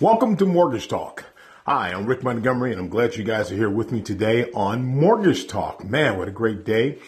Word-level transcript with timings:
Welcome 0.00 0.36
to 0.38 0.46
Mortgage 0.46 0.88
Talk. 0.88 1.24
Hi, 1.66 1.90
I'm 1.90 2.06
Rick 2.06 2.22
Montgomery, 2.22 2.72
and 2.72 2.80
I'm 2.80 2.88
glad 2.88 3.16
you 3.16 3.24
guys 3.24 3.52
are 3.52 3.54
here 3.54 3.70
with 3.70 3.92
me 3.92 4.00
today 4.00 4.50
on 4.52 4.84
Mortgage 4.84 5.46
Talk. 5.46 5.84
Man, 5.84 6.18
what 6.18 6.28
a 6.28 6.32
great 6.32 6.64
day. 6.64 6.98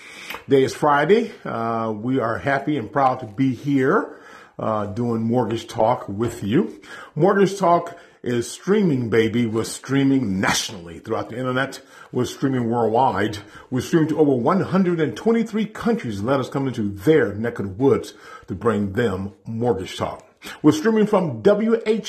Today 0.45 0.63
is 0.63 0.75
Friday. 0.75 1.33
Uh, 1.45 1.93
we 1.93 2.21
are 2.21 2.39
happy 2.39 2.77
and 2.77 2.93
proud 2.93 3.21
to 3.21 3.27
be 3.27 3.55
here 3.55 4.21
uh, 4.59 4.87
doing 4.87 5.23
Mortgage 5.23 5.67
Talk 5.67 6.09
with 6.09 6.45
you. 6.45 6.83
Mortgage 7.15 7.59
Talk 7.59 7.99
is 8.23 8.51
streaming, 8.51 9.11
baby. 9.11 9.47
We're 9.47 9.65
streaming 9.65 10.41
nationally 10.41 10.99
throughout 10.99 11.31
the 11.31 11.39
internet. 11.39 11.81
We're 12.13 12.27
streaming 12.27 12.71
worldwide. 12.71 13.39
We're 13.71 13.81
streaming 13.81 14.11
to 14.11 14.19
over 14.19 14.33
123 14.33 15.67
countries. 15.67 16.23
Let 16.23 16.41
us 16.41 16.49
come 16.49 16.69
into 16.69 16.91
their 16.91 17.35
neck 17.35 17.59
of 17.59 17.67
the 17.67 17.73
woods 17.73 18.15
to 18.47 18.55
bring 18.55 18.93
them 18.93 19.33
Mortgage 19.47 19.97
Talk. 19.97 20.32
We're 20.63 20.73
streaming 20.73 21.07
from 21.07 21.43
WHPNN 21.43 22.03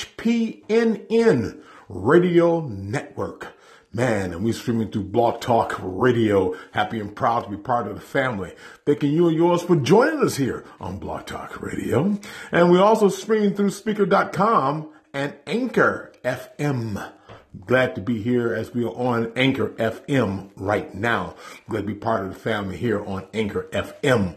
Radio 1.90 2.62
Network. 2.68 3.54
Man, 3.96 4.34
and 4.34 4.44
we're 4.44 4.54
streaming 4.54 4.90
through 4.90 5.04
Blog 5.04 5.40
Talk 5.40 5.76
Radio. 5.80 6.56
Happy 6.72 7.00
and 7.00 7.16
proud 7.16 7.44
to 7.44 7.52
be 7.52 7.58
part 7.58 7.88
of 7.88 7.94
the 7.94 8.02
family. 8.02 8.56
Thanking 8.88 9.12
you 9.12 9.28
and 9.28 9.38
yours 9.38 9.62
for 9.62 9.76
joining 9.76 10.24
us 10.24 10.36
here 10.36 10.66
on 10.80 10.98
Blog 10.98 11.28
Talk 11.28 11.62
Radio. 11.62 12.18
And 12.52 12.72
we're 12.72 12.82
also 12.82 13.10
streaming 13.10 13.54
through 13.54 13.70
Spreaker.com 13.70 14.90
and 15.14 15.36
Anchor 15.46 16.12
FM. 16.26 17.12
Glad 17.68 17.94
to 17.94 18.02
be 18.02 18.20
here 18.24 18.52
as 18.56 18.74
we 18.74 18.84
are 18.84 18.96
on 18.96 19.32
Anchor 19.36 19.70
FM 19.70 20.50
right 20.56 20.92
now. 20.96 21.36
Glad 21.70 21.82
to 21.82 21.88
be 21.88 21.94
part 21.94 22.26
of 22.26 22.34
the 22.34 22.40
family 22.40 22.78
here 22.78 23.06
on 23.06 23.28
Anchor 23.32 23.68
FM. 23.72 24.36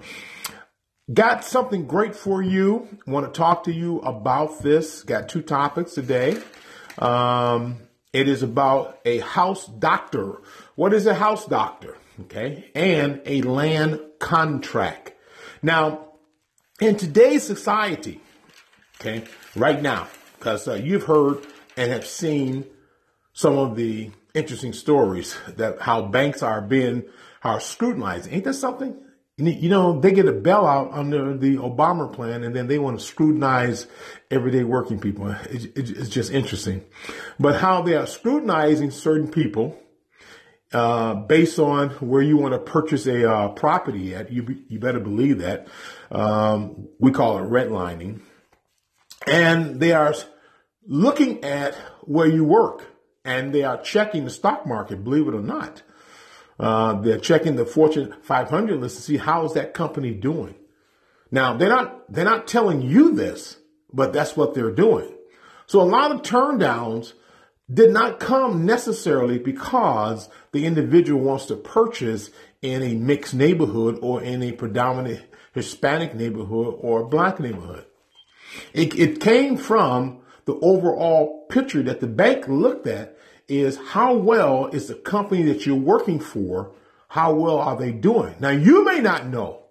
Got 1.12 1.44
something 1.44 1.86
great 1.86 2.16
for 2.16 2.42
you. 2.42 2.88
Want 3.06 3.32
to 3.32 3.38
talk 3.38 3.64
to 3.64 3.72
you 3.72 4.00
about 4.00 4.60
this. 4.60 5.04
Got 5.04 5.28
two 5.28 5.40
topics 5.40 5.94
today. 5.94 6.36
Um, 6.98 7.76
it 8.12 8.28
is 8.28 8.42
about 8.42 8.98
a 9.04 9.18
house 9.18 9.66
doctor. 9.66 10.40
What 10.74 10.92
is 10.92 11.06
a 11.06 11.14
house 11.14 11.46
doctor? 11.46 11.96
Okay. 12.22 12.72
And 12.74 13.22
a 13.24 13.42
land 13.42 14.00
contract. 14.18 15.12
Now, 15.62 16.08
in 16.80 16.96
today's 16.96 17.44
society, 17.44 18.20
okay, 19.00 19.24
right 19.54 19.80
now, 19.80 20.08
because 20.38 20.66
uh, 20.66 20.74
you've 20.74 21.04
heard 21.04 21.46
and 21.76 21.92
have 21.92 22.06
seen 22.06 22.66
some 23.32 23.56
of 23.56 23.76
the 23.76 24.10
interesting 24.34 24.72
stories 24.72 25.36
that 25.46 25.80
how 25.82 26.02
banks 26.02 26.42
are 26.42 26.60
being 26.60 27.04
are 27.44 27.60
scrutinized. 27.60 28.28
Ain't 28.32 28.42
that 28.44 28.54
something? 28.54 29.05
You 29.38 29.68
know, 29.68 30.00
they 30.00 30.12
get 30.12 30.26
a 30.26 30.32
bailout 30.32 30.96
under 30.96 31.36
the 31.36 31.56
Obama 31.56 32.10
plan 32.10 32.42
and 32.42 32.56
then 32.56 32.68
they 32.68 32.78
want 32.78 32.98
to 32.98 33.04
scrutinize 33.04 33.86
everyday 34.30 34.64
working 34.64 34.98
people. 34.98 35.34
It's 35.50 36.08
just 36.08 36.32
interesting. 36.32 36.82
But 37.38 37.60
how 37.60 37.82
they 37.82 37.96
are 37.96 38.06
scrutinizing 38.06 38.92
certain 38.92 39.28
people 39.28 39.78
uh, 40.72 41.14
based 41.14 41.58
on 41.58 41.90
where 41.90 42.22
you 42.22 42.38
want 42.38 42.54
to 42.54 42.58
purchase 42.58 43.06
a 43.06 43.30
uh, 43.30 43.48
property 43.48 44.14
at, 44.14 44.32
you, 44.32 44.64
you 44.68 44.78
better 44.78 45.00
believe 45.00 45.40
that. 45.40 45.68
Um, 46.10 46.88
we 46.98 47.10
call 47.10 47.38
it 47.38 47.42
redlining. 47.42 48.22
And 49.26 49.80
they 49.80 49.92
are 49.92 50.14
looking 50.86 51.44
at 51.44 51.74
where 52.04 52.26
you 52.26 52.42
work 52.42 52.86
and 53.22 53.52
they 53.52 53.64
are 53.64 53.82
checking 53.82 54.24
the 54.24 54.30
stock 54.30 54.66
market, 54.66 55.04
believe 55.04 55.28
it 55.28 55.34
or 55.34 55.42
not. 55.42 55.82
Uh, 56.58 56.94
they're 57.00 57.18
checking 57.18 57.56
the 57.56 57.66
Fortune 57.66 58.14
500 58.22 58.80
list 58.80 58.96
to 58.96 59.02
see 59.02 59.16
how 59.18 59.44
is 59.44 59.52
that 59.54 59.74
company 59.74 60.12
doing. 60.12 60.54
Now 61.30 61.56
they're 61.56 61.68
not 61.68 62.10
they're 62.12 62.24
not 62.24 62.46
telling 62.46 62.82
you 62.82 63.14
this, 63.14 63.58
but 63.92 64.12
that's 64.12 64.36
what 64.36 64.54
they're 64.54 64.70
doing. 64.70 65.12
So 65.66 65.80
a 65.80 65.82
lot 65.82 66.12
of 66.12 66.22
turndowns 66.22 67.12
did 67.72 67.90
not 67.90 68.20
come 68.20 68.64
necessarily 68.64 69.38
because 69.38 70.28
the 70.52 70.64
individual 70.64 71.20
wants 71.20 71.46
to 71.46 71.56
purchase 71.56 72.30
in 72.62 72.82
a 72.82 72.94
mixed 72.94 73.34
neighborhood 73.34 73.98
or 74.00 74.22
in 74.22 74.42
a 74.42 74.52
predominant 74.52 75.24
Hispanic 75.52 76.14
neighborhood 76.14 76.76
or 76.78 77.08
black 77.08 77.40
neighborhood. 77.40 77.86
It, 78.72 78.94
it 78.98 79.20
came 79.20 79.56
from 79.56 80.20
the 80.44 80.54
overall 80.54 81.46
picture 81.48 81.82
that 81.82 82.00
the 82.00 82.06
bank 82.06 82.46
looked 82.46 82.86
at 82.86 83.15
is 83.48 83.78
how 83.88 84.14
well 84.14 84.66
is 84.66 84.88
the 84.88 84.94
company 84.94 85.42
that 85.42 85.66
you're 85.66 85.76
working 85.76 86.18
for, 86.18 86.72
how 87.08 87.32
well 87.32 87.58
are 87.58 87.76
they 87.76 87.92
doing? 87.92 88.34
Now 88.40 88.50
you 88.50 88.84
may 88.84 89.00
not 89.00 89.26
know 89.26 89.64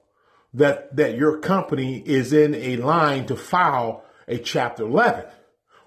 that, 0.54 0.96
that 0.96 1.18
your 1.18 1.40
company 1.40 2.02
is 2.06 2.32
in 2.32 2.56
a 2.56 2.78
line 2.78 3.26
to 3.28 3.36
file 3.36 4.04
a 4.28 4.38
chapter 4.38 4.84
11, 4.84 5.26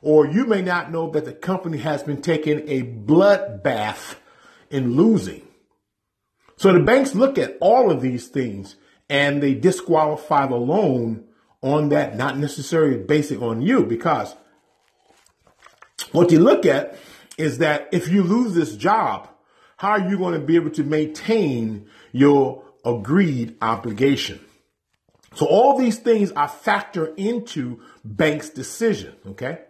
or 0.03 0.27
you 0.27 0.47
may 0.47 0.63
not 0.63 0.93
know 0.93 1.11
that 1.11 1.25
the 1.25 1.33
company 1.33 1.79
has 1.79 2.03
been 2.03 2.21
taking 2.21 2.69
a 2.69 2.83
bloodbath 2.83 4.17
in 4.71 4.95
losing. 4.95 5.43
So 6.57 6.73
the 6.73 6.81
banks 6.81 7.15
look 7.15 7.39
at 7.39 7.57
all 7.61 7.91
of 7.91 8.01
these 8.01 8.29
things 8.29 8.77
and 9.09 9.43
they 9.43 9.55
disqualify 9.55 10.47
the 10.47 10.57
loan 10.57 11.25
on 11.63 11.89
that, 11.89 12.17
not 12.17 12.37
necessarily 12.37 12.99
basic 12.99 13.41
on 13.41 13.63
you, 13.63 13.85
because 13.85 14.35
what 16.13 16.31
you 16.31 16.41
look 16.41 16.67
at 16.67 16.97
is 17.39 17.59
that 17.59 17.89
if 17.93 18.09
you 18.09 18.23
lose 18.23 18.55
this 18.55 18.77
job, 18.77 19.29
how 19.77 19.91
are 19.91 20.09
you 20.09 20.19
going 20.19 20.39
to 20.39 20.45
be 20.45 20.57
able 20.57 20.71
to 20.71 20.83
maintain 20.83 21.89
your 22.13 22.65
agreed 22.85 23.57
obligation? 23.63 24.41
So 25.35 25.47
all 25.47 25.79
these 25.79 25.99
things 25.99 26.33
are 26.33 26.49
factor 26.49 27.15
into 27.17 27.81
bank's 28.05 28.51
decision. 28.51 29.15
Okay. 29.29 29.61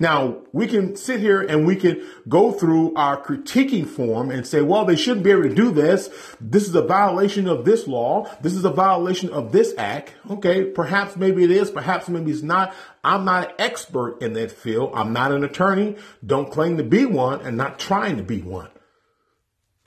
Now, 0.00 0.38
we 0.52 0.66
can 0.66 0.96
sit 0.96 1.20
here 1.20 1.42
and 1.42 1.66
we 1.66 1.76
can 1.76 2.02
go 2.28 2.50
through 2.50 2.94
our 2.94 3.22
critiquing 3.22 3.86
form 3.86 4.30
and 4.30 4.46
say, 4.46 4.62
well, 4.62 4.84
they 4.84 4.96
shouldn't 4.96 5.22
be 5.22 5.30
able 5.30 5.42
to 5.42 5.54
do 5.54 5.70
this. 5.70 6.08
This 6.40 6.66
is 6.66 6.74
a 6.74 6.82
violation 6.82 7.46
of 7.46 7.64
this 7.64 7.86
law. 7.86 8.28
This 8.40 8.54
is 8.54 8.64
a 8.64 8.70
violation 8.70 9.30
of 9.30 9.52
this 9.52 9.74
act. 9.76 10.14
Okay, 10.30 10.64
perhaps 10.64 11.16
maybe 11.16 11.44
it 11.44 11.50
is, 11.50 11.70
perhaps 11.70 12.08
maybe 12.08 12.30
it's 12.30 12.42
not. 12.42 12.74
I'm 13.04 13.24
not 13.24 13.50
an 13.50 13.54
expert 13.58 14.22
in 14.22 14.32
that 14.32 14.50
field. 14.50 14.92
I'm 14.94 15.12
not 15.12 15.30
an 15.30 15.44
attorney. 15.44 15.96
Don't 16.24 16.50
claim 16.50 16.78
to 16.78 16.84
be 16.84 17.04
one 17.04 17.40
and 17.42 17.56
not 17.56 17.78
trying 17.78 18.16
to 18.16 18.22
be 18.22 18.40
one. 18.40 18.70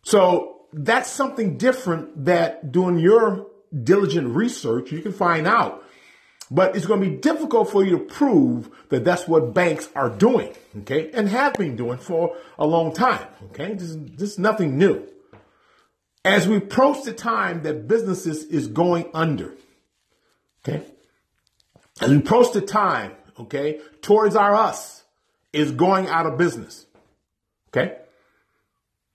So 0.03 0.67
that's 0.71 1.09
something 1.09 1.57
different 1.57 2.25
that 2.25 2.71
doing 2.71 2.99
your 2.99 3.47
diligent 3.83 4.35
research, 4.35 4.91
you 4.91 5.01
can 5.01 5.13
find 5.13 5.47
out 5.47 5.83
but 6.51 6.75
it's 6.75 6.85
going 6.85 7.01
to 7.01 7.09
be 7.09 7.15
difficult 7.15 7.69
for 7.69 7.83
you 7.83 7.97
to 7.97 8.03
prove 8.03 8.69
that 8.89 9.03
that's 9.03 9.27
what 9.27 9.53
banks 9.53 9.89
are 9.95 10.09
doing, 10.09 10.53
okay, 10.79 11.09
and 11.11 11.27
have 11.29 11.53
been 11.55 11.75
doing 11.75 11.97
for 11.97 12.35
a 12.59 12.65
long 12.65 12.93
time, 12.93 13.27
okay? 13.45 13.73
This 13.73 13.89
is, 13.89 13.97
this 14.11 14.31
is 14.33 14.39
nothing 14.39 14.77
new. 14.77 15.07
As 16.23 16.47
we 16.47 16.57
approach 16.57 17.03
the 17.03 17.13
time 17.13 17.63
that 17.63 17.87
businesses 17.87 18.43
is 18.45 18.67
going 18.67 19.09
under, 19.13 19.53
okay, 20.63 20.83
as 22.01 22.09
we 22.09 22.17
approach 22.17 22.51
the 22.53 22.61
time, 22.61 23.13
okay, 23.39 23.79
Toys 24.01 24.35
R 24.35 24.55
Us 24.55 25.03
is 25.51 25.71
going 25.71 26.07
out 26.07 26.25
of 26.25 26.37
business, 26.37 26.85
okay? 27.69 27.97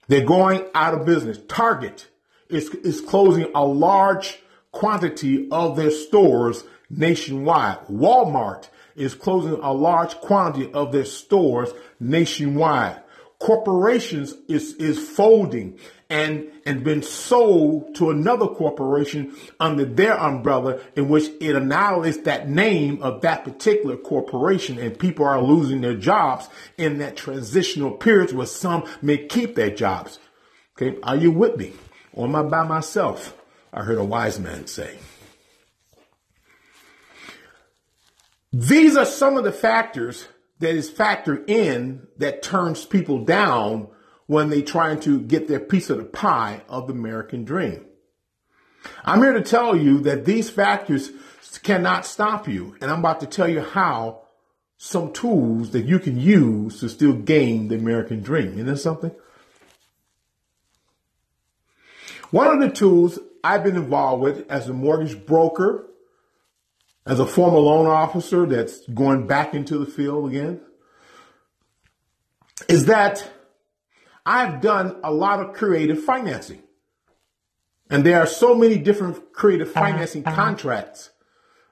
They're 0.08 0.24
going 0.24 0.64
out 0.74 0.94
of 0.94 1.06
business. 1.06 1.38
Target 1.46 2.08
is, 2.48 2.68
is 2.70 3.00
closing 3.00 3.46
a 3.54 3.64
large 3.64 4.40
quantity 4.72 5.48
of 5.50 5.76
their 5.76 5.90
stores 5.90 6.64
nationwide. 6.88 7.78
Walmart 7.86 8.68
is 8.96 9.14
closing 9.14 9.54
a 9.62 9.72
large 9.72 10.14
quantity 10.16 10.72
of 10.72 10.92
their 10.92 11.04
stores 11.04 11.70
nationwide. 11.98 13.02
Corporations 13.38 14.34
is, 14.48 14.74
is 14.74 14.98
folding 14.98 15.78
and, 16.10 16.50
and 16.66 16.84
been 16.84 17.02
sold 17.02 17.94
to 17.94 18.10
another 18.10 18.46
corporation 18.46 19.34
under 19.58 19.84
their 19.84 20.18
umbrella 20.18 20.80
in 20.94 21.08
which 21.08 21.30
it 21.40 21.56
annihilates 21.56 22.18
that 22.18 22.50
name 22.50 23.00
of 23.00 23.22
that 23.22 23.44
particular 23.44 23.96
corporation 23.96 24.78
and 24.78 24.98
people 24.98 25.24
are 25.24 25.40
losing 25.40 25.80
their 25.80 25.94
jobs 25.94 26.48
in 26.76 26.98
that 26.98 27.16
transitional 27.16 27.92
period 27.92 28.32
where 28.32 28.46
some 28.46 28.84
may 29.00 29.16
keep 29.16 29.54
their 29.54 29.70
jobs. 29.70 30.18
Okay. 30.76 30.98
Are 31.02 31.16
you 31.16 31.30
with 31.30 31.56
me? 31.56 31.72
Or 32.12 32.26
am 32.26 32.36
I 32.36 32.42
by 32.42 32.64
myself? 32.64 33.39
I 33.72 33.82
heard 33.82 33.98
a 33.98 34.04
wise 34.04 34.38
man 34.40 34.66
say. 34.66 34.98
These 38.52 38.96
are 38.96 39.04
some 39.04 39.36
of 39.36 39.44
the 39.44 39.52
factors 39.52 40.26
that 40.58 40.74
is 40.74 40.90
factored 40.90 41.48
in 41.48 42.06
that 42.18 42.42
turns 42.42 42.84
people 42.84 43.24
down 43.24 43.88
when 44.26 44.50
they 44.50 44.62
trying 44.62 45.00
to 45.00 45.20
get 45.20 45.48
their 45.48 45.60
piece 45.60 45.90
of 45.90 45.98
the 45.98 46.04
pie 46.04 46.62
of 46.68 46.86
the 46.86 46.92
American 46.92 47.44
dream. 47.44 47.84
I'm 49.04 49.22
here 49.22 49.32
to 49.32 49.42
tell 49.42 49.76
you 49.76 50.00
that 50.00 50.24
these 50.24 50.50
factors 50.50 51.10
cannot 51.62 52.06
stop 52.06 52.48
you. 52.48 52.76
And 52.80 52.90
I'm 52.90 53.00
about 53.00 53.20
to 53.20 53.26
tell 53.26 53.48
you 53.48 53.60
how 53.60 54.22
some 54.78 55.12
tools 55.12 55.70
that 55.70 55.84
you 55.84 55.98
can 55.98 56.18
use 56.18 56.80
to 56.80 56.88
still 56.88 57.12
gain 57.12 57.68
the 57.68 57.76
American 57.76 58.22
dream. 58.22 58.54
Isn't 58.54 58.66
that 58.66 58.78
something? 58.78 59.12
One 62.30 62.46
of 62.46 62.60
the 62.60 62.74
tools 62.74 63.18
I've 63.42 63.64
been 63.64 63.76
involved 63.76 64.22
with 64.22 64.50
as 64.50 64.68
a 64.68 64.72
mortgage 64.72 65.26
broker 65.26 65.90
as 67.06 67.18
a 67.18 67.26
former 67.26 67.58
loan 67.58 67.86
officer 67.86 68.46
that's 68.46 68.86
going 68.88 69.26
back 69.26 69.54
into 69.54 69.78
the 69.78 69.86
field 69.86 70.30
again, 70.30 70.60
is 72.68 72.86
that 72.86 73.28
I've 74.24 74.60
done 74.60 75.00
a 75.02 75.12
lot 75.12 75.40
of 75.40 75.54
creative 75.54 76.02
financing. 76.02 76.62
And 77.88 78.04
there 78.04 78.20
are 78.20 78.26
so 78.26 78.54
many 78.54 78.76
different 78.76 79.32
creative 79.32 79.68
uh-huh, 79.70 79.80
financing 79.80 80.24
uh-huh. 80.24 80.36
contracts 80.36 81.10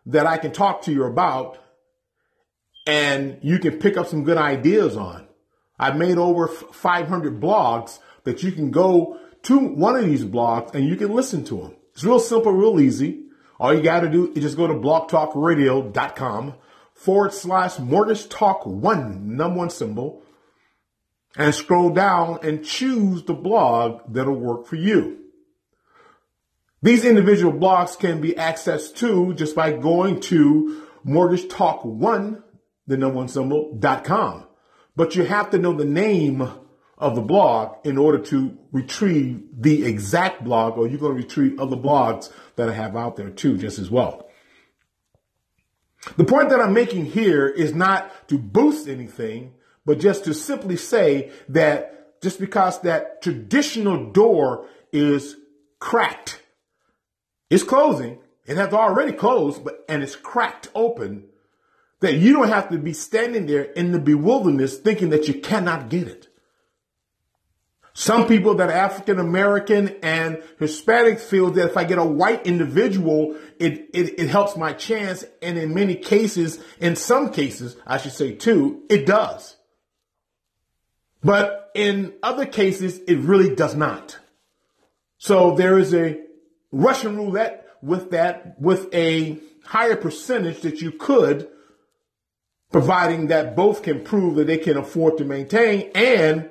that 0.06 0.26
I 0.26 0.38
can 0.38 0.53
talk 0.53 0.82
to 0.82 0.93
you 0.93 1.05
about 1.05 1.59
and 2.87 3.38
you 3.43 3.59
can 3.59 3.79
pick 3.79 3.97
up 3.99 4.06
some 4.06 4.25
good 4.25 4.38
ideas 4.38 4.97
on. 4.97 5.29
I've 5.79 5.97
made 5.97 6.17
over 6.17 6.49
500 6.49 7.41
blogs 7.41 7.99
that 8.25 8.43
you 8.43 8.50
can 8.50 8.70
go 8.70 9.20
to 9.43 9.58
one 9.58 9.96
of 9.96 10.05
these 10.05 10.25
blogs 10.25 10.75
and 10.75 10.87
you 10.87 10.96
can 10.96 11.14
listen 11.14 11.44
to 11.44 11.56
them. 11.56 11.76
It's 11.93 12.05
real 12.05 12.20
simple, 12.20 12.52
real 12.52 12.81
easy. 12.81 13.25
All 13.58 13.75
you 13.75 13.82
got 13.82 14.00
to 14.00 14.08
do 14.08 14.32
is 14.35 14.43
just 14.43 14.56
go 14.56 14.67
to 14.67 14.75
blogtalkradio.com 14.75 16.55
forward 16.94 17.32
slash 17.32 17.79
mortgage 17.79 18.29
talk 18.29 18.67
one, 18.67 19.37
number 19.37 19.58
one 19.58 19.70
symbol, 19.70 20.23
and 21.37 21.55
scroll 21.55 21.90
down 21.90 22.38
and 22.43 22.64
choose 22.64 23.25
the 23.25 23.35
blog 23.35 24.12
that'll 24.12 24.35
work 24.35 24.67
for 24.67 24.76
you. 24.76 25.19
These 26.82 27.05
individual 27.05 27.52
blogs 27.52 27.99
can 27.99 28.20
be 28.20 28.32
accessed 28.32 28.96
to 28.96 29.34
just 29.34 29.56
by 29.56 29.73
going 29.73 30.20
to 30.23 30.87
mortgage 31.02 31.49
talk 31.49 31.84
one, 31.84 32.44
the 32.87 32.96
number 32.96 33.17
one 33.17 33.29
symbol, 33.29 33.76
dot 33.76 34.05
com. 34.05 34.44
But 34.94 35.17
you 35.17 35.25
have 35.25 35.50
to 35.50 35.58
know 35.58 35.73
the 35.73 35.84
name 35.84 36.49
of 36.98 37.14
the 37.14 37.22
blog 37.22 37.76
in 37.84 37.96
order 37.96 38.18
to 38.18 38.58
retrieve 38.72 39.42
the 39.56 39.84
exact 39.84 40.44
blog, 40.44 40.76
or 40.76 40.86
you're 40.86 40.98
going 40.98 41.16
to 41.16 41.22
retrieve 41.22 41.60
other 41.60 41.76
blogs 41.76 42.30
that 42.56 42.68
I 42.68 42.72
have 42.72 42.96
out 42.96 43.16
there 43.16 43.30
too, 43.30 43.56
just 43.56 43.78
as 43.78 43.90
well. 43.90 44.28
The 46.16 46.24
point 46.24 46.50
that 46.50 46.60
I'm 46.60 46.72
making 46.72 47.06
here 47.06 47.46
is 47.46 47.74
not 47.74 48.28
to 48.28 48.38
boost 48.38 48.88
anything, 48.88 49.54
but 49.84 50.00
just 50.00 50.24
to 50.24 50.34
simply 50.34 50.76
say 50.76 51.30
that 51.48 52.20
just 52.20 52.40
because 52.40 52.80
that 52.80 53.22
traditional 53.22 54.10
door 54.10 54.66
is 54.92 55.36
cracked, 55.78 56.42
it's 57.48 57.64
closing. 57.64 58.18
It 58.44 58.56
has 58.56 58.72
already 58.72 59.12
closed, 59.12 59.62
but 59.62 59.84
and 59.88 60.02
it's 60.02 60.16
cracked 60.16 60.68
open. 60.74 61.26
That 62.00 62.14
you 62.14 62.32
don't 62.32 62.48
have 62.48 62.70
to 62.70 62.78
be 62.78 62.92
standing 62.92 63.46
there 63.46 63.62
in 63.62 63.90
the 63.90 63.98
bewilderness 63.98 64.78
thinking 64.78 65.10
that 65.10 65.26
you 65.26 65.34
cannot 65.34 65.88
get 65.88 66.06
it. 66.06 66.27
Some 67.98 68.28
people 68.28 68.54
that 68.54 68.68
are 68.68 68.72
African 68.72 69.18
American 69.18 69.96
and 70.04 70.40
Hispanic 70.60 71.18
feel 71.18 71.50
that 71.50 71.70
if 71.70 71.76
I 71.76 71.82
get 71.82 71.98
a 71.98 72.04
white 72.04 72.46
individual, 72.46 73.36
it, 73.58 73.90
it, 73.92 74.20
it, 74.20 74.28
helps 74.28 74.56
my 74.56 74.72
chance. 74.72 75.24
And 75.42 75.58
in 75.58 75.74
many 75.74 75.96
cases, 75.96 76.60
in 76.78 76.94
some 76.94 77.32
cases, 77.32 77.76
I 77.84 77.98
should 77.98 78.12
say 78.12 78.36
too, 78.36 78.84
it 78.88 79.04
does. 79.04 79.56
But 81.24 81.72
in 81.74 82.14
other 82.22 82.46
cases, 82.46 83.00
it 83.08 83.16
really 83.18 83.56
does 83.56 83.74
not. 83.74 84.16
So 85.16 85.56
there 85.56 85.76
is 85.76 85.92
a 85.92 86.20
Russian 86.70 87.16
roulette 87.16 87.66
with 87.82 88.12
that, 88.12 88.60
with 88.60 88.94
a 88.94 89.40
higher 89.64 89.96
percentage 89.96 90.60
that 90.60 90.80
you 90.80 90.92
could, 90.92 91.48
providing 92.70 93.26
that 93.26 93.56
both 93.56 93.82
can 93.82 94.04
prove 94.04 94.36
that 94.36 94.46
they 94.46 94.58
can 94.58 94.76
afford 94.76 95.18
to 95.18 95.24
maintain 95.24 95.90
and 95.96 96.48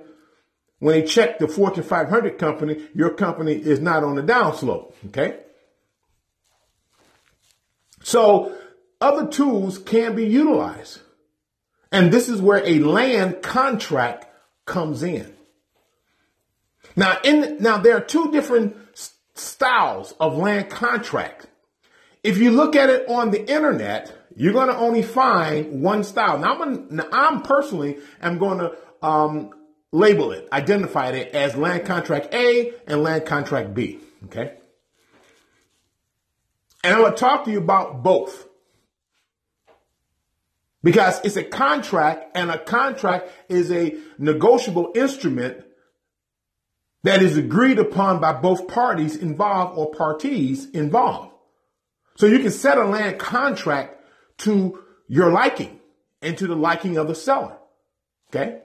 when 0.79 0.99
they 0.99 1.07
check 1.07 1.39
the 1.39 1.47
Fortune 1.47 1.83
500 1.83 2.37
company, 2.37 2.87
your 2.93 3.11
company 3.11 3.53
is 3.53 3.79
not 3.79 4.03
on 4.03 4.15
the 4.15 4.23
downslope. 4.23 4.93
Okay. 5.07 5.39
So 8.03 8.55
other 9.01 9.27
tools 9.27 9.79
can 9.79 10.15
be 10.15 10.25
utilized. 10.25 10.99
And 11.91 12.11
this 12.11 12.29
is 12.29 12.41
where 12.41 12.65
a 12.65 12.79
land 12.79 13.41
contract 13.41 14.27
comes 14.65 15.03
in. 15.03 15.33
Now, 16.95 17.17
in, 17.23 17.57
now 17.59 17.77
there 17.77 17.97
are 17.97 18.01
two 18.01 18.31
different 18.31 18.75
styles 19.35 20.13
of 20.19 20.37
land 20.37 20.69
contract. 20.69 21.47
If 22.23 22.37
you 22.37 22.51
look 22.51 22.75
at 22.75 22.89
it 22.89 23.07
on 23.07 23.31
the 23.31 23.49
internet, 23.49 24.11
you're 24.35 24.53
going 24.53 24.67
to 24.67 24.77
only 24.77 25.03
find 25.03 25.81
one 25.81 26.03
style. 26.03 26.37
Now, 26.39 26.61
I'm, 26.61 26.87
now 26.89 27.07
I'm 27.11 27.41
personally 27.41 27.97
am 28.21 28.37
going 28.37 28.59
to 28.59 28.75
um, 29.01 29.51
label 29.91 30.31
it, 30.31 30.47
identify 30.51 31.09
it 31.09 31.33
as 31.33 31.55
land 31.55 31.85
contract 31.85 32.33
A 32.33 32.73
and 32.87 33.03
land 33.03 33.25
contract 33.25 33.73
B. 33.73 33.99
Okay. 34.25 34.53
And 36.83 36.93
I'm 36.93 37.01
going 37.01 37.13
to 37.13 37.17
talk 37.17 37.45
to 37.45 37.51
you 37.51 37.57
about 37.57 38.03
both. 38.03 38.47
Because 40.83 41.19
it's 41.23 41.35
a 41.35 41.43
contract 41.43 42.37
and 42.37 42.49
a 42.49 42.59
contract 42.59 43.29
is 43.49 43.71
a 43.71 43.97
negotiable 44.17 44.91
instrument 44.95 45.65
that 47.03 47.21
is 47.21 47.37
agreed 47.37 47.79
upon 47.79 48.19
by 48.19 48.33
both 48.33 48.67
parties 48.67 49.15
involved 49.15 49.77
or 49.77 49.91
parties 49.91 50.69
involved. 50.69 51.31
So 52.15 52.25
you 52.25 52.39
can 52.39 52.51
set 52.51 52.77
a 52.77 52.85
land 52.85 53.19
contract 53.19 54.01
to 54.39 54.79
your 55.07 55.31
liking 55.31 55.79
and 56.21 56.37
to 56.37 56.47
the 56.47 56.55
liking 56.55 56.97
of 56.97 57.07
the 57.07 57.15
seller. 57.15 57.57
Okay. 58.29 58.61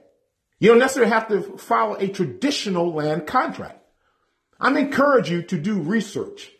You 0.63 0.69
don't 0.69 0.79
necessarily 0.79 1.11
have 1.11 1.27
to 1.27 1.41
follow 1.57 1.95
a 1.95 2.07
traditional 2.07 2.93
land 2.93 3.27
contract. 3.27 3.83
I'm 4.61 4.77
encourage 4.77 5.29
you 5.29 5.41
to 5.41 5.59
do 5.59 5.81
research. 5.81 6.51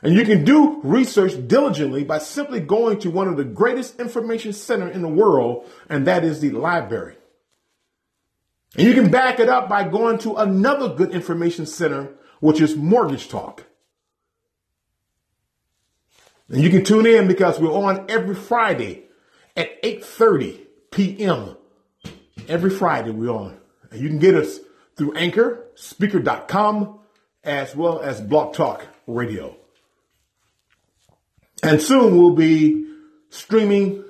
And 0.00 0.14
you 0.14 0.24
can 0.24 0.46
do 0.46 0.80
research 0.82 1.34
diligently 1.46 2.04
by 2.04 2.20
simply 2.20 2.60
going 2.60 3.00
to 3.00 3.10
one 3.10 3.28
of 3.28 3.36
the 3.36 3.44
greatest 3.44 4.00
information 4.00 4.54
center 4.54 4.88
in 4.88 5.02
the 5.02 5.10
world, 5.10 5.68
and 5.90 6.06
that 6.06 6.24
is 6.24 6.40
the 6.40 6.52
library. 6.52 7.16
And 8.78 8.88
you 8.88 8.94
can 8.94 9.10
back 9.10 9.38
it 9.38 9.50
up 9.50 9.68
by 9.68 9.86
going 9.86 10.16
to 10.20 10.36
another 10.36 10.94
good 10.94 11.10
information 11.10 11.66
center, 11.66 12.14
which 12.40 12.62
is 12.62 12.74
Mortgage 12.74 13.28
Talk. 13.28 13.64
And 16.48 16.62
you 16.62 16.70
can 16.70 16.82
tune 16.82 17.04
in 17.04 17.28
because 17.28 17.60
we're 17.60 17.74
on 17.74 18.06
every 18.08 18.36
Friday 18.36 19.02
at 19.54 19.82
8:30 19.82 20.60
p.m. 20.90 21.58
Every 22.48 22.70
Friday 22.70 23.10
we're 23.10 23.30
on. 23.30 23.58
And 23.90 24.00
you 24.00 24.08
can 24.08 24.18
get 24.18 24.34
us 24.34 24.58
through 24.96 25.14
Anchor, 25.14 25.66
Spreaker.com, 25.76 26.98
as 27.42 27.74
well 27.74 28.00
as 28.00 28.20
Blog 28.20 28.54
Talk 28.54 28.86
Radio. 29.06 29.56
And 31.62 31.80
soon 31.80 32.18
we'll 32.18 32.34
be 32.34 32.86
streaming 33.30 34.04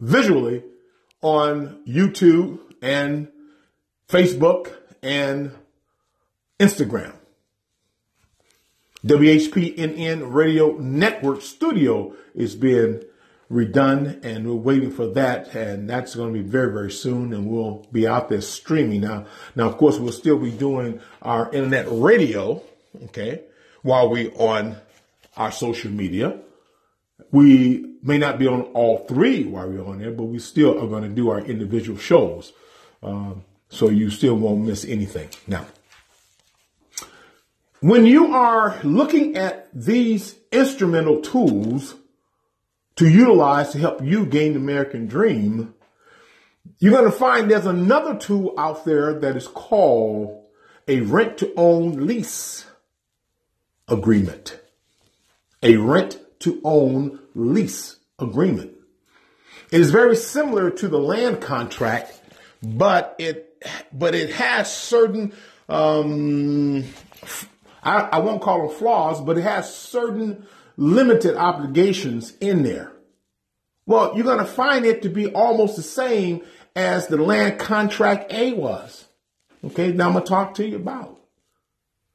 visually 0.00 0.64
on 1.22 1.82
YouTube 1.86 2.58
and 2.82 3.28
Facebook 4.08 4.72
and 5.02 5.52
Instagram. 6.58 7.14
WHPNN 9.04 10.32
Radio 10.32 10.76
Network 10.76 11.40
Studio 11.40 12.14
is 12.34 12.54
being 12.54 13.02
redone 13.50 14.24
and 14.24 14.46
we're 14.46 14.54
waiting 14.54 14.90
for 14.92 15.08
that 15.08 15.54
and 15.54 15.90
that's 15.90 16.14
going 16.14 16.32
to 16.32 16.40
be 16.40 16.48
very 16.48 16.72
very 16.72 16.90
soon 16.90 17.32
and 17.32 17.46
we'll 17.46 17.84
be 17.90 18.06
out 18.06 18.28
there 18.28 18.40
streaming. 18.40 19.00
Now 19.00 19.26
now 19.56 19.68
of 19.68 19.76
course 19.76 19.98
we'll 19.98 20.12
still 20.12 20.38
be 20.38 20.52
doing 20.52 21.00
our 21.20 21.52
internet 21.52 21.86
radio 21.90 22.62
okay 23.06 23.42
while 23.82 24.08
we 24.08 24.30
on 24.30 24.76
our 25.36 25.50
social 25.50 25.90
media. 25.90 26.38
We 27.32 27.96
may 28.02 28.18
not 28.18 28.38
be 28.38 28.46
on 28.46 28.62
all 28.62 28.98
three 28.98 29.44
while 29.44 29.68
we're 29.68 29.84
on 29.84 29.98
there 29.98 30.12
but 30.12 30.24
we 30.24 30.38
still 30.38 30.80
are 30.80 30.86
going 30.86 31.02
to 31.02 31.08
do 31.08 31.30
our 31.30 31.40
individual 31.40 31.98
shows. 31.98 32.52
Um, 33.02 33.44
so 33.68 33.88
you 33.88 34.10
still 34.10 34.36
won't 34.36 34.64
miss 34.64 34.84
anything. 34.84 35.28
Now 35.48 35.66
when 37.80 38.06
you 38.06 38.32
are 38.32 38.78
looking 38.84 39.36
at 39.36 39.68
these 39.74 40.36
instrumental 40.52 41.20
tools 41.20 41.96
to 43.00 43.08
utilize 43.08 43.70
to 43.70 43.78
help 43.78 44.04
you 44.04 44.26
gain 44.26 44.52
the 44.52 44.58
American 44.58 45.06
dream, 45.06 45.72
you're 46.80 46.92
going 46.92 47.10
to 47.10 47.18
find 47.18 47.50
there's 47.50 47.64
another 47.64 48.14
tool 48.14 48.52
out 48.58 48.84
there 48.84 49.18
that 49.18 49.38
is 49.38 49.48
called 49.48 50.44
a 50.86 51.00
rent 51.00 51.38
to 51.38 51.50
own 51.56 52.06
lease 52.06 52.66
agreement. 53.88 54.60
A 55.62 55.78
rent 55.78 56.20
to 56.40 56.60
own 56.62 57.20
lease 57.34 57.96
agreement. 58.18 58.72
It 59.72 59.80
is 59.80 59.90
very 59.90 60.14
similar 60.14 60.70
to 60.70 60.86
the 60.86 60.98
land 60.98 61.40
contract, 61.40 62.20
but 62.62 63.16
it 63.18 63.64
but 63.94 64.14
it 64.14 64.28
has 64.32 64.70
certain 64.70 65.32
um, 65.70 66.84
I, 67.82 68.00
I 68.12 68.18
won't 68.18 68.42
call 68.42 68.68
them 68.68 68.76
flaws, 68.76 69.22
but 69.22 69.38
it 69.38 69.42
has 69.42 69.74
certain 69.74 70.46
limited 70.80 71.36
obligations 71.36 72.32
in 72.40 72.62
there. 72.62 72.90
Well, 73.84 74.14
you're 74.14 74.24
going 74.24 74.38
to 74.38 74.44
find 74.44 74.86
it 74.86 75.02
to 75.02 75.10
be 75.10 75.26
almost 75.28 75.76
the 75.76 75.82
same 75.82 76.42
as 76.74 77.06
the 77.06 77.18
land 77.18 77.58
contract 77.58 78.32
A 78.32 78.54
was. 78.54 79.04
Okay, 79.62 79.92
now 79.92 80.06
I'm 80.06 80.14
going 80.14 80.24
to 80.24 80.28
talk 80.28 80.54
to 80.54 80.66
you 80.66 80.76
about. 80.76 81.20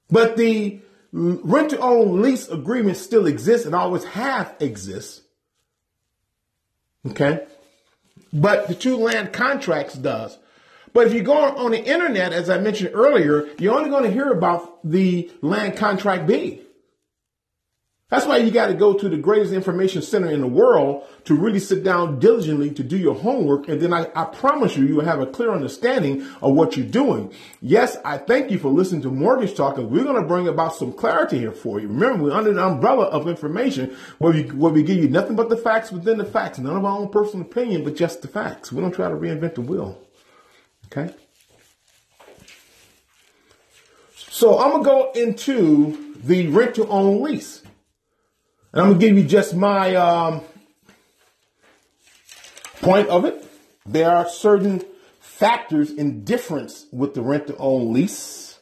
But 0.10 0.36
the 0.36 0.80
rent 1.12 1.70
to 1.70 1.80
own 1.80 2.24
lease 2.24 2.48
agreement 2.50 2.98
still 2.98 3.28
exists 3.28 3.68
and 3.68 3.76
always 3.76 4.04
have 4.06 4.56
exists. 4.60 5.22
Okay. 7.08 7.46
But 8.34 8.68
the 8.68 8.74
two 8.74 8.98
land 8.98 9.32
contracts 9.32 9.94
does. 9.94 10.38
But 10.92 11.06
if 11.06 11.14
you 11.14 11.22
go 11.22 11.38
on 11.38 11.72
the 11.72 11.84
internet, 11.84 12.34
as 12.34 12.50
I 12.50 12.58
mentioned 12.58 12.92
earlier, 12.96 13.48
you're 13.60 13.76
only 13.76 13.92
going 13.92 14.06
to 14.06 14.12
hear 14.12 14.32
about 14.32 14.80
the 14.90 15.30
land 15.42 15.78
contract 15.78 16.26
B. 16.26 16.65
That's 18.10 18.28
why 18.28 18.38
you 18.38 18.52
got 18.52 18.68
to 18.68 18.76
go 18.76 18.94
to 18.94 19.10
the 19.10 19.18
greatest 19.18 19.52
information 19.52 20.04
center 20.04 20.30
in 20.30 20.42
the 20.42 20.48
world 20.48 21.04
to 21.24 21.34
really 21.36 21.60
sit 21.60 21.84
down 21.84 22.20
diligently 22.20 22.70
to 22.70 22.84
do 22.84 22.98
your 22.98 23.16
homework. 23.16 23.68
And 23.68 23.82
then 23.82 23.94
I, 23.94 24.08
I, 24.16 24.26
promise 24.26 24.78
you, 24.78 24.86
you 24.86 24.98
will 24.98 25.06
have 25.06 25.22
a 25.22 25.26
clear 25.26 25.52
understanding 25.52 26.22
of 26.40 26.54
what 26.54 26.78
you're 26.78 26.86
doing. 26.86 27.34
Yes, 27.62 27.98
I 28.06 28.20
thank 28.20 28.52
you 28.52 28.60
for 28.60 28.70
listening 28.70 29.02
to 29.02 29.10
Mortgage 29.10 29.56
Talk. 29.56 29.80
And 29.80 29.90
we're 29.90 30.04
going 30.04 30.22
to 30.22 30.28
bring 30.28 30.48
about 30.48 30.76
some 30.76 30.94
clarity 30.94 31.40
here 31.40 31.52
for 31.52 31.80
you. 31.80 31.88
Remember, 31.88 32.26
we're 32.26 32.32
under 32.32 32.54
the 32.54 32.64
umbrella 32.64 33.06
of 33.06 33.28
information 33.28 33.98
where 34.20 34.34
we, 34.34 34.44
where 34.44 34.72
we 34.72 34.84
give 34.84 34.98
you 34.98 35.10
nothing 35.10 35.36
but 35.36 35.50
the 35.50 35.58
facts 35.58 35.92
within 35.92 36.20
the 36.20 36.26
facts, 36.26 36.60
none 36.60 36.78
of 36.78 36.86
our 36.86 37.00
own 37.00 37.10
personal 37.10 37.44
opinion, 37.44 37.84
but 37.84 37.96
just 37.96 38.22
the 38.22 38.28
facts. 38.28 38.72
We 38.72 38.82
don't 38.82 38.94
try 38.94 39.10
to 39.10 39.16
reinvent 39.16 39.56
the 39.56 39.62
wheel. 39.62 40.00
Okay. 40.86 41.12
So 44.14 44.60
I'm 44.60 44.84
going 44.84 44.84
to 44.84 44.90
go 44.90 45.12
into 45.28 46.16
the 46.24 46.48
rent 46.50 46.76
to 46.76 46.88
own 46.88 47.24
lease. 47.24 47.64
And 48.76 48.84
I'm 48.84 48.90
going 48.90 49.00
to 49.00 49.08
give 49.08 49.18
you 49.18 49.24
just 49.24 49.56
my 49.56 49.96
um, 49.96 50.42
point 52.82 53.08
of 53.08 53.24
it. 53.24 53.42
There 53.86 54.12
are 54.12 54.28
certain 54.28 54.84
factors 55.22 55.92
in 55.92 56.26
difference 56.26 56.86
with 56.92 57.14
the 57.14 57.22
rent 57.22 57.48
to 57.48 57.56
own 57.56 57.94
lease. 57.94 58.60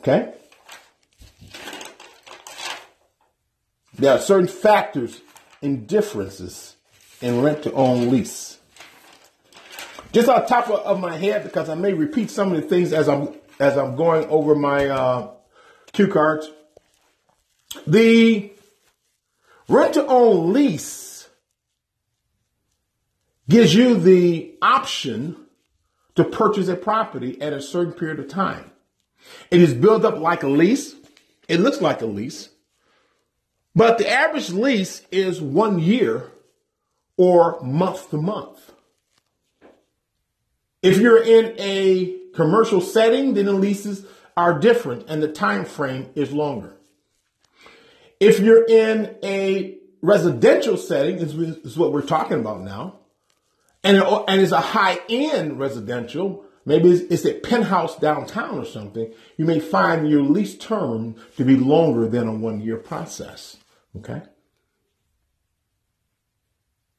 Okay? 0.00 0.34
There 3.94 4.12
are 4.12 4.18
certain 4.18 4.48
factors 4.48 5.20
and 5.62 5.86
differences 5.86 6.74
in 7.20 7.42
rent 7.42 7.62
to 7.62 7.72
own 7.74 8.10
lease. 8.10 8.47
Just 10.12 10.28
on 10.28 10.46
top 10.46 10.70
of 10.70 11.00
my 11.00 11.16
head, 11.16 11.44
because 11.44 11.68
I 11.68 11.74
may 11.74 11.92
repeat 11.92 12.30
some 12.30 12.52
of 12.52 12.62
the 12.62 12.68
things 12.68 12.92
as 12.92 13.08
I'm 13.08 13.34
as 13.60 13.76
I'm 13.76 13.96
going 13.96 14.28
over 14.28 14.54
my 14.54 14.86
uh, 14.86 15.30
cue 15.92 16.08
cards. 16.08 16.48
The 17.86 18.52
rent 19.68 19.94
to 19.94 20.06
own 20.06 20.52
lease 20.52 21.28
gives 23.48 23.74
you 23.74 23.98
the 23.98 24.54
option 24.62 25.36
to 26.14 26.24
purchase 26.24 26.68
a 26.68 26.76
property 26.76 27.40
at 27.40 27.52
a 27.52 27.60
certain 27.60 27.92
period 27.92 28.18
of 28.18 28.28
time. 28.28 28.70
It 29.50 29.60
is 29.60 29.74
built 29.74 30.04
up 30.04 30.18
like 30.18 30.42
a 30.42 30.48
lease. 30.48 30.94
It 31.48 31.60
looks 31.60 31.80
like 31.80 32.02
a 32.02 32.06
lease. 32.06 32.50
But 33.74 33.98
the 33.98 34.10
average 34.10 34.50
lease 34.50 35.02
is 35.10 35.40
one 35.40 35.78
year 35.78 36.30
or 37.16 37.60
month 37.62 38.10
to 38.10 38.16
month. 38.16 38.72
If 40.82 40.98
you're 40.98 41.22
in 41.22 41.54
a 41.58 42.18
commercial 42.34 42.80
setting, 42.80 43.34
then 43.34 43.46
the 43.46 43.52
leases 43.52 44.06
are 44.36 44.58
different 44.58 45.08
and 45.08 45.22
the 45.22 45.28
time 45.28 45.64
frame 45.64 46.10
is 46.14 46.32
longer. 46.32 46.76
If 48.20 48.40
you're 48.40 48.64
in 48.64 49.16
a 49.22 49.76
residential 50.02 50.76
setting, 50.76 51.18
this 51.18 51.32
is 51.32 51.76
what 51.76 51.92
we're 51.92 52.02
talking 52.02 52.38
about 52.38 52.62
now, 52.62 53.00
and, 53.82 53.98
and 53.98 54.40
it's 54.40 54.52
a 54.52 54.60
high 54.60 54.98
end 55.08 55.58
residential, 55.58 56.44
maybe 56.64 56.90
it's, 56.90 57.12
it's 57.12 57.24
a 57.24 57.40
penthouse 57.40 57.98
downtown 57.98 58.58
or 58.58 58.64
something, 58.64 59.12
you 59.36 59.44
may 59.44 59.60
find 59.60 60.08
your 60.08 60.22
lease 60.22 60.56
term 60.56 61.16
to 61.36 61.44
be 61.44 61.56
longer 61.56 62.08
than 62.08 62.28
a 62.28 62.32
one 62.32 62.60
year 62.60 62.76
process. 62.76 63.56
Okay? 63.96 64.22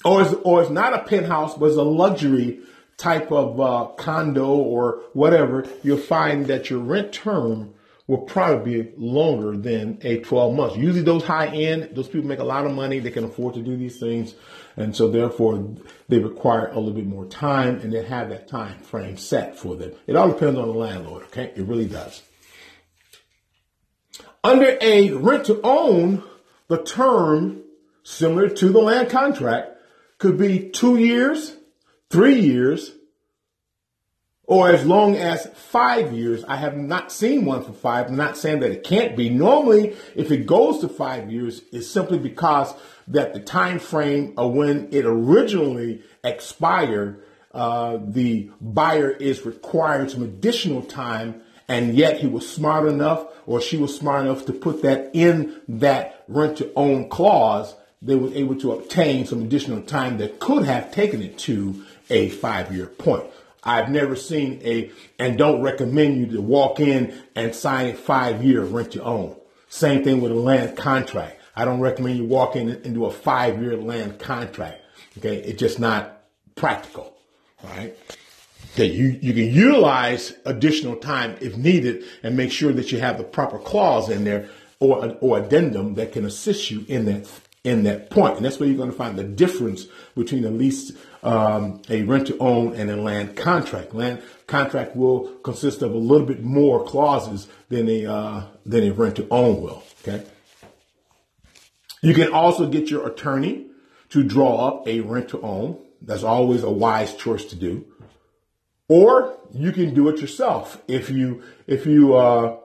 Or 0.05 0.21
it's, 0.21 0.33
or 0.43 0.61
it's 0.61 0.71
not 0.71 0.93
a 0.93 1.03
penthouse, 1.03 1.55
but 1.55 1.67
it's 1.67 1.75
a 1.75 1.83
luxury 1.83 2.59
type 2.99 3.31
of 3.31 3.59
uh, 3.59 3.87
condo 3.97 4.47
or 4.47 5.01
whatever, 5.13 5.65
you'll 5.81 5.97
find 5.97 6.45
that 6.47 6.69
your 6.69 6.79
rent 6.79 7.13
term 7.13 7.73
will 8.07 8.17
probably 8.17 8.81
be 8.81 8.91
longer 8.97 9.55
than 9.55 9.99
a 10.01 10.17
12 10.17 10.55
months. 10.55 10.75
Usually 10.75 11.03
those 11.03 11.23
high 11.23 11.47
end, 11.47 11.89
those 11.93 12.07
people 12.07 12.27
make 12.27 12.39
a 12.39 12.43
lot 12.43 12.65
of 12.65 12.73
money. 12.73 12.99
They 12.99 13.11
can 13.11 13.23
afford 13.23 13.53
to 13.53 13.61
do 13.61 13.77
these 13.77 13.99
things. 13.99 14.33
And 14.75 14.95
so 14.95 15.09
therefore 15.09 15.75
they 16.07 16.17
require 16.17 16.67
a 16.67 16.79
little 16.79 16.93
bit 16.93 17.05
more 17.05 17.25
time 17.25 17.79
and 17.81 17.93
they 17.93 18.03
have 18.03 18.29
that 18.29 18.47
time 18.47 18.79
frame 18.79 19.15
set 19.15 19.57
for 19.57 19.75
them. 19.75 19.93
It 20.07 20.15
all 20.15 20.29
depends 20.29 20.59
on 20.59 20.67
the 20.67 20.73
landlord. 20.73 21.23
Okay. 21.25 21.53
It 21.55 21.65
really 21.65 21.85
does. 21.85 22.23
Under 24.43 24.77
a 24.81 25.11
rent 25.11 25.45
to 25.45 25.61
own, 25.63 26.23
the 26.67 26.81
term 26.81 27.61
similar 28.03 28.49
to 28.49 28.69
the 28.69 28.79
land 28.79 29.09
contract 29.09 29.77
could 30.17 30.37
be 30.37 30.69
two 30.69 30.97
years, 30.97 31.55
three 32.09 32.39
years, 32.39 32.91
or 34.49 34.71
as 34.71 34.83
long 34.83 35.15
as 35.15 35.45
five 35.53 36.11
years. 36.11 36.43
I 36.45 36.55
have 36.55 36.75
not 36.75 37.11
seen 37.11 37.45
one 37.45 37.63
for 37.63 37.71
five. 37.71 38.07
I'm 38.07 38.15
not 38.15 38.35
saying 38.35 38.61
that 38.61 38.71
it 38.71 38.83
can't 38.83 39.15
be. 39.15 39.29
Normally, 39.29 39.95
if 40.15 40.31
it 40.31 40.47
goes 40.47 40.79
to 40.79 40.89
five 40.89 41.31
years, 41.31 41.61
it's 41.71 41.87
simply 41.87 42.17
because 42.17 42.73
that 43.07 43.33
the 43.35 43.39
time 43.39 43.77
frame 43.77 44.33
of 44.37 44.53
when 44.53 44.89
it 44.91 45.05
originally 45.05 46.01
expired, 46.23 47.23
uh, 47.53 47.99
the 48.03 48.49
buyer 48.59 49.11
is 49.11 49.45
required 49.45 50.09
some 50.09 50.23
additional 50.23 50.81
time, 50.81 51.43
and 51.67 51.95
yet 51.95 52.17
he 52.19 52.25
was 52.25 52.49
smart 52.49 52.87
enough, 52.87 53.27
or 53.45 53.61
she 53.61 53.77
was 53.77 53.95
smart 53.95 54.25
enough 54.25 54.47
to 54.47 54.53
put 54.53 54.81
that 54.81 55.11
in 55.13 55.61
that 55.67 56.23
rent 56.27 56.57
to 56.57 56.71
own 56.75 57.07
clause. 57.07 57.75
They 58.01 58.15
were 58.15 58.33
able 58.33 58.55
to 58.61 58.71
obtain 58.71 59.27
some 59.27 59.43
additional 59.43 59.83
time 59.83 60.17
that 60.17 60.39
could 60.39 60.63
have 60.63 60.91
taken 60.91 61.21
it 61.21 61.37
to 61.39 61.85
a 62.09 62.29
five 62.29 62.73
year 62.75 62.87
point. 62.87 63.25
I've 63.63 63.89
never 63.89 64.15
seen 64.15 64.61
a, 64.63 64.91
and 65.17 65.37
don't 65.37 65.61
recommend 65.61 66.17
you 66.17 66.37
to 66.37 66.41
walk 66.41 66.79
in 66.79 67.13
and 67.35 67.53
sign 67.53 67.87
a 67.87 67.93
five 67.93 68.43
year 68.43 68.63
rent 68.63 68.91
to 68.93 69.03
own. 69.03 69.35
Same 69.67 70.03
thing 70.03 70.21
with 70.21 70.31
a 70.31 70.35
land 70.35 70.77
contract. 70.77 71.39
I 71.55 71.65
don't 71.65 71.81
recommend 71.81 72.17
you 72.17 72.25
walk 72.25 72.55
in 72.55 72.69
and 72.69 72.93
do 72.93 73.05
a 73.05 73.11
five 73.11 73.61
year 73.61 73.75
land 73.75 74.19
contract. 74.19 74.81
Okay. 75.17 75.37
It's 75.37 75.59
just 75.59 75.79
not 75.79 76.23
practical. 76.55 77.15
Right. 77.63 77.97
Okay. 78.73 78.85
You, 78.85 79.19
you 79.21 79.33
can 79.33 79.53
utilize 79.53 80.33
additional 80.45 80.95
time 80.95 81.35
if 81.41 81.57
needed 81.57 82.05
and 82.23 82.37
make 82.37 82.51
sure 82.51 82.71
that 82.71 82.91
you 82.91 82.99
have 82.99 83.17
the 83.17 83.23
proper 83.23 83.59
clause 83.59 84.09
in 84.09 84.23
there 84.23 84.49
or, 84.79 85.17
or 85.19 85.39
addendum 85.39 85.95
that 85.95 86.13
can 86.13 86.25
assist 86.25 86.71
you 86.71 86.85
in 86.87 87.05
that 87.05 87.27
in 87.63 87.83
that 87.83 88.09
point. 88.09 88.37
And 88.37 88.45
that's 88.45 88.59
where 88.59 88.67
you're 88.67 88.77
going 88.77 88.91
to 88.91 88.95
find 88.95 89.17
the 89.17 89.23
difference 89.23 89.85
between 90.15 90.45
a 90.45 90.49
lease, 90.49 90.93
um, 91.23 91.81
a 91.89 92.03
rent 92.03 92.27
to 92.27 92.37
own 92.37 92.73
and 92.73 92.89
a 92.89 92.95
land 92.95 93.35
contract. 93.35 93.93
Land 93.93 94.21
contract 94.47 94.95
will 94.95 95.27
consist 95.43 95.81
of 95.81 95.93
a 95.93 95.97
little 95.97 96.25
bit 96.25 96.43
more 96.43 96.83
clauses 96.83 97.47
than 97.69 97.89
a, 97.89 98.05
uh, 98.05 98.43
than 98.65 98.83
a 98.85 98.91
rent 98.91 99.17
to 99.17 99.27
own 99.29 99.61
will. 99.61 99.83
Okay. 100.01 100.25
You 102.01 102.13
can 102.13 102.31
also 102.31 102.67
get 102.69 102.89
your 102.89 103.07
attorney 103.07 103.67
to 104.09 104.23
draw 104.23 104.67
up 104.67 104.87
a 104.87 105.01
rent 105.01 105.29
to 105.29 105.41
own. 105.41 105.77
That's 106.01 106.23
always 106.23 106.63
a 106.63 106.71
wise 106.71 107.13
choice 107.15 107.43
to 107.45 107.55
do. 107.57 107.85
Or 108.87 109.37
you 109.53 109.73
can 109.73 109.93
do 109.93 110.07
it 110.07 110.21
yourself. 110.21 110.81
If 110.87 111.09
you, 111.09 111.43
if 111.67 111.85
you, 111.85 112.15
uh, 112.15 112.57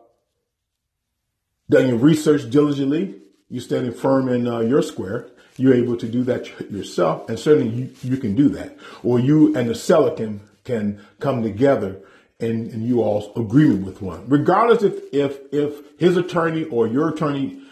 done 1.68 1.88
your 1.88 1.98
research 1.98 2.48
diligently, 2.48 3.20
you're 3.48 3.62
standing 3.62 3.92
firm 3.92 4.28
in 4.28 4.46
uh, 4.48 4.60
your 4.60 4.82
square, 4.82 5.28
you're 5.56 5.74
able 5.74 5.96
to 5.96 6.08
do 6.08 6.24
that 6.24 6.48
yourself, 6.70 7.28
and 7.28 7.38
certainly 7.38 7.68
you, 7.68 7.90
you 8.02 8.16
can 8.16 8.34
do 8.34 8.48
that. 8.50 8.76
Or 9.02 9.20
you 9.20 9.56
and 9.56 9.68
the 9.68 9.74
seller 9.74 10.14
can 10.16 10.40
can 10.64 11.04
come 11.20 11.42
together 11.42 12.00
and, 12.40 12.70
and 12.72 12.86
you 12.86 13.02
all 13.02 13.32
agreement 13.36 13.84
with 13.84 14.02
one. 14.02 14.28
Regardless 14.28 14.82
if 14.82 14.94
if 15.12 15.38
if 15.52 15.98
his 15.98 16.16
attorney 16.16 16.64
or 16.64 16.86
your 16.86 17.10
attorney 17.10 17.62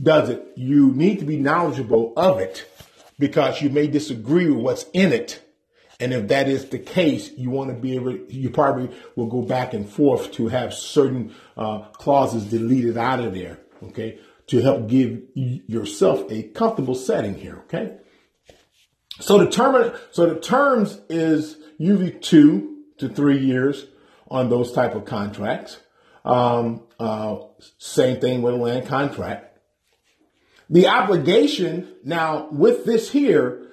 does 0.00 0.28
it, 0.28 0.52
you 0.56 0.92
need 0.92 1.18
to 1.18 1.24
be 1.24 1.36
knowledgeable 1.36 2.12
of 2.16 2.38
it 2.38 2.68
because 3.18 3.60
you 3.60 3.70
may 3.70 3.86
disagree 3.86 4.48
with 4.48 4.62
what's 4.62 4.86
in 4.92 5.12
it. 5.12 5.40
And 6.00 6.12
if 6.12 6.28
that 6.28 6.48
is 6.48 6.68
the 6.68 6.78
case, 6.78 7.30
you 7.36 7.50
want 7.50 7.70
to 7.70 7.76
be 7.76 7.94
able, 7.94 8.16
you 8.16 8.50
probably 8.50 8.90
will 9.14 9.28
go 9.28 9.42
back 9.42 9.72
and 9.72 9.88
forth 9.88 10.32
to 10.32 10.48
have 10.48 10.74
certain 10.74 11.32
uh, 11.56 11.80
clauses 11.92 12.44
deleted 12.44 12.98
out 12.98 13.20
of 13.20 13.34
there. 13.34 13.58
Okay 13.84 14.18
to 14.52 14.60
help 14.60 14.86
give 14.86 15.22
yourself 15.34 16.30
a 16.30 16.42
comfortable 16.42 16.94
setting 16.94 17.34
here. 17.34 17.60
Okay. 17.60 17.96
So 19.18 19.38
the 19.38 19.50
term, 19.50 19.94
so 20.10 20.26
the 20.26 20.38
terms 20.40 21.00
is 21.08 21.56
usually 21.78 22.10
two 22.10 22.82
to 22.98 23.08
three 23.08 23.38
years 23.38 23.86
on 24.28 24.50
those 24.50 24.70
type 24.72 24.94
of 24.94 25.06
contracts. 25.06 25.78
Um, 26.26 26.82
uh, 27.00 27.38
same 27.78 28.20
thing 28.20 28.42
with 28.42 28.52
a 28.52 28.58
land 28.58 28.86
contract. 28.86 29.58
The 30.68 30.86
obligation 30.86 31.88
now 32.04 32.48
with 32.50 32.84
this 32.84 33.10
here, 33.10 33.70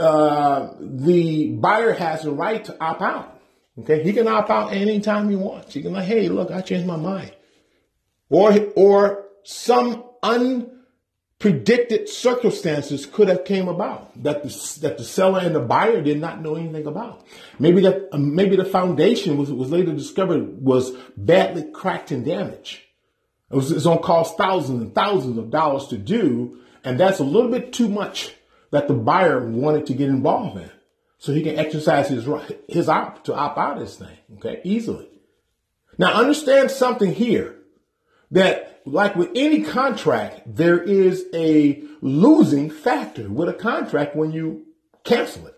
uh, 0.00 0.70
the 0.80 1.50
buyer 1.50 1.92
has 1.92 2.24
a 2.24 2.32
right 2.32 2.64
to 2.64 2.76
opt 2.82 3.02
out. 3.02 3.40
Okay, 3.78 4.02
he 4.02 4.12
can 4.12 4.26
opt 4.26 4.50
out 4.50 4.72
anytime 4.72 5.30
he 5.30 5.36
wants. 5.36 5.74
He 5.74 5.80
can 5.80 5.92
like, 5.92 6.06
hey, 6.06 6.28
look, 6.28 6.50
I 6.50 6.60
changed 6.60 6.88
my 6.88 6.96
mind, 6.96 7.30
or 8.28 8.52
or 8.74 9.24
some 9.44 10.07
predicted 11.38 12.08
circumstances 12.08 13.06
could 13.06 13.28
have 13.28 13.44
came 13.44 13.68
about 13.68 14.22
that 14.22 14.42
the, 14.42 14.78
that 14.80 14.98
the 14.98 15.04
seller 15.04 15.40
and 15.40 15.54
the 15.54 15.60
buyer 15.60 16.02
did 16.02 16.20
not 16.20 16.42
know 16.42 16.56
anything 16.56 16.86
about. 16.86 17.24
Maybe 17.58 17.80
that 17.82 18.08
um, 18.12 18.34
maybe 18.34 18.56
the 18.56 18.64
foundation 18.64 19.36
was 19.36 19.52
was 19.52 19.70
later 19.70 19.92
discovered 19.92 20.62
was 20.62 20.90
badly 21.16 21.70
cracked 21.72 22.10
and 22.10 22.24
damaged. 22.24 22.80
It 23.50 23.56
was 23.56 23.84
going 23.84 23.98
to 23.98 24.04
cost 24.04 24.36
thousands 24.36 24.82
and 24.82 24.94
thousands 24.94 25.38
of 25.38 25.50
dollars 25.50 25.86
to 25.86 25.96
do, 25.96 26.58
and 26.84 27.00
that's 27.00 27.18
a 27.18 27.24
little 27.24 27.50
bit 27.50 27.72
too 27.72 27.88
much 27.88 28.34
that 28.72 28.88
the 28.88 28.94
buyer 28.94 29.48
wanted 29.48 29.86
to 29.86 29.94
get 29.94 30.10
involved 30.10 30.60
in, 30.60 30.70
so 31.16 31.32
he 31.32 31.42
can 31.42 31.58
exercise 31.58 32.08
his 32.08 32.28
his 32.68 32.88
opt 32.88 33.26
to 33.26 33.34
opt 33.34 33.58
out 33.58 33.74
of 33.74 33.80
this 33.80 33.96
thing, 33.96 34.16
okay, 34.36 34.60
easily. 34.64 35.08
Now 35.96 36.12
understand 36.12 36.70
something 36.70 37.12
here 37.12 37.57
that 38.30 38.82
like 38.84 39.16
with 39.16 39.30
any 39.34 39.62
contract, 39.62 40.42
there 40.46 40.80
is 40.82 41.26
a 41.34 41.82
losing 42.00 42.70
factor 42.70 43.28
with 43.28 43.48
a 43.48 43.54
contract 43.54 44.16
when 44.16 44.32
you 44.32 44.66
cancel 45.04 45.46
it. 45.46 45.54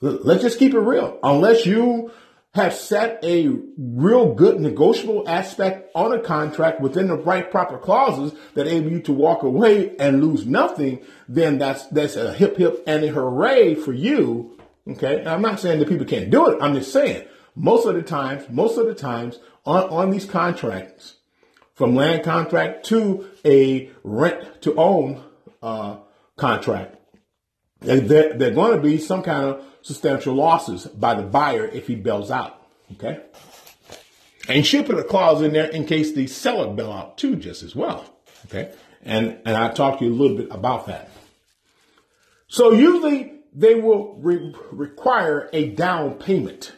Let's 0.00 0.42
just 0.42 0.58
keep 0.58 0.74
it 0.74 0.80
real. 0.80 1.18
Unless 1.22 1.64
you 1.64 2.10
have 2.54 2.74
set 2.74 3.18
a 3.24 3.48
real 3.78 4.34
good 4.34 4.60
negotiable 4.60 5.26
aspect 5.26 5.90
on 5.94 6.12
a 6.12 6.20
contract 6.20 6.80
within 6.80 7.06
the 7.06 7.16
right 7.16 7.50
proper 7.50 7.78
clauses 7.78 8.38
that 8.54 8.66
enable 8.66 8.90
you 8.90 9.00
to 9.00 9.12
walk 9.12 9.42
away 9.42 9.96
and 9.96 10.22
lose 10.22 10.44
nothing, 10.44 11.00
then 11.28 11.58
that's 11.58 11.86
that's 11.86 12.16
a 12.16 12.34
hip 12.34 12.56
hip 12.56 12.82
and 12.86 13.04
a 13.04 13.08
hooray 13.08 13.74
for 13.74 13.92
you. 13.92 14.58
Okay. 14.86 15.20
And 15.20 15.28
I'm 15.28 15.40
not 15.40 15.60
saying 15.60 15.78
that 15.78 15.88
people 15.88 16.04
can't 16.04 16.30
do 16.30 16.48
it. 16.50 16.58
I'm 16.60 16.74
just 16.74 16.92
saying 16.92 17.26
most 17.54 17.86
of 17.86 17.94
the 17.94 18.02
times, 18.02 18.44
most 18.50 18.76
of 18.76 18.86
the 18.86 18.94
times 18.94 19.38
on, 19.64 19.88
on 19.88 20.10
these 20.10 20.24
contracts, 20.24 21.16
from 21.74 21.94
land 21.94 22.24
contract 22.24 22.86
to 22.86 23.26
a 23.44 23.90
rent 24.04 24.62
to 24.62 24.74
own 24.76 25.22
uh, 25.62 25.96
contract. 26.36 26.96
And 27.80 28.08
there, 28.08 28.34
there 28.34 28.50
are 28.50 28.54
going 28.54 28.76
to 28.76 28.82
be 28.82 28.98
some 28.98 29.22
kind 29.22 29.44
of 29.46 29.64
substantial 29.82 30.34
losses 30.34 30.86
by 30.86 31.14
the 31.14 31.22
buyer 31.22 31.66
if 31.66 31.86
he 31.86 31.94
bails 31.94 32.30
out. 32.30 32.62
Okay. 32.92 33.20
And 34.48 34.66
she 34.66 34.82
put 34.82 34.98
a 34.98 35.04
clause 35.04 35.42
in 35.42 35.52
there 35.52 35.70
in 35.70 35.86
case 35.86 36.12
the 36.12 36.26
seller 36.26 36.72
bail 36.72 36.92
out 36.92 37.18
too, 37.18 37.36
just 37.36 37.62
as 37.62 37.74
well. 37.74 38.04
Okay. 38.46 38.72
And, 39.02 39.38
and 39.44 39.56
I 39.56 39.70
talked 39.70 40.00
to 40.00 40.04
you 40.04 40.12
a 40.12 40.14
little 40.14 40.36
bit 40.36 40.48
about 40.50 40.86
that. 40.86 41.10
So 42.48 42.72
usually 42.72 43.32
they 43.54 43.74
will 43.74 44.14
re- 44.16 44.54
require 44.70 45.48
a 45.52 45.70
down 45.70 46.14
payment. 46.14 46.72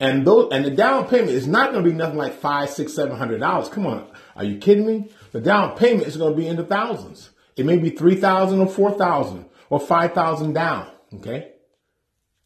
And 0.00 0.26
those, 0.26 0.52
and 0.52 0.64
the 0.64 0.70
down 0.70 1.06
payment 1.08 1.30
is 1.30 1.46
not 1.46 1.72
going 1.72 1.84
to 1.84 1.90
be 1.90 1.96
nothing 1.96 2.18
like 2.18 2.34
five, 2.34 2.68
six, 2.68 2.92
seven 2.92 3.16
hundred 3.16 3.38
dollars. 3.38 3.68
Come 3.68 3.86
on. 3.86 4.06
Are 4.36 4.44
you 4.44 4.58
kidding 4.58 4.86
me? 4.86 5.10
The 5.32 5.40
down 5.40 5.76
payment 5.76 6.06
is 6.06 6.16
going 6.16 6.32
to 6.32 6.36
be 6.36 6.46
in 6.46 6.56
the 6.56 6.64
thousands. 6.64 7.30
It 7.56 7.66
may 7.66 7.76
be 7.76 7.90
3000 7.90 8.60
or 8.60 8.68
4000 8.68 9.44
or 9.70 9.80
5000 9.80 10.52
down. 10.52 10.90
Okay. 11.14 11.52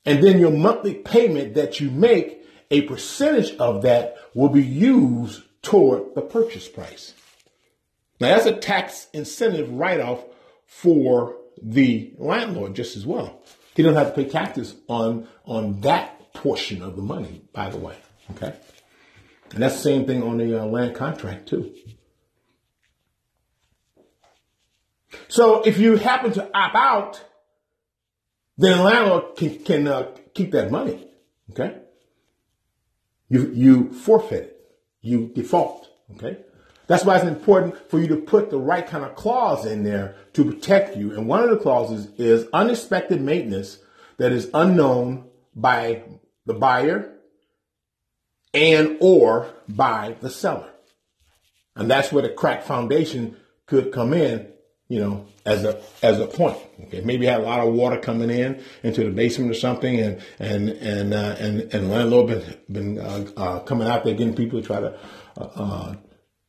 And 0.04 0.23
then 0.23 0.38
your 0.38 0.50
monthly 0.50 0.95
payment 0.95 1.54
that 1.54 1.80
you 1.80 1.90
make, 1.90 2.45
a 2.71 2.83
percentage 2.83 3.57
of 3.57 3.83
that 3.83 4.16
will 4.35 4.49
be 4.49 4.62
used 4.62 5.42
toward 5.62 6.14
the 6.14 6.23
purchase 6.23 6.68
price. 6.68 7.14
Now 8.21 8.35
that's 8.35 8.47
a 8.47 8.57
tax 8.57 9.09
incentive 9.12 9.71
write 9.71 10.00
off 10.00 10.25
for 10.66 11.37
the 11.61 12.12
landlord 12.18 12.75
just 12.75 12.97
as 12.97 13.07
well. 13.07 13.40
He 13.75 13.83
doesn't 13.83 13.97
have 13.97 14.14
to 14.14 14.23
pay 14.23 14.28
taxes 14.28 14.75
on, 14.88 15.28
on 15.45 15.80
that 15.83 16.33
portion 16.35 16.83
of 16.83 16.97
the 16.97 17.02
money, 17.02 17.42
by 17.52 17.71
the 17.71 17.78
way. 17.78 17.97
Okay. 18.33 18.54
And 19.52 19.62
that's 19.62 19.76
the 19.76 19.82
same 19.82 20.06
thing 20.06 20.22
on 20.22 20.38
the 20.38 20.62
uh, 20.62 20.66
land 20.66 20.94
contract 20.94 21.48
too. 21.48 21.74
So 25.28 25.62
if 25.62 25.78
you 25.78 25.96
happen 25.96 26.32
to 26.32 26.50
opt 26.54 26.76
out, 26.76 27.24
then 28.56 28.78
the 28.78 28.84
landlord 28.84 29.37
can, 29.37 29.58
can 29.64 29.88
uh, 29.88 30.11
keep 30.34 30.52
that 30.52 30.70
money. 30.70 31.08
Okay. 31.50 31.78
You, 33.28 33.50
you 33.52 33.92
forfeit 33.92 34.44
it. 34.44 34.76
You 35.00 35.30
default. 35.34 35.88
Okay. 36.16 36.38
That's 36.87 37.04
why 37.04 37.16
it's 37.16 37.26
important 37.26 37.90
for 37.90 38.00
you 38.00 38.08
to 38.08 38.16
put 38.16 38.50
the 38.50 38.58
right 38.58 38.87
kind 38.87 39.04
of 39.04 39.14
clause 39.14 39.66
in 39.66 39.84
there 39.84 40.16
to 40.32 40.44
protect 40.44 40.96
you. 40.96 41.12
And 41.12 41.28
one 41.28 41.42
of 41.42 41.50
the 41.50 41.58
clauses 41.58 42.08
is 42.16 42.48
unexpected 42.52 43.20
maintenance 43.20 43.78
that 44.16 44.32
is 44.32 44.50
unknown 44.54 45.28
by 45.54 46.02
the 46.46 46.54
buyer 46.54 47.17
and 48.54 48.96
or 49.00 49.48
by 49.68 50.16
the 50.20 50.30
seller. 50.30 50.70
And 51.76 51.90
that's 51.90 52.12
where 52.12 52.22
the 52.22 52.30
crack 52.30 52.64
foundation 52.64 53.37
could 53.66 53.92
come 53.92 54.12
in, 54.12 54.48
you 54.88 55.00
know, 55.00 55.26
as 55.44 55.64
a 55.64 55.80
as 56.02 56.18
a 56.18 56.26
point. 56.26 56.58
Okay, 56.84 57.02
maybe 57.02 57.26
had 57.26 57.40
a 57.40 57.44
lot 57.44 57.66
of 57.66 57.72
water 57.72 57.98
coming 57.98 58.30
in 58.30 58.62
into 58.82 59.04
the 59.04 59.11
basement 59.11 59.50
or 59.50 59.54
something, 59.54 60.00
and 60.00 60.20
and 60.38 60.70
and 60.70 61.14
uh, 61.14 61.37
and 61.38 61.72
and 61.72 61.90
landlord 61.90 62.26
been 62.26 62.56
been 62.70 62.98
uh, 62.98 63.26
uh, 63.37 63.61
coming 63.61 63.87
out 63.87 64.04
there 64.04 64.14
getting 64.14 64.34
people 64.34 64.61
to 64.61 64.66
try 64.66 64.80
to 64.80 64.98
uh, 65.37 65.50
uh, 65.54 65.94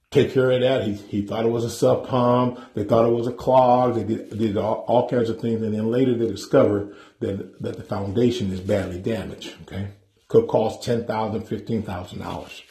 take 0.10 0.34
care 0.34 0.50
of 0.50 0.62
that. 0.62 0.84
He 0.84 0.94
he 0.94 1.22
thought 1.22 1.46
it 1.46 1.52
was 1.52 1.64
a 1.64 1.70
sub 1.70 2.08
pump. 2.08 2.60
They 2.74 2.86
thought 2.86 3.06
it 3.06 3.14
was 3.14 3.28
a 3.28 3.34
clog. 3.34 3.96
They 3.96 4.04
did, 4.04 4.38
did 4.38 4.58
all, 4.58 4.86
all 4.88 5.08
kinds 5.08 5.30
of 5.30 5.40
things, 5.40 5.62
and 5.62 5.76
then 5.76 5.92
later 5.92 6.16
they 6.16 6.28
discover 6.28 6.96
that 7.20 7.62
that 7.62 7.78
the 7.78 7.84
foundation 7.84 8.52
is 8.52 8.62
badly 8.62 9.00
damaged. 9.00 9.54
Okay 9.64 9.90
could 10.30 10.48
cost 10.48 10.84
ten 10.84 11.06
thousand, 11.06 11.42
fifteen 11.44 11.82
thousand 11.84 12.20
dollars. 12.20 12.64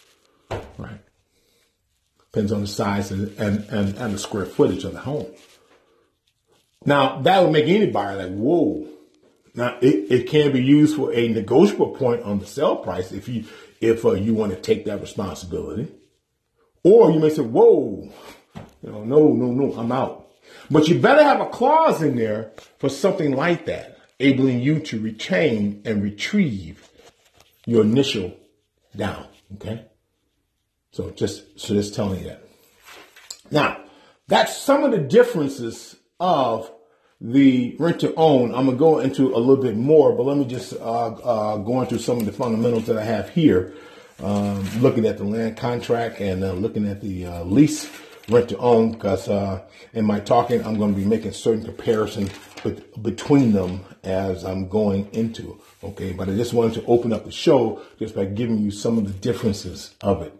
Right. 0.78 1.00
Depends 2.32 2.52
on 2.52 2.62
the 2.62 2.66
size 2.66 3.10
and, 3.10 3.36
and, 3.38 3.64
and, 3.68 3.96
and 3.96 4.14
the 4.14 4.18
square 4.18 4.46
footage 4.46 4.84
of 4.84 4.94
the 4.94 5.00
home. 5.00 5.26
Now 6.86 7.20
that 7.22 7.42
would 7.42 7.52
make 7.52 7.66
any 7.66 7.90
buyer 7.90 8.16
like, 8.16 8.32
whoa. 8.32 8.86
Now 9.54 9.76
it, 9.82 10.10
it 10.10 10.28
can 10.28 10.52
be 10.52 10.62
used 10.62 10.96
for 10.96 11.12
a 11.12 11.28
negotiable 11.28 11.90
point 11.96 12.22
on 12.22 12.38
the 12.38 12.46
sale 12.46 12.76
price 12.76 13.12
if 13.12 13.28
you 13.28 13.44
if 13.80 14.04
uh, 14.04 14.12
you 14.12 14.34
want 14.34 14.52
to 14.52 14.60
take 14.60 14.84
that 14.84 15.00
responsibility. 15.00 15.88
Or 16.84 17.10
you 17.10 17.18
may 17.18 17.30
say, 17.30 17.42
whoa, 17.42 18.08
you 18.82 18.90
know, 18.90 19.04
no, 19.04 19.32
no, 19.32 19.50
no, 19.50 19.74
I'm 19.76 19.90
out. 19.90 20.30
But 20.70 20.86
you 20.86 21.00
better 21.00 21.24
have 21.24 21.40
a 21.40 21.46
clause 21.46 22.02
in 22.02 22.14
there 22.14 22.52
for 22.78 22.88
something 22.88 23.32
like 23.32 23.66
that, 23.66 23.98
enabling 24.18 24.60
you 24.60 24.78
to 24.80 25.00
retain 25.00 25.82
and 25.84 26.02
retrieve 26.02 26.87
your 27.68 27.82
initial 27.82 28.34
down. 28.96 29.26
Okay. 29.56 29.84
So 30.90 31.10
just, 31.10 31.60
so 31.60 31.74
just 31.74 31.94
telling 31.94 32.20
you 32.20 32.28
that. 32.28 32.42
Now, 33.50 33.84
that's 34.26 34.56
some 34.56 34.84
of 34.84 34.90
the 34.90 34.98
differences 34.98 35.94
of 36.18 36.72
the 37.20 37.76
rent 37.78 38.00
to 38.00 38.14
own. 38.14 38.54
I'm 38.54 38.64
gonna 38.64 38.78
go 38.78 39.00
into 39.00 39.34
a 39.34 39.38
little 39.38 39.62
bit 39.62 39.76
more, 39.76 40.12
but 40.12 40.22
let 40.22 40.38
me 40.38 40.46
just 40.46 40.72
uh, 40.72 41.08
uh, 41.08 41.56
go 41.58 41.82
into 41.82 41.98
some 41.98 42.16
of 42.16 42.24
the 42.24 42.32
fundamentals 42.32 42.86
that 42.86 42.96
I 42.96 43.04
have 43.04 43.28
here. 43.28 43.74
Um, 44.20 44.66
looking 44.80 45.04
at 45.04 45.18
the 45.18 45.24
land 45.24 45.58
contract 45.58 46.20
and 46.20 46.42
uh, 46.42 46.52
looking 46.52 46.88
at 46.88 47.02
the 47.02 47.26
uh, 47.26 47.44
lease 47.44 47.88
rent 48.28 48.48
to 48.50 48.58
own, 48.58 48.92
because 48.92 49.28
uh, 49.28 49.62
in 49.92 50.04
my 50.04 50.20
talking, 50.20 50.64
I'm 50.64 50.78
going 50.78 50.94
to 50.94 51.00
be 51.00 51.06
making 51.06 51.32
certain 51.32 51.64
comparisons 51.64 52.30
between 53.00 53.52
them 53.52 53.84
as 54.04 54.44
I'm 54.44 54.68
going 54.68 55.08
into. 55.12 55.60
Okay, 55.82 56.12
but 56.12 56.28
I 56.28 56.34
just 56.34 56.52
wanted 56.52 56.74
to 56.74 56.86
open 56.86 57.12
up 57.12 57.24
the 57.24 57.32
show 57.32 57.82
just 57.98 58.14
by 58.14 58.24
giving 58.24 58.58
you 58.58 58.70
some 58.70 58.98
of 58.98 59.06
the 59.06 59.12
differences 59.12 59.94
of 60.00 60.22
it. 60.22 60.34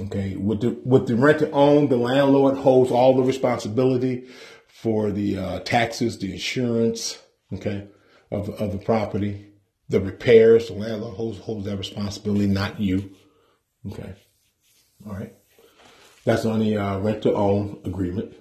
Okay, 0.00 0.36
with 0.36 0.60
the 0.60 0.78
with 0.84 1.08
the 1.08 1.16
rent 1.16 1.40
to 1.40 1.50
own, 1.50 1.88
the 1.88 1.96
landlord 1.96 2.58
holds 2.58 2.90
all 2.90 3.16
the 3.16 3.22
responsibility 3.22 4.28
for 4.68 5.10
the 5.10 5.38
uh, 5.38 5.60
taxes, 5.60 6.18
the 6.18 6.32
insurance, 6.32 7.18
okay, 7.52 7.88
of 8.30 8.48
of 8.50 8.72
the 8.72 8.78
property, 8.78 9.48
the 9.88 10.00
repairs. 10.00 10.68
The 10.68 10.74
landlord 10.74 11.16
holds 11.16 11.38
holds 11.38 11.64
that 11.66 11.76
responsibility, 11.78 12.46
not 12.46 12.78
you. 12.78 13.10
Okay, 13.90 14.14
all 15.06 15.14
right. 15.14 15.34
That's 16.28 16.44
on 16.44 16.58
the 16.58 16.76
uh, 16.76 16.98
rent 16.98 17.22
to 17.22 17.32
own 17.32 17.80
agreement. 17.86 18.34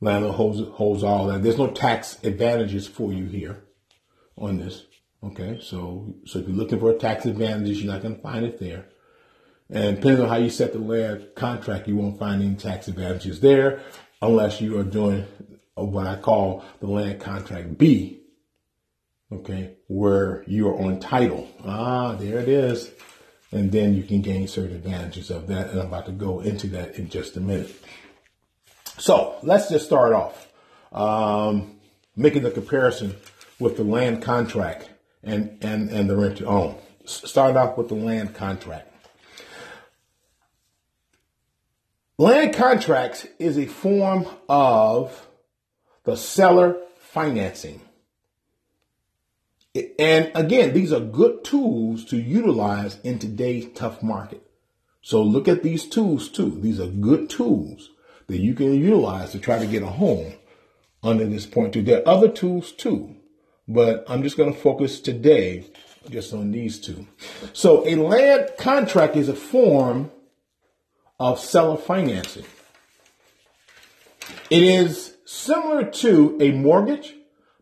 Landlord 0.00 0.34
holds 0.34 0.60
holds 0.70 1.02
all 1.02 1.26
that. 1.26 1.42
There's 1.42 1.58
no 1.58 1.66
tax 1.66 2.18
advantages 2.24 2.86
for 2.86 3.12
you 3.12 3.26
here 3.26 3.64
on 4.38 4.56
this. 4.56 4.86
Okay, 5.22 5.58
so 5.62 6.14
so 6.24 6.38
if 6.38 6.48
you're 6.48 6.56
looking 6.56 6.80
for 6.80 6.92
a 6.92 6.98
tax 6.98 7.26
advantages, 7.26 7.82
you're 7.82 7.92
not 7.92 8.00
going 8.00 8.16
to 8.16 8.22
find 8.22 8.46
it 8.46 8.58
there. 8.58 8.86
And 9.68 9.96
depending 9.96 10.22
on 10.22 10.30
how 10.30 10.38
you 10.38 10.48
set 10.48 10.72
the 10.72 10.78
land 10.78 11.28
contract, 11.34 11.86
you 11.86 11.96
won't 11.96 12.18
find 12.18 12.42
any 12.42 12.54
tax 12.54 12.88
advantages 12.88 13.40
there 13.40 13.82
unless 14.22 14.58
you 14.58 14.78
are 14.78 14.84
doing 14.84 15.26
what 15.74 16.06
I 16.06 16.16
call 16.16 16.64
the 16.80 16.86
land 16.86 17.20
contract 17.20 17.76
B. 17.76 18.22
Okay, 19.30 19.76
where 19.86 20.44
you 20.46 20.66
are 20.70 20.80
on 20.80 20.98
title. 20.98 21.46
Ah, 21.62 22.14
there 22.14 22.38
it 22.38 22.48
is. 22.48 22.90
And 23.52 23.72
then 23.72 23.94
you 23.94 24.04
can 24.04 24.20
gain 24.20 24.46
certain 24.46 24.76
advantages 24.76 25.30
of 25.30 25.48
that. 25.48 25.70
And 25.70 25.80
I'm 25.80 25.86
about 25.86 26.06
to 26.06 26.12
go 26.12 26.40
into 26.40 26.68
that 26.68 26.96
in 26.96 27.08
just 27.08 27.36
a 27.36 27.40
minute. 27.40 27.74
So 28.98 29.36
let's 29.42 29.68
just 29.68 29.86
start 29.86 30.12
off 30.12 30.48
um, 30.92 31.80
making 32.16 32.42
the 32.42 32.50
comparison 32.50 33.16
with 33.58 33.76
the 33.76 33.84
land 33.84 34.22
contract 34.22 34.90
and, 35.22 35.58
and, 35.62 35.90
and 35.90 36.08
the 36.08 36.16
rent 36.16 36.38
to 36.38 36.46
own. 36.46 36.76
Start 37.04 37.56
off 37.56 37.76
with 37.76 37.88
the 37.88 37.94
land 37.94 38.34
contract. 38.34 38.86
Land 42.18 42.54
contracts 42.54 43.26
is 43.38 43.56
a 43.56 43.66
form 43.66 44.26
of 44.48 45.26
the 46.04 46.16
seller 46.16 46.76
financing. 46.98 47.80
And 49.74 50.32
again, 50.34 50.72
these 50.72 50.92
are 50.92 51.00
good 51.00 51.44
tools 51.44 52.04
to 52.06 52.16
utilize 52.16 52.98
in 53.04 53.18
today's 53.18 53.66
tough 53.74 54.02
market. 54.02 54.42
So 55.02 55.22
look 55.22 55.46
at 55.46 55.62
these 55.62 55.88
tools 55.88 56.28
too. 56.28 56.58
These 56.60 56.80
are 56.80 56.88
good 56.88 57.30
tools 57.30 57.90
that 58.26 58.40
you 58.40 58.54
can 58.54 58.74
utilize 58.74 59.32
to 59.32 59.38
try 59.38 59.58
to 59.58 59.66
get 59.66 59.82
a 59.82 59.86
home 59.86 60.34
under 61.02 61.26
this 61.26 61.46
point 61.46 61.72
too. 61.72 61.82
There 61.82 62.00
are 62.00 62.08
other 62.08 62.28
tools 62.28 62.72
too, 62.72 63.16
but 63.68 64.04
I'm 64.08 64.22
just 64.22 64.36
going 64.36 64.52
to 64.52 64.58
focus 64.58 65.00
today 65.00 65.70
just 66.08 66.34
on 66.34 66.50
these 66.50 66.80
two. 66.80 67.06
So 67.52 67.86
a 67.86 67.94
land 67.94 68.50
contract 68.58 69.16
is 69.16 69.28
a 69.28 69.34
form 69.34 70.10
of 71.18 71.38
seller 71.38 71.76
financing. 71.76 72.46
It 74.50 74.62
is 74.62 75.16
similar 75.24 75.84
to 75.84 76.36
a 76.40 76.50
mortgage, 76.50 77.14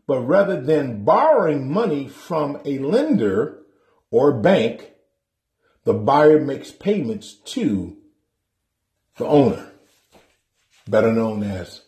but 0.09 0.21
rather 0.21 0.59
than 0.59 1.03
borrowing 1.03 1.71
money 1.71 2.07
from 2.07 2.59
a 2.65 2.79
lender 2.79 3.59
or 4.09 4.33
bank, 4.33 4.89
the 5.83 5.93
buyer 5.93 6.39
makes 6.39 6.71
payments 6.71 7.35
to 7.35 7.95
the 9.17 9.25
owner, 9.27 9.71
better 10.87 11.13
known 11.13 11.43
as 11.43 11.83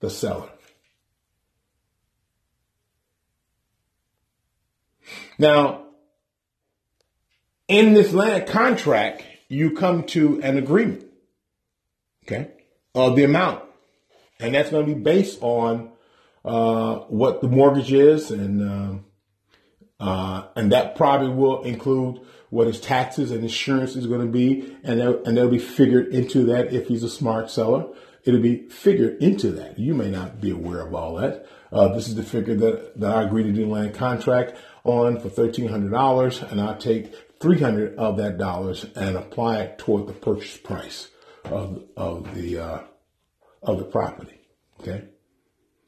the 0.00 0.08
seller. 0.08 0.48
Now, 5.38 5.82
in 7.68 7.92
this 7.92 8.14
land 8.14 8.48
contract, 8.48 9.22
you 9.50 9.72
come 9.72 10.04
to 10.04 10.40
an 10.40 10.56
agreement, 10.56 11.04
okay, 12.24 12.52
of 12.94 13.16
the 13.16 13.24
amount. 13.24 13.64
And 14.40 14.54
that's 14.54 14.70
going 14.70 14.86
to 14.86 14.94
be 14.94 14.98
based 14.98 15.42
on 15.42 15.90
uh, 16.46 17.00
what 17.08 17.40
the 17.40 17.48
mortgage 17.48 17.92
is, 17.92 18.30
and 18.30 18.62
uh, 18.62 20.04
uh, 20.04 20.46
and 20.54 20.70
that 20.72 20.94
probably 20.94 21.28
will 21.28 21.62
include 21.62 22.20
what 22.50 22.68
his 22.68 22.80
taxes 22.80 23.32
and 23.32 23.42
insurance 23.42 23.96
is 23.96 24.06
going 24.06 24.20
to 24.20 24.32
be, 24.32 24.76
and 24.84 25.00
and 25.00 25.36
they'll 25.36 25.50
be 25.50 25.58
figured 25.58 26.08
into 26.08 26.44
that 26.46 26.72
if 26.72 26.86
he's 26.86 27.02
a 27.02 27.10
smart 27.10 27.50
seller. 27.50 27.86
It'll 28.24 28.40
be 28.40 28.68
figured 28.68 29.22
into 29.22 29.52
that. 29.52 29.78
You 29.78 29.94
may 29.94 30.10
not 30.10 30.40
be 30.40 30.50
aware 30.50 30.80
of 30.80 30.94
all 30.94 31.14
that. 31.16 31.46
Uh, 31.72 31.94
this 31.94 32.08
is 32.08 32.16
the 32.16 32.24
figure 32.24 32.56
that, 32.56 32.98
that 32.98 33.16
I 33.16 33.22
agreed 33.22 33.44
to 33.44 33.52
do 33.52 33.68
land 33.68 33.94
contract 33.94 34.56
on 34.82 35.20
for 35.20 35.28
$1,300, 35.28 36.50
and 36.50 36.60
I'll 36.60 36.76
take 36.76 37.14
300 37.38 37.96
of 37.96 38.16
that 38.16 38.36
dollars 38.36 38.84
and 38.96 39.16
apply 39.16 39.60
it 39.60 39.78
toward 39.78 40.08
the 40.08 40.12
purchase 40.12 40.56
price 40.56 41.08
of, 41.44 41.84
of 41.96 42.34
the, 42.34 42.58
uh, 42.58 42.80
of 43.62 43.78
the 43.78 43.84
property. 43.84 44.40
Okay. 44.80 45.04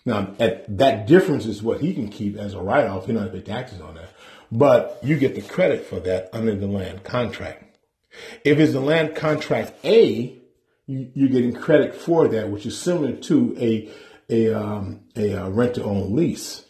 Now, 0.08 0.34
at, 0.40 0.78
that 0.78 1.06
difference 1.06 1.44
is 1.44 1.62
what 1.62 1.82
he 1.82 1.92
can 1.92 2.08
keep 2.08 2.38
as 2.38 2.54
a 2.54 2.60
write-off. 2.62 3.04
He 3.04 3.12
doesn't 3.12 3.28
have 3.28 3.36
to 3.36 3.42
pay 3.42 3.52
taxes 3.52 3.82
on 3.82 3.96
that, 3.96 4.08
but 4.50 4.98
you 5.02 5.18
get 5.18 5.34
the 5.34 5.42
credit 5.42 5.84
for 5.84 6.00
that 6.00 6.30
under 6.32 6.56
the 6.56 6.66
land 6.66 7.04
contract. 7.04 7.76
If 8.42 8.58
it's 8.58 8.72
the 8.72 8.80
land 8.80 9.14
contract 9.14 9.74
A, 9.84 10.40
you, 10.86 11.26
are 11.26 11.28
getting 11.28 11.52
credit 11.52 11.94
for 11.94 12.26
that, 12.28 12.50
which 12.50 12.64
is 12.64 12.78
similar 12.78 13.12
to 13.12 13.54
a 13.60 13.92
a 14.30 14.54
um, 14.54 15.00
a, 15.14 15.32
a 15.32 15.44
uh, 15.44 15.48
rent-to-own 15.50 16.16
lease. 16.16 16.64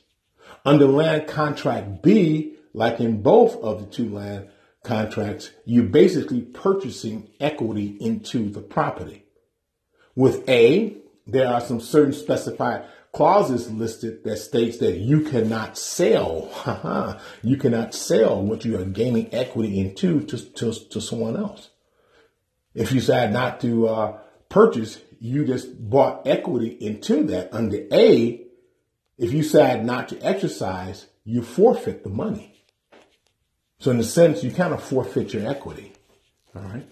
Under 0.64 0.86
land 0.86 1.28
contract 1.28 2.02
B, 2.02 2.56
like 2.74 2.98
in 2.98 3.22
both 3.22 3.54
of 3.62 3.78
the 3.78 3.86
two 3.86 4.12
land 4.12 4.48
contracts, 4.82 5.50
you're 5.64 5.84
basically 5.84 6.40
purchasing 6.40 7.28
equity 7.38 7.96
into 8.00 8.50
the 8.50 8.60
property. 8.60 9.24
With 10.16 10.48
A, 10.48 10.96
there 11.28 11.46
are 11.46 11.60
some 11.60 11.80
certain 11.80 12.12
specified 12.12 12.84
clauses 13.12 13.70
listed 13.70 14.24
that 14.24 14.36
states 14.36 14.78
that 14.78 14.98
you 14.98 15.22
cannot 15.22 15.76
sell, 15.76 17.20
you 17.42 17.56
cannot 17.56 17.94
sell 17.94 18.42
what 18.42 18.64
you 18.64 18.78
are 18.78 18.84
gaining 18.84 19.32
equity 19.34 19.78
into 19.78 20.20
to, 20.22 20.38
to, 20.38 20.72
to 20.72 21.00
someone 21.00 21.36
else. 21.36 21.70
If 22.74 22.92
you 22.92 23.00
decide 23.00 23.32
not 23.32 23.60
to 23.62 23.88
uh, 23.88 24.18
purchase, 24.48 25.00
you 25.20 25.44
just 25.44 25.88
bought 25.90 26.26
equity 26.26 26.68
into 26.68 27.24
that 27.24 27.52
under 27.52 27.86
A. 27.92 28.44
If 29.16 29.32
you 29.32 29.42
decide 29.42 29.84
not 29.84 30.08
to 30.10 30.20
exercise, 30.20 31.06
you 31.24 31.42
forfeit 31.42 32.04
the 32.04 32.10
money. 32.10 32.64
So 33.80 33.90
in 33.90 33.98
a 33.98 34.04
sense, 34.04 34.42
you 34.44 34.50
kind 34.50 34.72
of 34.72 34.82
forfeit 34.82 35.32
your 35.32 35.48
equity. 35.48 35.92
All 36.54 36.62
right. 36.62 36.88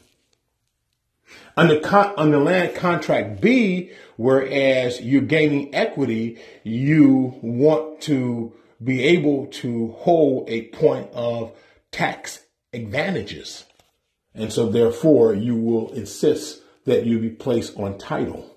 Under, 1.56 1.80
con- 1.80 2.12
under 2.16 2.38
land 2.38 2.74
contract 2.74 3.40
B, 3.40 3.90
whereas 4.16 5.00
you're 5.00 5.22
gaining 5.22 5.74
equity, 5.74 6.38
you 6.64 7.38
want 7.40 8.02
to 8.02 8.52
be 8.82 9.02
able 9.04 9.46
to 9.46 9.92
hold 9.98 10.50
a 10.50 10.68
point 10.68 11.10
of 11.12 11.52
tax 11.90 12.40
advantages. 12.72 13.64
And 14.34 14.52
so 14.52 14.68
therefore 14.68 15.32
you 15.32 15.56
will 15.56 15.92
insist 15.94 16.60
that 16.84 17.06
you 17.06 17.18
be 17.18 17.30
placed 17.30 17.76
on 17.78 17.96
title. 17.96 18.54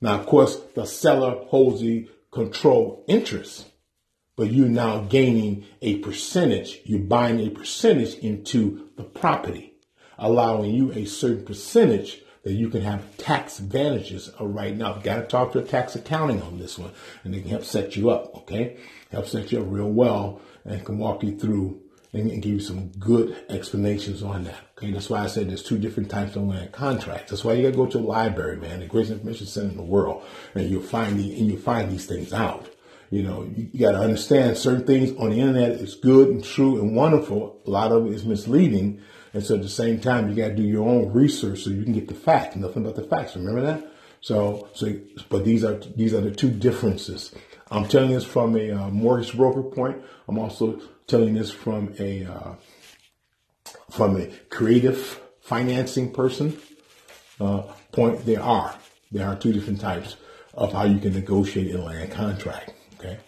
Now, 0.00 0.18
of 0.20 0.26
course, 0.26 0.56
the 0.74 0.84
seller 0.84 1.44
holds 1.46 1.80
the 1.80 2.08
control 2.30 3.04
interest 3.08 3.66
but 4.36 4.50
you're 4.50 4.68
now 4.68 5.02
gaining 5.02 5.64
a 5.82 5.98
percentage. 5.98 6.80
You're 6.84 7.00
buying 7.00 7.40
a 7.40 7.50
percentage 7.50 8.14
into 8.16 8.88
the 8.96 9.04
property, 9.04 9.71
allowing 10.22 10.70
you 10.70 10.92
a 10.92 11.04
certain 11.04 11.44
percentage 11.44 12.22
that 12.44 12.52
you 12.52 12.68
can 12.68 12.80
have 12.80 13.16
tax 13.18 13.58
advantages 13.58 14.30
right 14.40 14.76
now. 14.76 14.94
You've 14.94 15.04
got 15.04 15.16
to 15.16 15.26
talk 15.26 15.52
to 15.52 15.58
a 15.58 15.62
tax 15.62 15.94
accounting 15.94 16.40
on 16.42 16.58
this 16.58 16.78
one, 16.78 16.92
and 17.24 17.34
they 17.34 17.40
can 17.40 17.50
help 17.50 17.64
set 17.64 17.96
you 17.96 18.10
up, 18.10 18.34
okay? 18.36 18.78
Help 19.10 19.26
set 19.26 19.52
you 19.52 19.60
up 19.60 19.66
real 19.68 19.90
well 19.90 20.40
and 20.64 20.84
can 20.84 20.98
walk 20.98 21.22
you 21.22 21.36
through 21.36 21.80
and, 22.12 22.42
give 22.42 22.52
you 22.52 22.60
some 22.60 22.88
good 22.98 23.36
explanations 23.48 24.22
on 24.22 24.44
that. 24.44 24.58
Okay, 24.76 24.90
that's 24.90 25.08
why 25.08 25.22
I 25.22 25.28
said 25.28 25.48
there's 25.48 25.62
two 25.62 25.78
different 25.78 26.10
types 26.10 26.36
of 26.36 26.42
land 26.42 26.72
contracts. 26.72 27.30
That's 27.30 27.44
why 27.44 27.54
you 27.54 27.62
gotta 27.62 27.76
go 27.76 27.86
to 27.86 27.98
a 27.98 28.00
library, 28.00 28.58
man, 28.58 28.80
the 28.80 28.86
greatest 28.86 29.12
information 29.12 29.46
center 29.46 29.70
in 29.70 29.76
the 29.76 29.82
world, 29.82 30.22
and 30.54 30.68
you'll 30.68 30.82
find 30.82 31.18
the, 31.18 31.38
and 31.38 31.46
you'll 31.46 31.58
find 31.58 31.90
these 31.90 32.06
things 32.06 32.32
out. 32.32 32.68
You 33.10 33.22
know, 33.22 33.44
you, 33.44 33.68
you 33.72 33.80
got 33.80 33.92
to 33.92 33.98
understand 34.00 34.56
certain 34.56 34.86
things 34.86 35.14
on 35.18 35.30
the 35.30 35.40
internet 35.40 35.72
is 35.72 35.94
good 35.94 36.28
and 36.28 36.42
true 36.42 36.80
and 36.80 36.96
wonderful. 36.96 37.60
A 37.66 37.70
lot 37.70 37.92
of 37.92 38.06
it 38.06 38.14
is 38.14 38.24
misleading. 38.24 39.02
And 39.34 39.44
so 39.44 39.54
at 39.54 39.62
the 39.62 39.68
same 39.68 40.00
time, 40.00 40.28
you 40.28 40.34
got 40.34 40.48
to 40.48 40.54
do 40.54 40.62
your 40.62 40.86
own 40.86 41.12
research 41.12 41.62
so 41.62 41.70
you 41.70 41.84
can 41.84 41.94
get 41.94 42.08
the 42.08 42.14
facts, 42.14 42.56
nothing 42.56 42.82
but 42.82 42.96
the 42.96 43.02
facts. 43.02 43.34
Remember 43.34 43.62
that? 43.62 43.92
So, 44.20 44.68
so, 44.74 44.94
but 45.30 45.44
these 45.44 45.64
are, 45.64 45.78
these 45.96 46.14
are 46.14 46.20
the 46.20 46.30
two 46.30 46.50
differences. 46.50 47.34
I'm 47.70 47.88
telling 47.88 48.10
this 48.10 48.24
from 48.24 48.56
a 48.56 48.70
uh, 48.70 48.90
mortgage 48.90 49.34
broker 49.34 49.62
point. 49.62 50.02
I'm 50.28 50.38
also 50.38 50.80
telling 51.06 51.34
this 51.34 51.50
from 51.50 51.94
a, 51.98 52.26
uh, 52.26 52.54
from 53.90 54.20
a 54.20 54.26
creative 54.50 55.18
financing 55.40 56.12
person 56.12 56.58
uh, 57.40 57.62
point. 57.90 58.24
There 58.26 58.42
are, 58.42 58.76
there 59.10 59.26
are 59.26 59.34
two 59.34 59.52
different 59.52 59.80
types 59.80 60.16
of 60.54 60.72
how 60.72 60.84
you 60.84 60.98
can 60.98 61.14
negotiate 61.14 61.74
a 61.74 61.82
land 61.82 62.12
contract. 62.12 62.74
Okay. 62.98 63.18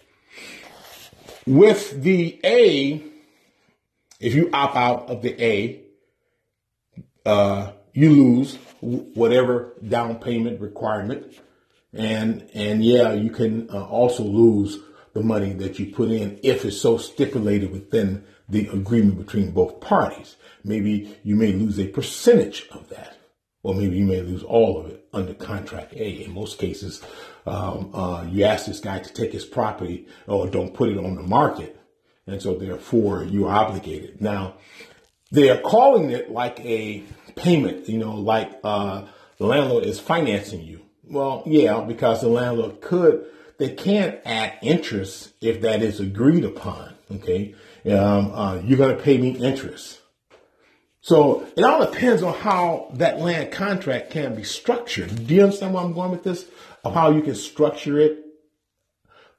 With 1.47 2.03
the 2.03 2.39
A, 2.43 3.03
if 4.19 4.33
you 4.33 4.49
opt 4.53 4.75
out 4.75 5.09
of 5.09 5.21
the 5.21 5.43
A, 5.43 5.84
uh, 7.25 7.71
you 7.93 8.09
lose 8.09 8.57
whatever 8.81 9.73
down 9.87 10.19
payment 10.19 10.59
requirement, 10.61 11.33
and 11.93 12.49
and 12.53 12.83
yeah, 12.83 13.13
you 13.13 13.29
can 13.29 13.69
uh, 13.69 13.85
also 13.85 14.23
lose 14.23 14.79
the 15.13 15.23
money 15.23 15.53
that 15.53 15.79
you 15.79 15.93
put 15.93 16.11
in 16.11 16.39
if 16.43 16.65
it's 16.65 16.79
so 16.79 16.97
stipulated 16.97 17.71
within 17.71 18.23
the 18.49 18.67
agreement 18.67 19.17
between 19.17 19.51
both 19.51 19.79
parties. 19.79 20.35
Maybe 20.63 21.17
you 21.23 21.35
may 21.35 21.53
lose 21.53 21.79
a 21.79 21.87
percentage 21.87 22.67
of 22.71 22.89
that, 22.89 23.17
or 23.63 23.73
maybe 23.73 23.97
you 23.97 24.05
may 24.05 24.21
lose 24.21 24.43
all 24.43 24.79
of 24.79 24.91
it 24.91 25.07
under 25.13 25.33
contract 25.33 25.93
A. 25.93 26.23
In 26.23 26.33
most 26.33 26.59
cases, 26.59 27.01
um, 27.45 27.91
uh, 27.93 28.25
you 28.29 28.43
ask 28.43 28.65
this 28.65 28.79
guy 28.79 28.99
to 28.99 29.13
take 29.13 29.31
his 29.31 29.45
property 29.45 30.07
or 30.27 30.47
don't 30.47 30.73
put 30.73 30.89
it 30.89 30.97
on 30.97 31.15
the 31.15 31.23
market. 31.23 31.79
And 32.27 32.41
so 32.41 32.55
therefore 32.55 33.23
you're 33.23 33.49
obligated. 33.49 34.21
Now, 34.21 34.55
they 35.35 35.49
are 35.49 35.59
calling 35.59 36.11
it 36.11 36.31
like 36.31 36.59
a 36.61 37.03
payment, 37.35 37.89
you 37.89 37.97
know, 37.97 38.15
like 38.15 38.51
uh, 38.63 39.05
the 39.37 39.45
landlord 39.45 39.83
is 39.83 39.99
financing 39.99 40.61
you. 40.61 40.81
Well, 41.03 41.43
yeah, 41.45 41.81
because 41.81 42.21
the 42.21 42.29
landlord 42.29 42.81
could, 42.81 43.25
they 43.59 43.69
can't 43.69 44.19
add 44.25 44.53
interest 44.61 45.33
if 45.41 45.61
that 45.61 45.81
is 45.81 45.99
agreed 45.99 46.45
upon. 46.45 46.93
Okay. 47.11 47.53
Um, 47.85 48.31
uh, 48.33 48.55
you're 48.63 48.77
going 48.77 48.97
to 48.97 49.03
pay 49.03 49.17
me 49.17 49.31
interest. 49.37 50.01
So 51.01 51.45
it 51.55 51.63
all 51.63 51.85
depends 51.85 52.23
on 52.23 52.33
how 52.33 52.89
that 52.95 53.19
land 53.19 53.51
contract 53.51 54.09
can 54.09 54.35
be 54.35 54.43
structured. 54.43 55.27
Do 55.27 55.35
you 55.35 55.43
understand 55.43 55.73
where 55.73 55.83
I'm 55.83 55.93
going 55.93 56.09
with 56.09 56.23
this? 56.23 56.45
Of 56.83 56.95
how 56.95 57.11
you 57.11 57.21
can 57.21 57.35
structure 57.35 57.99
it 57.99 58.25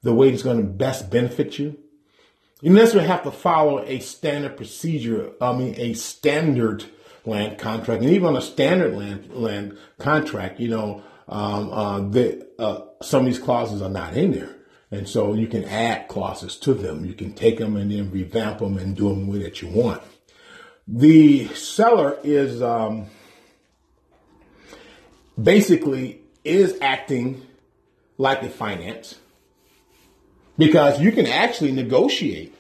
the 0.03 0.15
way 0.15 0.29
it's 0.29 0.45
going 0.45 0.59
to 0.59 0.63
best 0.63 1.11
benefit 1.11 1.59
you. 1.59 1.77
You 2.63 2.73
necessarily 2.73 3.09
have 3.09 3.23
to 3.25 3.31
follow 3.31 3.85
a 3.85 3.99
standard 4.01 4.57
procedure, 4.57 5.33
I 5.41 5.53
mean, 5.53 5.75
a 5.77 5.93
standard 5.93 6.85
land 7.27 7.59
contract, 7.59 8.03
and 8.03 8.11
even 8.11 8.29
on 8.29 8.37
a 8.37 8.43
standard 8.43 8.95
land 8.95 9.31
land 9.35 9.77
contract, 9.99 10.59
you 10.59 10.69
know, 10.69 11.03
um, 11.29 11.71
uh, 11.71 12.01
the, 12.01 12.49
uh, 12.59 12.81
some 13.03 13.27
of 13.27 13.27
these 13.27 13.39
clauses 13.39 13.83
are 13.83 13.91
not 13.91 14.17
in 14.17 14.33
there. 14.33 14.55
And 14.91 15.09
so 15.09 15.35
you 15.35 15.49
can 15.49 15.65
add 15.65 16.09
clauses 16.09 16.57
to 16.59 16.73
them. 16.73 17.05
You 17.05 17.13
can 17.13 17.33
take 17.35 17.59
them 17.59 17.77
and 17.77 17.91
then 17.91 18.11
revamp 18.11 18.61
them 18.61 18.79
and 18.79 18.97
do 18.97 19.09
them 19.09 19.27
the 19.27 19.33
way 19.33 19.43
that 19.43 19.61
you 19.61 19.69
want. 19.69 20.01
The 20.87 21.49
seller 21.49 22.19
is 22.23 22.63
um, 22.63 23.07
basically 25.41 26.23
is 26.45 26.79
acting 26.81 27.45
like 28.17 28.43
a 28.45 28.49
finance 28.49 29.17
because 30.59 31.01
you 31.01 31.13
can 31.13 31.27
actually 31.27 31.73
negotiate. 31.73 32.55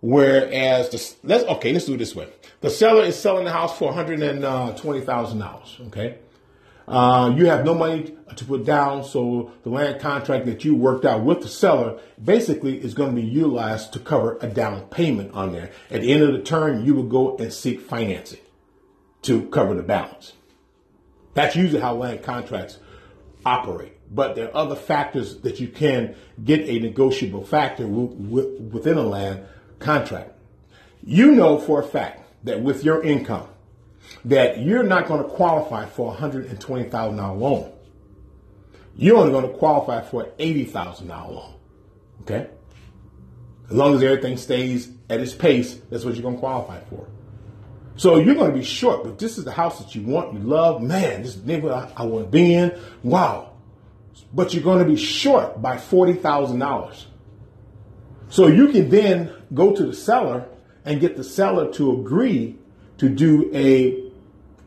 Whereas 0.00 0.88
the 0.88 1.14
let's 1.22 1.44
okay, 1.44 1.72
let's 1.72 1.84
do 1.84 1.94
it 1.94 1.98
this 1.98 2.16
way. 2.16 2.28
The 2.60 2.70
seller 2.70 3.04
is 3.04 3.16
selling 3.16 3.44
the 3.44 3.52
house 3.52 3.78
for 3.78 3.86
one 3.86 3.94
hundred 3.94 4.20
and 4.20 4.44
uh, 4.44 4.72
twenty 4.72 5.00
thousand 5.00 5.38
dollars. 5.38 5.76
Okay, 5.86 6.18
uh, 6.88 7.32
you 7.36 7.46
have 7.46 7.64
no 7.64 7.74
money 7.74 8.16
to 8.34 8.44
put 8.44 8.64
down, 8.64 9.04
so 9.04 9.52
the 9.62 9.70
land 9.70 10.00
contract 10.00 10.46
that 10.46 10.64
you 10.64 10.74
worked 10.74 11.04
out 11.04 11.22
with 11.22 11.42
the 11.42 11.48
seller 11.48 12.00
basically 12.22 12.82
is 12.82 12.94
going 12.94 13.14
to 13.14 13.20
be 13.20 13.26
utilized 13.26 13.92
to 13.92 14.00
cover 14.00 14.38
a 14.40 14.48
down 14.48 14.80
payment 14.86 15.32
on 15.34 15.52
there. 15.52 15.70
At 15.88 16.00
the 16.00 16.12
end 16.12 16.24
of 16.24 16.32
the 16.32 16.42
term, 16.42 16.84
you 16.84 16.94
will 16.94 17.04
go 17.04 17.36
and 17.36 17.52
seek 17.52 17.80
financing 17.80 18.40
to 19.22 19.46
cover 19.50 19.74
the 19.74 19.84
balance. 19.84 20.32
That's 21.34 21.54
usually 21.54 21.80
how 21.80 21.94
land 21.94 22.24
contracts 22.24 22.78
operate. 23.46 23.96
But 24.14 24.34
there 24.34 24.48
are 24.48 24.56
other 24.56 24.76
factors 24.76 25.38
that 25.38 25.58
you 25.58 25.68
can 25.68 26.14
get 26.44 26.60
a 26.68 26.78
negotiable 26.78 27.44
factor 27.44 27.86
within 27.86 28.98
a 28.98 29.02
land 29.02 29.46
contract. 29.78 30.32
You 31.02 31.32
know 31.32 31.58
for 31.58 31.80
a 31.80 31.84
fact 31.84 32.22
that 32.44 32.60
with 32.60 32.84
your 32.84 33.02
income, 33.02 33.48
that 34.26 34.58
you're 34.60 34.82
not 34.82 35.06
going 35.06 35.22
to 35.22 35.28
qualify 35.28 35.86
for 35.86 36.12
a 36.12 36.16
$120,000 36.16 37.38
loan. 37.38 37.72
You're 38.96 39.16
only 39.16 39.32
going 39.32 39.50
to 39.50 39.56
qualify 39.56 40.02
for 40.02 40.24
an 40.24 40.30
$80,000 40.38 41.08
loan. 41.08 41.54
Okay? 42.22 42.50
As 43.70 43.72
long 43.72 43.94
as 43.94 44.02
everything 44.02 44.36
stays 44.36 44.90
at 45.08 45.20
its 45.20 45.32
pace, 45.32 45.80
that's 45.88 46.04
what 46.04 46.14
you're 46.14 46.22
going 46.22 46.34
to 46.34 46.40
qualify 46.40 46.80
for. 46.84 47.08
So 47.96 48.18
you're 48.18 48.34
going 48.34 48.50
to 48.50 48.56
be 48.56 48.64
short, 48.64 49.04
but 49.04 49.18
this 49.18 49.38
is 49.38 49.44
the 49.44 49.52
house 49.52 49.78
that 49.78 49.94
you 49.94 50.02
want, 50.02 50.34
you 50.34 50.40
love. 50.40 50.82
Man, 50.82 51.22
this 51.22 51.36
neighborhood 51.36 51.90
I, 51.96 52.02
I 52.02 52.04
want 52.04 52.26
to 52.26 52.30
be 52.30 52.54
in. 52.54 52.78
Wow. 53.02 53.51
But 54.32 54.54
you're 54.54 54.62
going 54.62 54.78
to 54.78 54.84
be 54.84 54.96
short 54.96 55.60
by 55.60 55.76
$40,000. 55.76 57.04
So 58.28 58.46
you 58.46 58.68
can 58.68 58.88
then 58.88 59.30
go 59.52 59.74
to 59.74 59.84
the 59.84 59.92
seller 59.92 60.48
and 60.84 61.00
get 61.00 61.16
the 61.16 61.24
seller 61.24 61.70
to 61.74 62.00
agree 62.00 62.56
to 62.98 63.08
do 63.08 63.50
a 63.54 64.10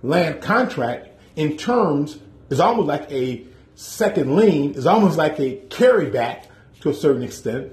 land 0.03 0.41
contract 0.41 1.10
in 1.36 1.58
terms 1.58 2.19
is 2.49 2.60
almost 2.60 2.88
like 2.88 3.12
a 3.12 3.45
second 3.75 4.36
lien, 4.36 4.73
is 4.73 4.86
almost 4.86 5.17
like 5.17 5.39
a 5.39 5.58
carryback 5.69 6.45
to 6.81 6.89
a 6.89 6.93
certain 6.93 7.23
extent, 7.23 7.71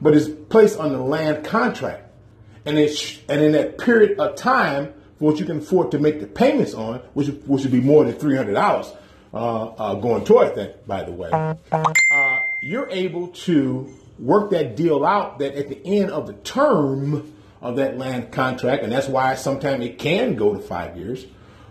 but 0.00 0.14
it's 0.14 0.28
placed 0.48 0.78
on 0.78 0.92
the 0.92 1.00
land 1.00 1.44
contract. 1.44 2.04
And, 2.64 2.78
it's, 2.78 3.18
and 3.28 3.42
in 3.42 3.52
that 3.52 3.78
period 3.78 4.18
of 4.18 4.34
time, 4.36 4.92
for 5.18 5.30
what 5.30 5.40
you 5.40 5.46
can 5.46 5.58
afford 5.58 5.90
to 5.92 5.98
make 5.98 6.20
the 6.20 6.26
payments 6.26 6.74
on, 6.74 6.98
which, 7.14 7.28
which 7.46 7.62
would 7.62 7.72
be 7.72 7.80
more 7.80 8.04
than 8.04 8.14
$300 8.14 8.56
uh, 8.56 8.94
uh, 9.32 9.94
going 9.94 10.24
toward 10.24 10.54
that, 10.56 10.86
by 10.86 11.02
the 11.02 11.12
way, 11.12 11.30
uh, 11.30 12.40
you're 12.60 12.88
able 12.90 13.28
to 13.28 13.92
work 14.18 14.50
that 14.50 14.76
deal 14.76 15.04
out 15.04 15.38
that 15.38 15.54
at 15.54 15.68
the 15.68 15.80
end 15.84 16.10
of 16.10 16.26
the 16.26 16.32
term 16.32 17.32
of 17.60 17.76
that 17.76 17.98
land 17.98 18.32
contract, 18.32 18.82
and 18.82 18.92
that's 18.92 19.08
why 19.08 19.34
sometimes 19.34 19.84
it 19.84 19.98
can 19.98 20.34
go 20.34 20.54
to 20.54 20.60
five 20.60 20.96
years, 20.96 21.24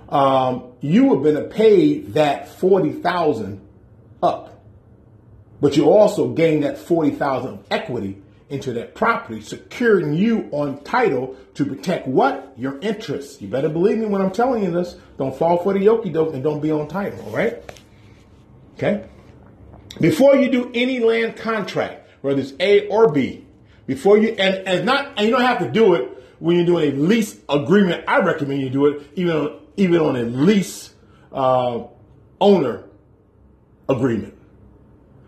um, 0.09 0.63
you 0.81 1.13
have 1.13 1.23
been 1.23 1.43
paid 1.49 2.13
that 2.13 2.47
40000 2.47 3.61
up. 4.23 4.63
But 5.59 5.75
you 5.75 5.89
also 5.89 6.29
gain 6.29 6.61
that 6.61 6.77
40000 6.77 7.53
of 7.53 7.65
equity 7.71 8.21
into 8.49 8.73
that 8.73 8.95
property, 8.95 9.41
securing 9.41 10.13
you 10.13 10.47
on 10.51 10.81
title 10.83 11.35
to 11.55 11.65
protect 11.65 12.07
what? 12.07 12.53
Your 12.57 12.79
interests. 12.79 13.41
You 13.41 13.47
better 13.49 13.69
believe 13.69 13.97
me 13.97 14.05
when 14.05 14.21
I'm 14.21 14.31
telling 14.31 14.63
you 14.63 14.71
this. 14.71 14.95
Don't 15.17 15.37
fall 15.37 15.61
for 15.61 15.73
the 15.73 15.79
yoki 15.79 16.13
doke 16.13 16.33
and 16.33 16.43
don't 16.43 16.61
be 16.61 16.71
on 16.71 16.87
title, 16.87 17.19
all 17.25 17.35
right? 17.35 17.61
Okay? 18.75 19.07
Before 19.99 20.35
you 20.35 20.49
do 20.49 20.71
any 20.73 20.99
land 20.99 21.35
contract, 21.35 22.09
whether 22.21 22.39
it's 22.39 22.53
A 22.59 22.87
or 22.87 23.11
B, 23.11 23.45
before 23.85 24.17
you, 24.17 24.29
and, 24.29 24.67
and 24.67 24.85
not, 24.85 25.13
and 25.17 25.27
you 25.27 25.31
don't 25.31 25.41
have 25.41 25.59
to 25.59 25.69
do 25.69 25.95
it 25.95 26.23
when 26.39 26.55
you're 26.55 26.65
doing 26.65 26.91
a 26.91 26.95
lease 26.95 27.37
agreement. 27.49 28.05
I 28.07 28.19
recommend 28.19 28.61
you 28.61 28.69
do 28.69 28.85
it 28.87 29.11
even 29.15 29.35
on, 29.35 29.59
even 29.75 29.99
on 30.01 30.15
a 30.15 30.23
lease 30.23 30.93
uh, 31.33 31.83
owner 32.39 32.83
agreement. 33.89 34.37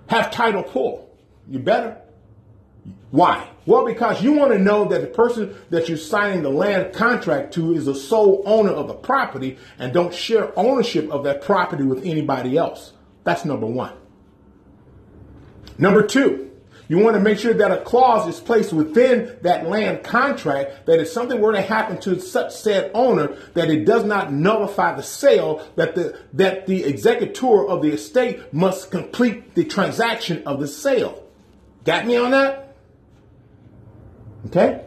Have 0.08 0.32
title 0.32 0.64
pull. 0.64 1.10
You 1.50 1.60
better. 1.60 1.98
Why? 3.12 3.50
Well, 3.66 3.86
because 3.86 4.22
you 4.22 4.34
want 4.34 4.52
to 4.52 4.60
know 4.60 4.86
that 4.86 5.02
the 5.02 5.08
person 5.08 5.56
that 5.72 5.90
you're 5.90 5.98
signing 5.98 6.44
the 6.44 6.50
land 6.50 6.94
contract 6.94 7.54
to 7.56 7.74
is 7.74 7.86
the 7.86 7.96
sole 7.96 8.44
owner 8.46 8.72
of 8.72 8.88
the 8.88 8.94
property 8.94 9.58
and 9.80 9.94
don't 9.94 10.14
share 10.14 10.58
ownership 10.58 11.10
of 11.10 11.24
that 11.24 11.42
property 11.42 11.84
with 11.84 12.06
anybody 12.06 12.58
else. 12.58 12.94
That's 13.24 13.46
number 13.46 13.66
one. 13.66 13.94
Number 15.78 16.06
two, 16.06 16.52
you 16.88 16.98
want 16.98 17.16
to 17.16 17.22
make 17.22 17.38
sure 17.38 17.54
that 17.54 17.72
a 17.72 17.82
clause 17.82 18.28
is 18.28 18.40
placed 18.40 18.74
within 18.74 19.38
that 19.44 19.68
land 19.68 20.04
contract 20.04 20.88
that 20.88 21.00
if 21.00 21.08
something 21.08 21.40
were 21.40 21.54
to 21.54 21.62
happen 21.62 22.00
to 22.02 22.20
such 22.20 22.54
said 22.54 22.92
owner, 22.96 23.38
that 23.54 23.70
it 23.70 23.86
does 23.86 24.04
not 24.04 24.34
nullify 24.34 24.96
the 24.96 25.04
sale, 25.04 25.66
that 25.76 25.94
the 25.94 26.20
that 26.34 26.66
the 26.66 26.84
executor 26.84 27.68
of 27.68 27.82
the 27.84 27.92
estate 27.92 28.52
must 28.52 28.90
complete 28.90 29.54
the 29.54 29.64
transaction 29.64 30.44
of 30.48 30.60
the 30.60 30.68
sale. 30.68 31.24
Got 31.86 32.08
me 32.08 32.18
on 32.18 32.32
that? 32.32 32.69
Okay? 34.48 34.86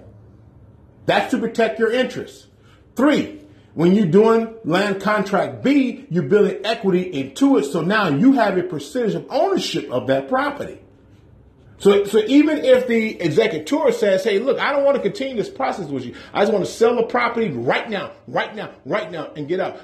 That's 1.07 1.31
to 1.33 1.38
protect 1.38 1.79
your 1.79 1.93
interests. 1.93 2.47
Three, 2.95 3.41
when 3.75 3.95
you're 3.95 4.07
doing 4.07 4.55
land 4.65 5.01
contract 5.01 5.62
B, 5.62 6.07
you're 6.11 6.25
building 6.25 6.61
equity 6.65 7.03
into 7.03 7.57
it. 7.57 7.65
So 7.65 7.81
now 7.81 8.09
you 8.09 8.35
have 8.35 8.59
a 8.59 8.62
percentage 8.62 9.15
of 9.15 9.27
ownership 9.31 9.91
of 9.91 10.07
that 10.09 10.29
property. 10.29 10.79
So, 11.79 12.05
so 12.05 12.19
even 12.19 12.59
if 12.65 12.87
the 12.87 13.21
executor 13.21 13.91
says, 13.91 14.23
hey, 14.23 14.38
look, 14.38 14.61
I 14.61 14.73
don't 14.73 14.85
want 14.85 14.97
to 14.97 15.03
continue 15.03 15.35
this 15.35 15.49
process 15.49 15.88
with 15.88 16.05
you. 16.05 16.15
I 16.33 16.43
just 16.43 16.53
want 16.53 16.65
to 16.65 16.71
sell 16.71 16.95
the 16.95 17.03
property 17.05 17.49
right 17.49 17.91
now, 17.91 18.12
right 18.29 18.55
now, 18.55 18.73
right 18.85 19.11
now, 19.11 19.33
and 19.35 19.49
get 19.49 19.59
out. 19.59 19.81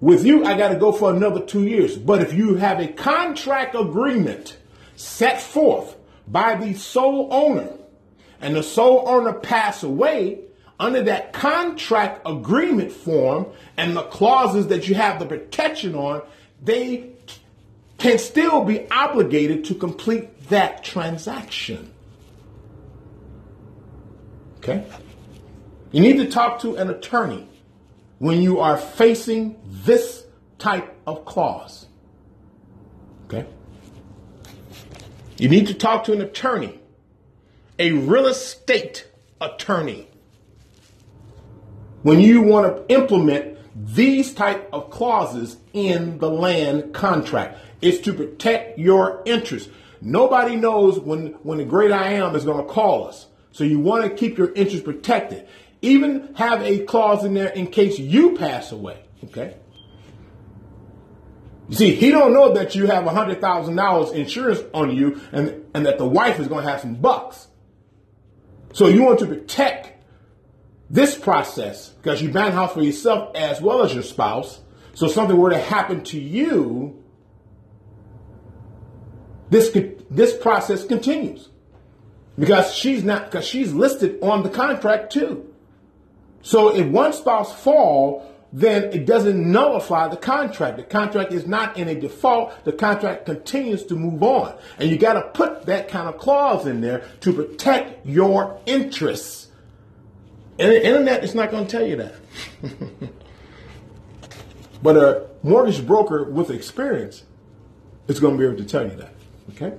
With 0.00 0.24
you, 0.24 0.44
I 0.44 0.56
got 0.56 0.70
to 0.70 0.76
go 0.76 0.90
for 0.90 1.14
another 1.14 1.44
two 1.44 1.64
years. 1.64 1.96
But 1.96 2.22
if 2.22 2.32
you 2.32 2.54
have 2.56 2.80
a 2.80 2.88
contract 2.88 3.76
agreement 3.76 4.56
set 4.96 5.40
forth 5.40 5.96
by 6.26 6.56
the 6.56 6.74
sole 6.74 7.28
owner, 7.30 7.70
and 8.40 8.54
the 8.54 8.62
sole 8.62 9.04
owner 9.06 9.32
pass 9.32 9.82
away, 9.82 10.40
under 10.80 11.02
that 11.02 11.32
contract 11.32 12.22
agreement 12.24 12.92
form 12.92 13.46
and 13.76 13.96
the 13.96 14.02
clauses 14.02 14.68
that 14.68 14.88
you 14.88 14.94
have 14.94 15.18
the 15.18 15.26
protection 15.26 15.94
on, 15.94 16.22
they 16.62 17.10
can 17.98 18.18
still 18.18 18.64
be 18.64 18.88
obligated 18.90 19.64
to 19.64 19.74
complete 19.74 20.48
that 20.48 20.84
transaction. 20.84 21.92
Okay? 24.58 24.84
You 25.90 26.00
need 26.00 26.18
to 26.18 26.30
talk 26.30 26.60
to 26.60 26.76
an 26.76 26.90
attorney 26.90 27.48
when 28.18 28.40
you 28.40 28.60
are 28.60 28.76
facing 28.76 29.58
this 29.66 30.24
type 30.58 30.94
of 31.06 31.24
clause. 31.24 31.86
Okay? 33.26 33.46
You 35.38 35.48
need 35.48 35.66
to 35.68 35.74
talk 35.74 36.04
to 36.04 36.12
an 36.12 36.20
attorney 36.20 36.77
a 37.78 37.92
real 37.92 38.26
estate 38.26 39.08
attorney. 39.40 40.08
When 42.02 42.20
you 42.20 42.42
want 42.42 42.88
to 42.88 42.94
implement 42.94 43.58
these 43.74 44.34
type 44.34 44.68
of 44.72 44.90
clauses 44.90 45.56
in 45.72 46.18
the 46.18 46.28
land 46.28 46.92
contract 46.92 47.58
it's 47.80 47.98
to 47.98 48.12
protect 48.12 48.76
your 48.76 49.22
interests 49.24 49.70
nobody 50.00 50.56
knows 50.56 50.98
when 50.98 51.28
when 51.44 51.58
the 51.58 51.64
great 51.64 51.92
i 51.92 52.14
am 52.14 52.34
is 52.34 52.44
going 52.44 52.58
to 52.58 52.72
call 52.72 53.06
us. 53.06 53.26
So 53.52 53.62
you 53.62 53.78
want 53.78 54.04
to 54.04 54.10
keep 54.10 54.36
your 54.36 54.52
interests 54.52 54.84
protected. 54.84 55.46
Even 55.80 56.34
have 56.34 56.60
a 56.62 56.80
clause 56.80 57.24
in 57.24 57.34
there 57.34 57.48
in 57.48 57.68
case 57.68 58.00
you 58.00 58.36
pass 58.36 58.72
away 58.72 59.04
okay? 59.24 59.56
You 61.68 61.76
see, 61.76 61.94
he 61.94 62.10
don't 62.10 62.32
know 62.32 62.54
that 62.54 62.74
you 62.74 62.86
have 62.86 63.04
$100,000 63.04 64.14
insurance 64.14 64.60
on 64.72 64.94
you 64.94 65.20
and, 65.32 65.66
and 65.74 65.84
that 65.84 65.98
the 65.98 66.06
wife 66.06 66.40
is 66.40 66.48
going 66.48 66.64
to 66.64 66.70
have 66.70 66.80
some 66.80 66.94
bucks. 66.94 67.47
So 68.78 68.86
you 68.86 69.02
want 69.02 69.18
to 69.18 69.26
protect 69.26 69.90
this 70.88 71.18
process 71.18 71.88
because 71.88 72.22
you 72.22 72.30
a 72.32 72.52
house 72.52 72.74
for 72.74 72.80
yourself 72.80 73.34
as 73.34 73.60
well 73.60 73.82
as 73.82 73.92
your 73.92 74.04
spouse. 74.04 74.60
So 74.94 75.06
if 75.06 75.12
something 75.12 75.36
were 75.36 75.50
to 75.50 75.58
happen 75.58 76.04
to 76.04 76.20
you, 76.20 77.02
this 79.50 79.76
this 80.08 80.32
process 80.36 80.84
continues 80.84 81.48
because 82.38 82.72
she's 82.72 83.02
not 83.02 83.32
because 83.32 83.44
she's 83.44 83.72
listed 83.72 84.22
on 84.22 84.44
the 84.44 84.48
contract 84.48 85.12
too. 85.12 85.52
So 86.42 86.72
if 86.72 86.86
one 86.86 87.12
spouse 87.12 87.52
fall, 87.52 88.32
then 88.52 88.84
it 88.84 89.04
doesn't 89.04 89.50
nullify 89.50 90.08
the 90.08 90.16
contract. 90.16 90.78
The 90.78 90.82
contract 90.82 91.32
is 91.32 91.46
not 91.46 91.76
in 91.76 91.88
a 91.88 91.94
default. 91.94 92.64
The 92.64 92.72
contract 92.72 93.26
continues 93.26 93.84
to 93.86 93.94
move 93.94 94.22
on. 94.22 94.56
And 94.78 94.88
you 94.88 94.96
got 94.96 95.14
to 95.14 95.22
put 95.22 95.66
that 95.66 95.88
kind 95.88 96.08
of 96.08 96.18
clause 96.18 96.66
in 96.66 96.80
there 96.80 97.04
to 97.20 97.32
protect 97.32 98.06
your 98.06 98.58
interests. 98.64 99.48
And 100.58 100.72
the 100.72 100.84
internet 100.84 101.24
is 101.24 101.34
not 101.34 101.50
going 101.50 101.66
to 101.66 101.70
tell 101.70 101.86
you 101.86 101.96
that. 101.96 102.14
but 104.82 104.96
a 104.96 105.26
mortgage 105.42 105.86
broker 105.86 106.24
with 106.24 106.50
experience 106.50 107.24
is 108.08 108.18
going 108.18 108.34
to 108.34 108.38
be 108.38 108.46
able 108.46 108.56
to 108.56 108.64
tell 108.64 108.84
you 108.84 108.96
that. 108.96 109.12
Okay? 109.50 109.76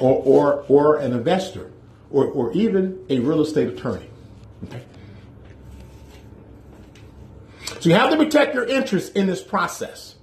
Or, 0.00 0.22
or, 0.24 0.64
or 0.68 0.96
an 0.98 1.12
investor, 1.12 1.70
or, 2.10 2.24
or 2.24 2.52
even 2.52 3.04
a 3.10 3.18
real 3.18 3.42
estate 3.42 3.68
attorney. 3.68 4.08
Okay? 4.64 4.82
So 7.82 7.88
you 7.88 7.96
have 7.96 8.12
to 8.12 8.16
protect 8.16 8.54
your 8.54 8.64
interests 8.64 9.10
in 9.10 9.26
this 9.26 9.42
process. 9.42 10.14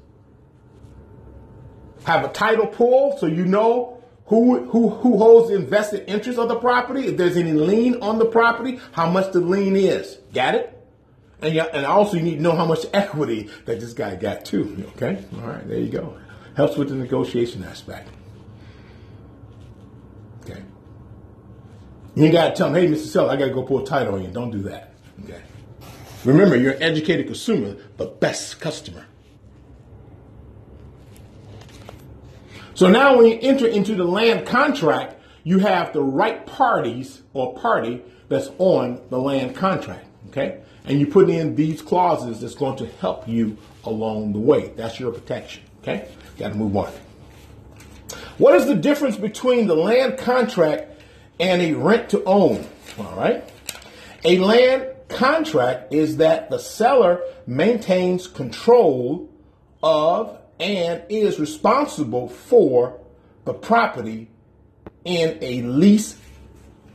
Have 2.05 2.23
a 2.23 2.29
title 2.29 2.67
pool 2.67 3.17
so 3.19 3.25
you 3.25 3.43
know 3.43 4.01
who, 4.27 4.63
who, 4.69 4.87
who 4.87 5.17
holds 5.17 5.49
the 5.49 5.55
invested 5.55 6.09
interest 6.09 6.39
of 6.39 6.47
the 6.47 6.55
property, 6.55 7.07
if 7.07 7.17
there's 7.17 7.35
any 7.35 7.51
lien 7.51 8.01
on 8.01 8.17
the 8.17 8.23
property, 8.25 8.79
how 8.93 9.09
much 9.09 9.33
the 9.33 9.41
lien 9.41 9.75
is. 9.75 10.19
Got 10.33 10.55
it? 10.55 10.87
And, 11.41 11.53
you, 11.53 11.59
and 11.59 11.85
also 11.85 12.15
you 12.15 12.23
need 12.23 12.37
to 12.37 12.41
know 12.41 12.55
how 12.55 12.65
much 12.65 12.85
equity 12.93 13.49
that 13.65 13.81
this 13.81 13.91
guy 13.91 14.15
got 14.15 14.45
too. 14.45 14.89
Okay? 14.95 15.21
All 15.41 15.49
right, 15.49 15.67
there 15.67 15.79
you 15.79 15.89
go. 15.89 16.17
Helps 16.55 16.77
with 16.77 16.87
the 16.87 16.95
negotiation 16.95 17.65
aspect. 17.65 18.07
Okay. 20.45 20.63
You 22.15 22.23
ain't 22.23 22.33
got 22.33 22.51
to 22.51 22.55
tell 22.55 22.73
him, 22.73 22.75
hey, 22.75 22.87
Mr. 22.87 23.05
Seller, 23.05 23.31
I 23.31 23.35
got 23.35 23.47
to 23.47 23.53
go 23.53 23.63
pull 23.63 23.83
a 23.83 23.85
title 23.85 24.15
on 24.15 24.23
you. 24.23 24.29
Don't 24.29 24.51
do 24.51 24.59
that. 24.59 24.93
Okay. 25.25 25.41
Remember, 26.25 26.55
you're 26.55 26.73
an 26.73 26.83
educated 26.83 27.27
consumer, 27.27 27.75
but 27.97 28.19
best 28.19 28.59
customer. 28.59 29.05
So 32.73 32.89
now 32.89 33.17
when 33.17 33.25
you 33.27 33.37
enter 33.41 33.67
into 33.67 33.95
the 33.95 34.03
land 34.03 34.45
contract, 34.45 35.21
you 35.43 35.59
have 35.59 35.93
the 35.93 36.01
right 36.01 36.45
parties 36.45 37.21
or 37.33 37.53
party 37.55 38.01
that's 38.27 38.49
on 38.57 39.01
the 39.09 39.19
land 39.19 39.55
contract. 39.55 40.05
Okay? 40.29 40.61
And 40.85 40.99
you 40.99 41.07
put 41.07 41.29
in 41.29 41.55
these 41.55 41.81
clauses 41.81 42.41
that's 42.41 42.55
going 42.55 42.77
to 42.77 42.87
help 42.87 43.27
you 43.27 43.57
along 43.83 44.33
the 44.33 44.39
way. 44.39 44.69
That's 44.69 44.99
your 44.99 45.11
protection. 45.11 45.63
Okay? 45.81 46.09
Got 46.37 46.49
to 46.49 46.55
move 46.55 46.75
on. 46.77 46.91
What 48.37 48.55
is 48.55 48.65
the 48.65 48.75
difference 48.75 49.17
between 49.17 49.67
the 49.67 49.75
land 49.75 50.17
contract 50.17 51.01
and 51.39 51.61
a 51.61 51.73
rent 51.73 52.09
to 52.11 52.23
own? 52.23 52.65
All 52.97 53.15
right. 53.15 53.43
A 54.23 54.37
land 54.37 54.87
contract 55.09 55.93
is 55.93 56.17
that 56.17 56.49
the 56.49 56.59
seller 56.59 57.21
maintains 57.45 58.27
control 58.27 59.29
of 59.83 60.37
and 60.59 61.03
is 61.09 61.39
responsible 61.39 62.29
for 62.29 62.99
the 63.45 63.53
property 63.53 64.29
in 65.05 65.37
a 65.41 65.61
lease 65.63 66.17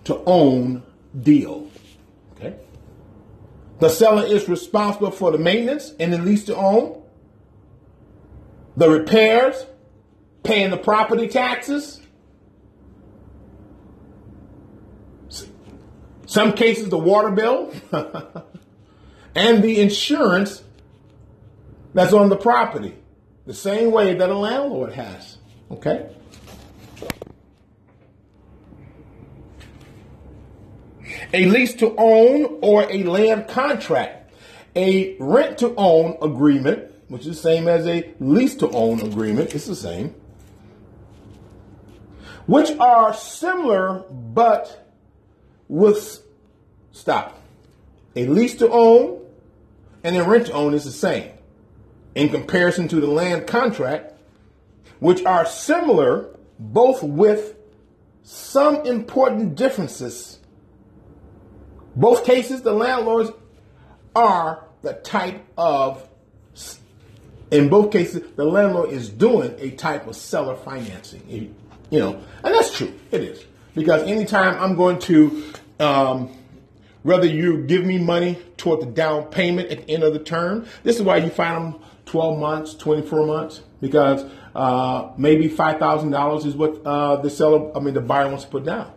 to 0.04 0.22
own 0.24 0.82
deal. 1.18 1.68
Okay? 2.36 2.54
The 3.80 3.88
seller 3.88 4.24
is 4.24 4.48
responsible 4.48 5.10
for 5.10 5.32
the 5.32 5.38
maintenance 5.38 5.92
in 5.98 6.10
the 6.10 6.18
lease 6.18 6.44
to 6.44 6.56
own, 6.56 7.02
the 8.76 8.90
repairs, 8.90 9.66
paying 10.42 10.70
the 10.70 10.76
property 10.76 11.26
taxes, 11.26 12.00
some 16.34 16.52
cases 16.52 16.88
the 16.88 16.98
water 16.98 17.30
bill, 17.30 17.72
and 19.36 19.62
the 19.62 19.80
insurance 19.80 20.64
that's 21.94 22.12
on 22.12 22.28
the 22.28 22.36
property, 22.36 22.96
the 23.46 23.54
same 23.54 23.92
way 23.92 24.14
that 24.14 24.28
a 24.28 24.36
landlord 24.36 24.94
has. 24.94 25.38
Okay? 25.70 26.10
A 31.32 31.46
lease 31.46 31.74
to 31.74 31.94
own 31.96 32.58
or 32.62 32.90
a 32.90 33.04
land 33.04 33.46
contract. 33.46 34.32
A 34.74 35.16
rent 35.20 35.58
to 35.58 35.72
own 35.76 36.18
agreement, 36.20 36.90
which 37.06 37.26
is 37.26 37.36
the 37.36 37.42
same 37.42 37.68
as 37.68 37.86
a 37.86 38.12
lease 38.18 38.56
to 38.56 38.68
own 38.70 39.00
agreement, 39.00 39.54
it's 39.54 39.66
the 39.66 39.76
same, 39.76 40.16
which 42.46 42.72
are 42.80 43.14
similar 43.14 44.02
but 44.10 44.90
with 45.68 46.23
Stop. 46.94 47.42
A 48.14 48.26
lease 48.26 48.54
to 48.56 48.70
own 48.70 49.20
and 50.04 50.16
a 50.16 50.22
rent 50.22 50.46
to 50.46 50.52
own 50.52 50.74
is 50.74 50.84
the 50.84 50.92
same 50.92 51.28
in 52.14 52.28
comparison 52.28 52.86
to 52.86 53.00
the 53.00 53.08
land 53.08 53.48
contract, 53.48 54.14
which 55.00 55.24
are 55.24 55.44
similar 55.44 56.30
both 56.58 57.02
with 57.02 57.56
some 58.22 58.86
important 58.86 59.56
differences. 59.56 60.38
Both 61.96 62.24
cases, 62.24 62.62
the 62.62 62.72
landlords 62.72 63.32
are 64.14 64.64
the 64.82 64.92
type 64.92 65.44
of, 65.58 66.08
in 67.50 67.68
both 67.68 67.90
cases, 67.90 68.22
the 68.36 68.44
landlord 68.44 68.90
is 68.90 69.08
doing 69.08 69.56
a 69.58 69.70
type 69.72 70.06
of 70.06 70.14
seller 70.14 70.54
financing. 70.54 71.54
You 71.90 71.98
know, 71.98 72.20
and 72.44 72.54
that's 72.54 72.72
true. 72.72 72.94
It 73.10 73.22
is. 73.22 73.44
Because 73.74 74.02
anytime 74.04 74.56
I'm 74.60 74.76
going 74.76 75.00
to, 75.00 75.52
um, 75.80 76.30
whether 77.04 77.26
you 77.26 77.58
give 77.58 77.84
me 77.84 77.98
money 77.98 78.38
toward 78.56 78.80
the 78.80 78.86
down 78.86 79.24
payment 79.24 79.70
at 79.70 79.86
the 79.86 79.94
end 79.94 80.02
of 80.02 80.12
the 80.12 80.18
term. 80.18 80.66
This 80.82 80.96
is 80.96 81.02
why 81.02 81.18
you 81.18 81.28
find 81.28 81.74
them 81.74 81.82
12 82.06 82.38
months, 82.38 82.74
24 82.74 83.26
months, 83.26 83.60
because 83.80 84.24
uh, 84.54 85.12
maybe 85.18 85.48
$5,000 85.48 86.46
is 86.46 86.56
what 86.56 86.80
uh, 86.84 87.16
the 87.16 87.28
seller, 87.28 87.76
I 87.76 87.80
mean, 87.80 87.92
the 87.92 88.00
buyer 88.00 88.28
wants 88.28 88.44
to 88.44 88.50
put 88.50 88.64
down. 88.64 88.90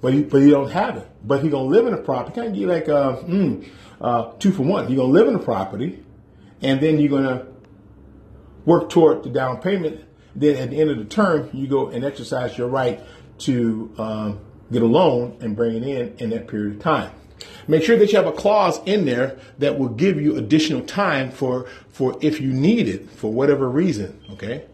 But 0.00 0.14
he, 0.14 0.22
but 0.22 0.40
he 0.40 0.50
don't 0.50 0.70
have 0.70 0.96
it. 0.96 1.08
But 1.22 1.44
he 1.44 1.50
gonna 1.50 1.68
live 1.68 1.86
in 1.86 1.92
the 1.92 2.00
property. 2.00 2.40
Can't 2.40 2.54
give 2.54 2.68
like 2.68 2.88
uh, 2.88 3.18
mm, 3.18 3.68
uh, 4.00 4.32
two 4.38 4.50
for 4.50 4.62
one. 4.62 4.88
You're 4.88 4.96
gonna 4.96 5.12
live 5.12 5.28
in 5.28 5.34
the 5.34 5.38
property, 5.38 6.02
and 6.60 6.80
then 6.80 6.98
you're 6.98 7.10
gonna 7.10 7.46
work 8.64 8.90
toward 8.90 9.22
the 9.22 9.30
down 9.30 9.60
payment. 9.60 10.04
Then 10.34 10.56
at 10.56 10.70
the 10.70 10.80
end 10.80 10.90
of 10.90 10.98
the 10.98 11.04
term, 11.04 11.50
you 11.52 11.68
go 11.68 11.86
and 11.86 12.04
exercise 12.04 12.58
your 12.58 12.66
right 12.66 13.00
to 13.40 13.94
um, 13.96 14.40
get 14.72 14.82
a 14.82 14.86
loan 14.86 15.36
and 15.40 15.54
bring 15.54 15.76
it 15.76 15.84
in 15.84 16.16
in 16.16 16.30
that 16.30 16.48
period 16.48 16.76
of 16.76 16.82
time. 16.82 17.12
Make 17.68 17.82
sure 17.84 17.96
that 17.96 18.10
you 18.10 18.16
have 18.16 18.26
a 18.26 18.32
clause 18.32 18.80
in 18.86 19.04
there 19.04 19.38
that 19.58 19.78
will 19.78 19.88
give 19.88 20.20
you 20.20 20.36
additional 20.36 20.82
time 20.82 21.30
for, 21.30 21.68
for 21.90 22.16
if 22.20 22.40
you 22.40 22.52
need 22.52 22.88
it 22.88 23.10
for 23.10 23.32
whatever 23.32 23.68
reason, 23.68 24.20
okay? 24.32 24.66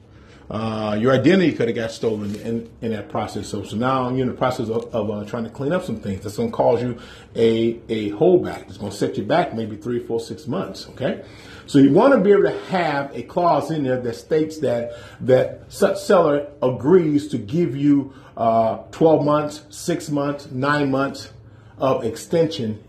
Uh, 0.51 0.97
your 0.99 1.13
identity 1.13 1.53
could 1.53 1.69
have 1.69 1.77
got 1.77 1.91
stolen 1.91 2.35
in, 2.37 2.71
in 2.81 2.93
that 2.93 3.11
process. 3.11 3.47
So, 3.49 3.65
so 3.65 3.77
now 3.77 4.09
you're 4.09 4.23
in 4.23 4.29
the 4.29 4.33
process 4.35 4.71
of, 4.71 4.95
of 4.95 5.11
uh, 5.11 5.25
trying 5.25 5.45
to 5.45 5.51
clean 5.51 5.73
up 5.73 5.85
some 5.85 6.01
things. 6.01 6.23
That's 6.23 6.39
going 6.39 6.51
to 6.51 6.57
cause 6.57 6.83
you 6.83 6.99
a, 7.37 7.79
a 7.91 8.13
holdback. 8.13 8.67
It's 8.69 8.79
going 8.79 8.91
to 8.91 8.97
set 8.97 9.19
you 9.19 9.25
back 9.25 9.55
maybe 9.55 9.77
three, 9.77 9.99
four, 9.99 10.21
six 10.21 10.47
months. 10.47 10.89
Okay. 10.91 11.23
So 11.67 11.79
you 11.79 11.93
want 11.93 12.15
to 12.15 12.21
be 12.21 12.33
able 12.33 12.45
to 12.45 12.59
have 12.69 13.15
a 13.15 13.23
clause 13.25 13.71
in 13.71 13.83
there 13.83 14.01
that 14.01 14.15
states 14.15 14.59
that 14.61 14.93
that 15.21 15.65
such 15.69 16.01
seller 16.01 16.51
agrees 16.63 17.29
to 17.29 17.39
give 17.39 17.77
you 17.77 18.15
uh, 18.39 18.79
12 18.93 19.25
months, 19.27 19.65
six 19.69 20.09
months, 20.09 20.51
nine 20.51 20.91
months 20.91 21.31
of 21.79 22.05
extension 22.05 22.83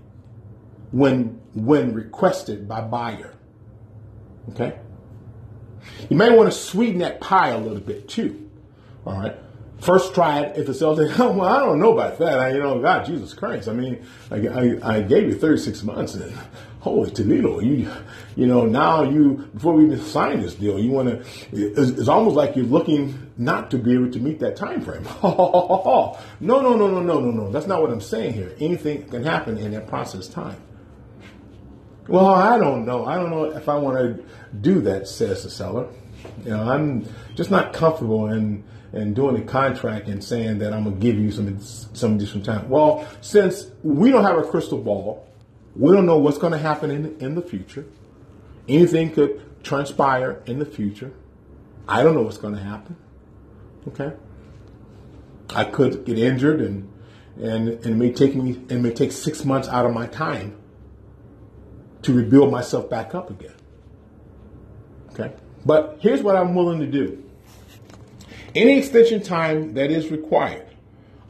when 0.92 1.42
when 1.54 1.94
requested 1.94 2.68
by 2.68 2.82
buyer. 2.82 3.36
Okay? 4.52 4.78
You 6.10 6.18
may 6.18 6.36
want 6.36 6.52
to 6.52 6.58
sweeten 6.58 7.00
that 7.00 7.22
pie 7.22 7.50
a 7.50 7.58
little 7.58 7.80
bit 7.80 8.08
too. 8.08 8.50
All 9.06 9.20
right. 9.20 9.36
First 9.82 10.14
try 10.14 10.42
it 10.42 10.58
if 10.58 10.68
the 10.68 10.74
seller 10.74 11.08
says, 11.08 11.20
oh, 11.20 11.32
well, 11.38 11.48
I 11.48 11.60
don't 11.60 11.80
know 11.80 11.94
about 11.94 12.18
that. 12.20 12.40
I, 12.40 12.52
you 12.52 12.60
know, 12.60 12.82
God, 12.82 13.06
Jesus 13.06 13.34
Christ. 13.34 13.68
I 13.68 13.74
mean, 13.74 14.06
I, 14.30 14.36
I, 14.36 14.96
I 14.96 15.02
gave 15.02 15.24
you 15.24 15.36
36 15.36 15.84
months 15.84 16.16
and 16.16 16.38
holy 16.80 17.12
Toledo, 17.12 17.60
you, 17.60 17.92
you 18.36 18.48
know, 18.48 18.66
now 18.66 19.04
you, 19.04 19.50
before 19.54 19.74
we 19.74 19.86
even 19.86 20.00
sign 20.00 20.42
this 20.42 20.56
deal, 20.56 20.80
you 20.80 20.92
want 20.92 21.10
to, 21.10 21.18
it's, 21.52 21.92
it's, 21.92 22.08
almost 22.08 22.36
like 22.36 22.56
you're 22.56 22.66
looking 22.66 23.32
not 23.38 23.70
to 23.72 23.78
be 23.78 23.94
able 23.94 24.10
to 24.12 24.20
meet 24.20 24.40
that 24.40 24.56
time 24.56 24.82
frame. 24.82 25.04
no, 25.24 26.18
no, 26.40 26.62
no, 26.62 26.76
no, 26.76 27.02
no, 27.02 27.20
no, 27.20 27.32
no. 27.32 27.52
That's 27.52 27.68
not 27.68 27.82
what 27.82 27.92
I'm 27.92 28.02
saying 28.02 28.34
here. 28.34 28.56
Anything 28.60 29.10
can 29.10 29.24
happen 29.24 29.58
in 29.58 29.72
that 29.72 29.88
process 29.88 30.28
time. 30.28 30.62
Well, 32.08 32.34
I 32.34 32.58
don't 32.58 32.86
know. 32.86 33.06
I 33.06 33.16
don't 33.16 33.30
know 33.30 33.44
if 33.46 33.70
I 33.70 33.76
want 33.76 33.98
to 33.98 34.24
do 34.62 34.82
that, 34.82 35.08
says 35.08 35.44
the 35.44 35.50
seller. 35.50 35.88
You 36.44 36.52
know, 36.52 36.64
I'm 36.64 37.06
just 37.36 37.52
not 37.52 37.74
comfortable 37.74 38.32
in 38.32 38.64
in 38.94 39.14
doing 39.14 39.38
a 39.38 39.46
contract 39.46 40.08
and 40.08 40.24
saying 40.24 40.60
that 40.60 40.74
I'm 40.74 40.84
gonna 40.84 40.96
give 40.96 41.18
you 41.18 41.32
some 41.32 41.60
some 41.60 42.16
additional 42.16 42.44
time. 42.44 42.70
Well, 42.70 43.08
since 43.22 43.68
we 43.84 44.12
don't 44.12 44.24
have 44.24 44.38
a 44.38 44.44
crystal 44.44 44.78
ball, 44.78 45.30
we 45.76 45.94
don't 45.94 46.06
know 46.06 46.18
what's 46.18 46.38
going 46.38 46.54
to 46.54 46.60
happen 46.60 46.92
in, 46.92 47.18
in 47.20 47.36
the 47.36 47.42
future. 47.42 47.86
Anything 48.68 49.12
could 49.12 49.64
transpire 49.64 50.42
in 50.46 50.60
the 50.60 50.66
future. 50.66 51.14
I 51.88 52.04
don't 52.04 52.16
know 52.16 52.22
what's 52.22 52.38
going 52.38 52.56
to 52.56 52.62
happen. 52.62 52.96
Okay. 53.88 54.14
I 55.50 55.64
could 55.64 56.06
get 56.06 56.20
injured 56.20 56.62
and, 56.62 56.92
and, 57.38 57.70
and 57.70 57.86
it 57.86 57.96
may 57.96 58.12
take 58.12 58.36
me, 58.36 58.62
it 58.70 58.80
may 58.80 58.92
take 58.92 59.12
six 59.12 59.46
months 59.46 59.68
out 59.68 59.86
of 59.86 59.94
my 59.94 60.06
time 60.08 60.58
to 62.04 62.14
rebuild 62.14 62.52
myself 62.52 62.90
back 62.90 63.16
up 63.16 63.30
again. 63.30 63.56
Okay? 65.12 65.34
But 65.66 65.98
here's 66.02 66.22
what 66.22 66.36
I'm 66.36 66.54
willing 66.56 66.80
to 66.80 66.88
do. 66.88 67.24
Any 68.56 68.78
extension 68.80 69.22
time 69.22 69.74
that 69.76 69.92
is 69.92 70.10
required, 70.10 70.68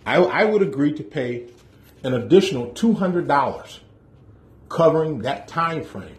I, 0.05 0.17
I 0.17 0.45
would 0.45 0.61
agree 0.61 0.93
to 0.93 1.03
pay 1.03 1.47
an 2.03 2.13
additional 2.13 2.67
$200 2.71 3.79
covering 4.69 5.19
that 5.19 5.47
time 5.47 5.83
frame 5.83 6.15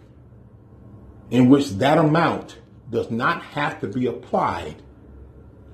in 1.30 1.48
which 1.48 1.70
that 1.78 1.96
amount 1.96 2.58
does 2.90 3.10
not 3.10 3.42
have 3.42 3.80
to 3.80 3.86
be 3.86 4.06
applied 4.06 4.76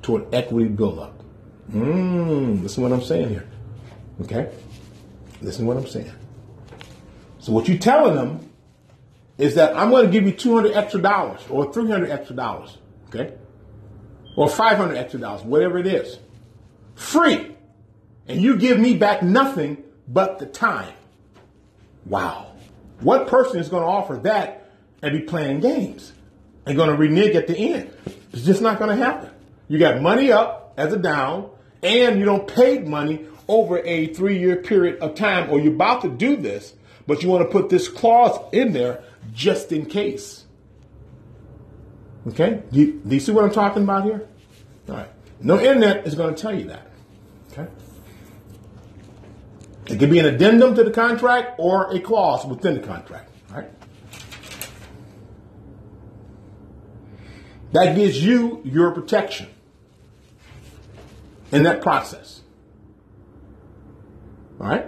to 0.03 0.17
an 0.17 0.27
equity 0.33 0.69
buildup. 0.69 1.23
Mmm, 1.71 2.63
listen 2.63 2.83
to 2.83 2.89
what 2.89 2.97
I'm 2.97 3.05
saying 3.05 3.31
here. 3.31 3.49
Okay? 4.23 4.53
Listen 5.41 5.65
to 5.65 5.69
what 5.69 5.77
I'm 5.77 5.87
saying. 5.87 6.13
So 7.41 7.53
what 7.53 7.69
you're 7.69 7.79
telling 7.79 8.15
them 8.15 8.51
is 9.39 9.55
that 9.57 9.77
I'm 9.77 9.91
going 9.91 10.07
to 10.07 10.13
give 10.13 10.25
you 10.25 10.33
200 10.33 10.73
extra 10.73 11.01
dollars 11.01 11.41
or 11.51 11.73
300 11.73 12.11
extra 12.11 12.37
dollars. 12.37 12.79
Okay? 13.09 13.35
Or 14.37 14.49
500 14.49 14.97
extra 14.97 15.19
dollars, 15.19 15.43
whatever 15.43 15.79
it 15.79 15.87
is. 15.87 16.19
Free. 16.95 17.55
And 18.29 18.41
you 18.41 18.57
give 18.57 18.79
me 18.79 18.95
back 18.95 19.23
nothing 19.23 19.83
but 20.07 20.39
the 20.39 20.47
time. 20.47 20.93
Wow. 22.05 22.53
What 23.01 23.29
person 23.29 23.59
is 23.59 23.69
going 23.69 23.83
to 23.83 23.89
offer 23.89 24.17
that 24.25 24.71
and 25.03 25.19
be 25.19 25.25
playing 25.25 25.61
games 25.61 26.13
and 26.65 26.77
going 26.77 26.91
to 26.91 26.97
renege 26.97 27.35
at 27.35 27.47
the 27.47 27.57
end? 27.57 27.91
It's 28.33 28.45
just 28.45 28.63
not 28.63 28.79
going 28.79 28.97
to 28.97 29.05
happen. 29.05 29.31
You 29.69 29.79
got 29.79 30.01
money 30.01 30.33
up 30.33 30.75
as 30.77 30.93
a 30.93 30.99
down 30.99 31.51
and 31.83 32.19
you 32.19 32.25
don't 32.25 32.47
pay 32.47 32.79
money 32.79 33.27
over 33.49 33.79
a 33.79 34.13
three 34.15 34.39
year 34.39 34.57
period 34.57 35.01
of 35.01 35.15
time 35.15 35.51
or 35.51 35.61
you're 35.61 35.75
about 35.75 36.03
to 36.03 36.09
do 36.09 36.37
this, 36.37 36.75
but 37.07 37.23
you 37.23 37.29
want 37.29 37.45
to 37.45 37.51
put 37.51 37.69
this 37.69 37.89
clause 37.89 38.39
in 38.53 38.73
there 38.73 39.03
just 39.33 39.73
in 39.73 39.87
case. 39.87 40.46
Okay? 42.29 42.63
Do 42.73 42.81
you, 42.81 43.01
do 43.07 43.15
you 43.15 43.21
see 43.21 43.33
what 43.33 43.45
I'm 43.45 43.53
talking 43.53 43.83
about 43.83 44.05
here? 44.05 44.27
All 44.89 44.97
right. 44.97 45.09
No 45.41 45.61
internet 45.61 46.07
is 46.07 46.15
going 46.15 46.35
to 46.35 46.41
tell 46.41 46.55
you 46.55 46.65
that. 46.65 46.91
Okay? 47.53 47.67
It 49.87 49.99
could 49.99 50.11
be 50.11 50.19
an 50.19 50.27
addendum 50.27 50.75
to 50.75 50.83
the 50.83 50.91
contract 50.91 51.57
or 51.59 51.93
a 51.95 52.01
clause 52.01 52.45
within 52.45 52.75
the 52.75 52.87
contract. 52.87 53.31
Right? 53.51 53.71
That 57.73 57.95
gives 57.95 58.23
you 58.23 58.61
your 58.65 58.91
protection 58.91 59.49
in 61.53 61.63
that 61.63 61.83
process. 61.83 62.41
All 64.61 64.67
right? 64.67 64.87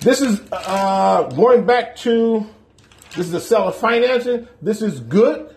This 0.00 0.20
is 0.20 0.40
uh, 0.50 1.24
going 1.34 1.66
back 1.66 1.96
to 1.96 2.46
this 3.14 3.26
is 3.26 3.34
a 3.34 3.40
seller 3.40 3.72
financing. 3.72 4.48
This 4.62 4.82
is 4.82 5.00
good. 5.00 5.54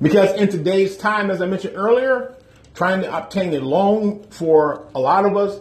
Because 0.00 0.32
in 0.40 0.48
today's 0.48 0.96
time, 0.96 1.30
as 1.30 1.40
I 1.40 1.46
mentioned 1.46 1.76
earlier, 1.76 2.34
trying 2.74 3.02
to 3.02 3.16
obtain 3.16 3.54
a 3.54 3.60
loan 3.60 4.24
for 4.30 4.88
a 4.94 4.98
lot 4.98 5.24
of 5.24 5.36
us, 5.36 5.60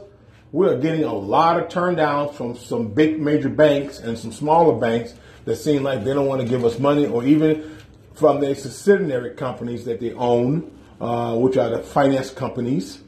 we're 0.52 0.78
getting 0.80 1.04
a 1.04 1.14
lot 1.14 1.60
of 1.60 1.70
turndowns 1.70 2.34
from 2.34 2.58
some 2.58 2.88
big 2.90 3.22
major 3.22 3.50
banks 3.50 4.00
and 4.00 4.18
some 4.18 4.32
smaller 4.32 4.78
banks 4.80 5.14
that 5.46 5.58
seem 5.58 5.84
like 5.84 6.04
they 6.04 6.14
don't 6.14 6.26
want 6.28 6.42
to 6.42 6.48
give 6.48 6.66
us 6.66 6.80
money, 6.80 7.06
or 7.06 7.24
even 7.24 7.78
from 8.16 8.42
their 8.42 8.56
subsidiary 8.56 9.36
companies 9.36 9.86
that 9.86 10.00
they 10.00 10.14
own 10.14 10.72
uh, 11.02 11.36
which 11.36 11.58
are 11.58 11.70
the 11.70 11.80
finance 11.80 12.30
companies, 12.30 13.02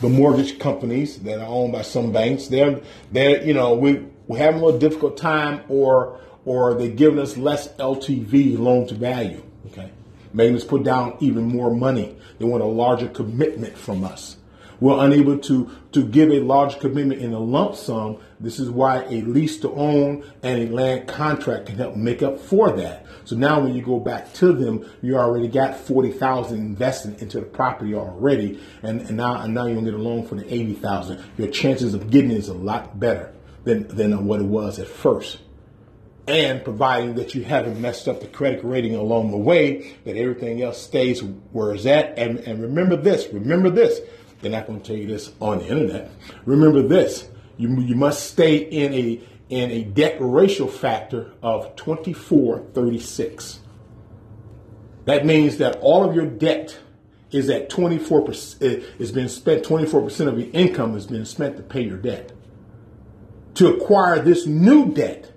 the 0.00 0.08
mortgage 0.08 0.58
companies 0.58 1.18
that 1.20 1.38
are 1.38 1.46
owned 1.46 1.72
by 1.72 1.82
some 1.82 2.12
banks. 2.12 2.48
They're, 2.48 2.80
they're 3.10 3.42
you 3.44 3.54
know, 3.54 3.74
we, 3.74 4.06
we 4.26 4.38
have 4.38 4.54
a 4.54 4.58
little 4.58 4.78
difficult 4.78 5.16
time 5.16 5.62
or, 5.68 6.20
or 6.44 6.74
they're 6.74 6.88
giving 6.88 7.18
us 7.18 7.36
less 7.36 7.68
LTV, 7.74 8.58
loan 8.58 8.86
to 8.88 8.94
value. 8.94 9.42
Okay. 9.66 9.90
Making 10.32 10.56
us 10.56 10.64
put 10.64 10.84
down 10.84 11.16
even 11.20 11.44
more 11.44 11.74
money. 11.74 12.16
They 12.38 12.44
want 12.44 12.62
a 12.62 12.66
larger 12.66 13.08
commitment 13.08 13.76
from 13.76 14.04
us. 14.04 14.36
We're 14.80 15.04
unable 15.04 15.38
to, 15.38 15.70
to 15.92 16.06
give 16.06 16.30
a 16.30 16.40
large 16.40 16.78
commitment 16.78 17.20
in 17.20 17.32
a 17.32 17.40
lump 17.40 17.74
sum. 17.74 18.18
This 18.38 18.60
is 18.60 18.70
why 18.70 19.02
a 19.04 19.22
lease 19.22 19.58
to 19.60 19.72
own 19.72 20.24
and 20.42 20.62
a 20.62 20.72
land 20.72 21.08
contract 21.08 21.66
can 21.66 21.76
help 21.76 21.96
make 21.96 22.22
up 22.22 22.38
for 22.38 22.70
that. 22.76 23.04
So 23.28 23.36
now 23.36 23.60
when 23.60 23.74
you 23.74 23.82
go 23.82 24.00
back 24.00 24.32
to 24.34 24.54
them, 24.54 24.90
you 25.02 25.18
already 25.18 25.48
got 25.48 25.76
40,000 25.78 26.58
invested 26.58 27.20
into 27.20 27.40
the 27.40 27.44
property 27.44 27.94
already. 27.94 28.58
And, 28.82 29.02
and 29.02 29.18
now, 29.18 29.42
and 29.42 29.52
now 29.52 29.66
gonna 29.66 29.82
get 29.82 29.92
a 29.92 29.98
loan 29.98 30.26
for 30.26 30.36
the 30.36 30.50
80,000. 30.50 31.22
Your 31.36 31.48
chances 31.48 31.92
of 31.92 32.08
getting 32.08 32.30
it 32.30 32.38
is 32.38 32.48
a 32.48 32.54
lot 32.54 32.98
better 32.98 33.34
than, 33.64 33.86
than 33.88 34.24
what 34.24 34.40
it 34.40 34.46
was 34.46 34.78
at 34.78 34.88
first 34.88 35.40
and 36.26 36.64
providing 36.64 37.16
that 37.16 37.34
you 37.34 37.44
haven't 37.44 37.78
messed 37.78 38.08
up 38.08 38.22
the 38.22 38.26
credit 38.26 38.64
rating 38.64 38.94
along 38.94 39.30
the 39.30 39.36
way, 39.36 39.94
that 40.04 40.16
everything 40.16 40.62
else 40.62 40.80
stays 40.80 41.22
where 41.52 41.74
it's 41.74 41.84
at. 41.84 42.18
And, 42.18 42.38
and 42.40 42.62
remember 42.62 42.96
this, 42.96 43.30
remember 43.30 43.68
this. 43.68 44.00
They're 44.40 44.50
not 44.50 44.66
going 44.66 44.80
to 44.80 44.86
tell 44.86 44.96
you 44.96 45.06
this 45.06 45.32
on 45.38 45.58
the 45.58 45.66
internet. 45.66 46.10
Remember 46.46 46.80
this: 46.80 47.28
you 47.58 47.78
you 47.80 47.96
must 47.96 48.30
stay 48.30 48.56
in 48.56 48.94
a 48.94 49.20
in 49.48 49.70
a 49.70 49.84
debt 49.84 50.16
ratio 50.20 50.66
factor 50.66 51.32
of 51.42 51.74
2436. 51.76 53.60
That 55.06 55.24
means 55.24 55.56
that 55.56 55.78
all 55.80 56.08
of 56.08 56.14
your 56.14 56.26
debt 56.26 56.78
is 57.30 57.48
at 57.50 57.70
24% 57.70 58.84
it's 58.98 59.10
been 59.10 59.28
spent 59.28 59.64
24% 59.64 60.28
of 60.28 60.38
your 60.38 60.48
income 60.52 60.94
has 60.94 61.06
been 61.06 61.24
spent 61.24 61.56
to 61.56 61.62
pay 61.62 61.82
your 61.82 61.98
debt. 61.98 62.32
To 63.54 63.74
acquire 63.74 64.22
this 64.22 64.46
new 64.46 64.92
debt 64.92 65.32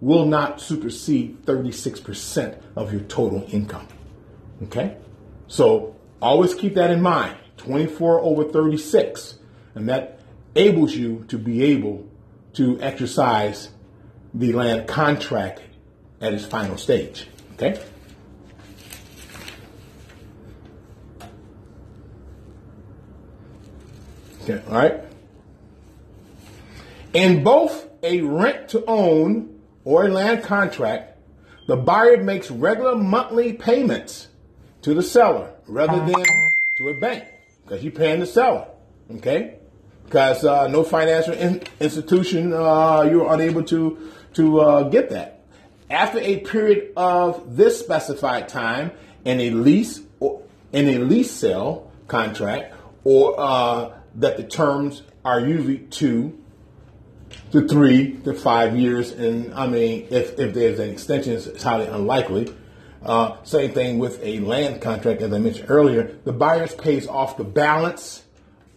will 0.00 0.24
not 0.24 0.60
supersede 0.60 1.44
36% 1.44 2.60
of 2.76 2.92
your 2.92 3.02
total 3.02 3.44
income. 3.50 3.86
Okay? 4.64 4.96
So 5.48 5.96
always 6.22 6.54
keep 6.54 6.74
that 6.74 6.90
in 6.90 7.02
mind. 7.02 7.36
24 7.58 8.20
over 8.20 8.44
36. 8.44 9.38
And 9.74 9.88
that 9.88 10.20
enables 10.54 10.94
you 10.94 11.24
to 11.28 11.38
be 11.38 11.62
able 11.64 12.06
to 12.58 12.76
exercise 12.80 13.70
the 14.34 14.52
land 14.52 14.88
contract 14.88 15.62
at 16.20 16.34
its 16.34 16.44
final 16.44 16.76
stage. 16.76 17.28
Okay? 17.52 17.80
Okay, 24.42 24.60
all 24.66 24.74
right? 24.74 25.04
In 27.12 27.44
both 27.44 27.86
a 28.02 28.22
rent 28.22 28.70
to 28.70 28.84
own 28.86 29.60
or 29.84 30.06
a 30.06 30.08
land 30.08 30.42
contract, 30.42 31.16
the 31.68 31.76
buyer 31.76 32.16
makes 32.16 32.50
regular 32.50 32.96
monthly 32.96 33.52
payments 33.52 34.26
to 34.82 34.94
the 34.94 35.02
seller 35.02 35.54
rather 35.68 36.04
than 36.04 36.24
to 36.76 36.88
a 36.88 36.94
bank 36.98 37.24
because 37.62 37.84
you're 37.84 37.92
paying 37.92 38.18
the 38.18 38.26
seller. 38.26 38.66
Okay? 39.12 39.58
Because 40.08 40.42
uh, 40.42 40.68
no 40.68 40.84
financial 40.84 41.34
in- 41.34 41.62
institution, 41.80 42.54
uh, 42.54 43.02
you're 43.02 43.30
unable 43.30 43.62
to, 43.64 44.10
to 44.32 44.60
uh, 44.60 44.82
get 44.84 45.10
that. 45.10 45.44
After 45.90 46.18
a 46.18 46.38
period 46.38 46.94
of 46.96 47.56
this 47.56 47.78
specified 47.78 48.48
time 48.48 48.90
in 49.26 49.38
a 49.38 49.50
lease 49.50 50.00
or 50.18 50.42
in 50.72 50.88
a 50.88 50.98
lease 50.98 51.30
sale 51.30 51.92
contract, 52.06 52.74
or 53.04 53.34
uh, 53.38 53.92
that 54.14 54.38
the 54.38 54.44
terms 54.44 55.02
are 55.26 55.40
usually 55.40 55.78
two 55.78 56.38
to 57.52 57.68
three 57.68 58.12
to 58.24 58.32
five 58.32 58.78
years, 58.78 59.12
and 59.12 59.52
I 59.52 59.66
mean, 59.66 60.06
if, 60.10 60.38
if 60.38 60.54
there's 60.54 60.78
an 60.78 60.88
extension, 60.88 61.34
it's 61.34 61.62
highly 61.62 61.86
unlikely. 61.86 62.54
Uh, 63.02 63.36
same 63.44 63.72
thing 63.72 63.98
with 63.98 64.18
a 64.22 64.40
land 64.40 64.80
contract, 64.80 65.20
as 65.20 65.32
I 65.32 65.38
mentioned 65.38 65.70
earlier. 65.70 66.18
The 66.24 66.32
buyer 66.32 66.66
pays 66.66 67.06
off 67.06 67.36
the 67.36 67.44
balance 67.44 68.24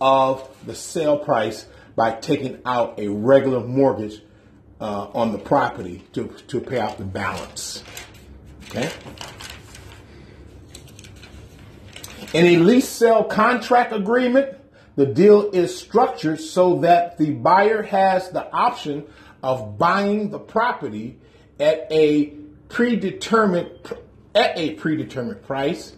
of 0.02 0.50
the 0.66 0.76
sale 0.76 1.18
price 1.18 1.66
by 1.96 2.12
taking 2.12 2.60
out 2.66 3.00
a 3.00 3.08
regular 3.08 3.62
mortgage 3.62 4.22
uh, 4.80 5.08
on 5.14 5.32
the 5.32 5.38
property 5.38 6.04
to, 6.14 6.28
to 6.48 6.60
pay 6.60 6.80
off 6.80 6.98
the 6.98 7.04
balance. 7.04 7.84
Okay? 8.66 8.90
In 12.34 12.46
a 12.46 12.58
lease 12.58 12.90
sale 12.90 13.24
contract 13.24 13.94
agreement, 13.94 14.58
the 14.96 15.06
deal 15.06 15.52
is 15.52 15.78
structured 15.78 16.40
so 16.40 16.80
that 16.80 17.18
the 17.18 17.32
buyer 17.32 17.84
has 17.84 18.30
the 18.32 18.52
option 18.52 19.06
of 19.44 19.78
buying 19.78 20.30
the 20.30 20.40
property 20.40 21.20
at 21.60 21.88
a 21.92 22.28
predetermined 22.70 23.70
at 24.34 24.58
a 24.58 24.76
predetermined 24.76 25.44
price 25.44 25.94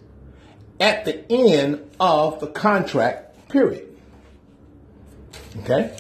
at 0.80 1.06
the 1.06 1.32
end 1.32 1.88
of 2.00 2.40
the 2.40 2.48
contract 2.48 3.48
period. 3.50 3.93
Okay? 5.60 5.96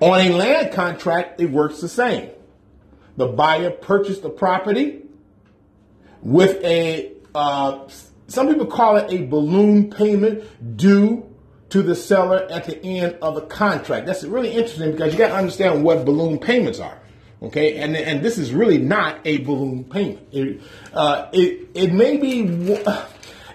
On 0.00 0.20
a 0.20 0.30
land 0.30 0.72
contract, 0.72 1.40
it 1.40 1.50
works 1.50 1.80
the 1.80 1.88
same. 1.88 2.30
The 3.16 3.28
buyer 3.28 3.70
purchased 3.70 4.22
the 4.22 4.30
property 4.30 5.02
with 6.22 6.62
a, 6.64 7.12
uh, 7.34 7.86
some 8.26 8.48
people 8.48 8.66
call 8.66 8.96
it 8.96 9.12
a 9.12 9.26
balloon 9.26 9.90
payment 9.90 10.76
due 10.76 11.30
to 11.70 11.82
the 11.82 11.94
seller 11.94 12.46
at 12.50 12.64
the 12.64 12.82
end 12.84 13.18
of 13.20 13.34
the 13.34 13.42
contract. 13.42 14.06
That's 14.06 14.24
really 14.24 14.50
interesting 14.50 14.92
because 14.92 15.12
you 15.12 15.18
got 15.18 15.28
to 15.28 15.34
understand 15.34 15.84
what 15.84 16.04
balloon 16.04 16.38
payments 16.38 16.80
are. 16.80 17.00
Okay, 17.42 17.76
and 17.76 17.94
and 17.94 18.24
this 18.24 18.38
is 18.38 18.52
really 18.52 18.78
not 18.78 19.20
a 19.26 19.38
balloon 19.38 19.84
payment. 19.84 20.26
It, 20.32 20.62
uh, 20.94 21.28
it 21.32 21.68
it 21.74 21.92
may 21.92 22.16
be 22.16 22.40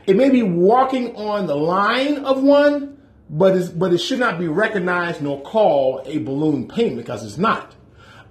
it 0.05 0.15
may 0.15 0.29
be 0.29 0.43
walking 0.43 1.15
on 1.15 1.47
the 1.47 1.55
line 1.55 2.23
of 2.25 2.43
one, 2.43 2.98
but 3.29 3.77
but 3.77 3.93
it 3.93 3.99
should 3.99 4.19
not 4.19 4.39
be 4.39 4.47
recognized 4.47 5.21
nor 5.21 5.41
called 5.41 6.07
a 6.07 6.17
balloon 6.19 6.67
payment 6.67 6.97
because 6.97 7.25
it's 7.25 7.37
not, 7.37 7.75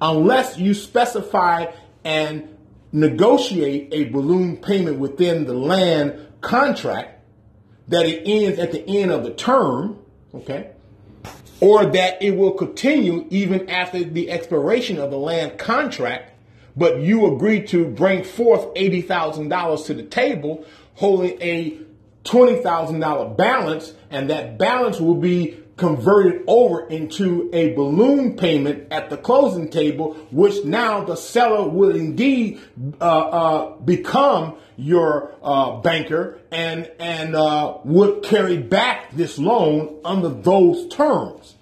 unless 0.01 0.59
you 0.59 0.75
specify 0.75 1.67
and 2.05 2.57
negotiate 2.93 3.89
a 3.93 4.05
balloon 4.05 4.57
payment 4.57 4.99
within 4.99 5.45
the 5.45 5.55
land 5.55 6.27
contract 6.41 7.23
that 7.89 8.07
it 8.07 8.23
ends 8.27 8.59
at 8.59 8.73
the 8.73 8.87
end 8.87 9.11
of 9.11 9.25
the 9.25 9.33
term. 9.33 9.99
Okay 10.35 10.71
or 11.61 11.87
that 11.87 12.23
it 12.23 12.33
will 12.33 12.53
continue 12.53 13.27
even 13.31 13.69
after 13.69 14.05
the 14.05 14.31
expiration 14.31 14.99
of 14.99 15.11
the 15.11 15.19
land 15.19 15.59
contract, 15.59 16.33
but 16.77 17.01
you 17.01 17.35
agree 17.35 17.63
to 17.67 17.87
bring 17.87 18.23
forth 18.23 18.73
$80,000 18.75 19.87
to 19.87 19.95
the 19.95 20.05
table, 20.05 20.65
holding 20.95 21.41
a 21.43 21.79
$20,000 22.25 23.37
balance, 23.37 23.93
and 24.11 24.31
that 24.31 24.59
balance 24.59 25.01
will 25.01 25.15
be 25.15 25.59
converted 25.79 26.43
over 26.47 26.87
into 26.89 27.49
a 27.53 27.73
balloon 27.75 28.37
payment 28.37 28.93
at 28.93 29.09
the 29.11 29.17
closing 29.17 29.71
table, 29.71 30.15
which 30.31 30.65
now 30.65 31.05
the 31.05 31.17
seller 31.17 31.69
will 31.69 31.95
indeed 31.95 32.61
uh, 33.01 33.05
uh, 33.05 33.77
become 33.77 34.59
your 34.77 35.35
uh, 35.43 35.77
banker 35.81 36.39
and 36.51 36.91
and 36.99 37.35
uh, 37.35 37.79
would 37.85 38.23
carry 38.23 38.59
back 38.59 39.13
this 39.13 39.39
loan 39.39 40.01
under 40.05 40.29
those 40.29 40.89
terms. 40.89 41.55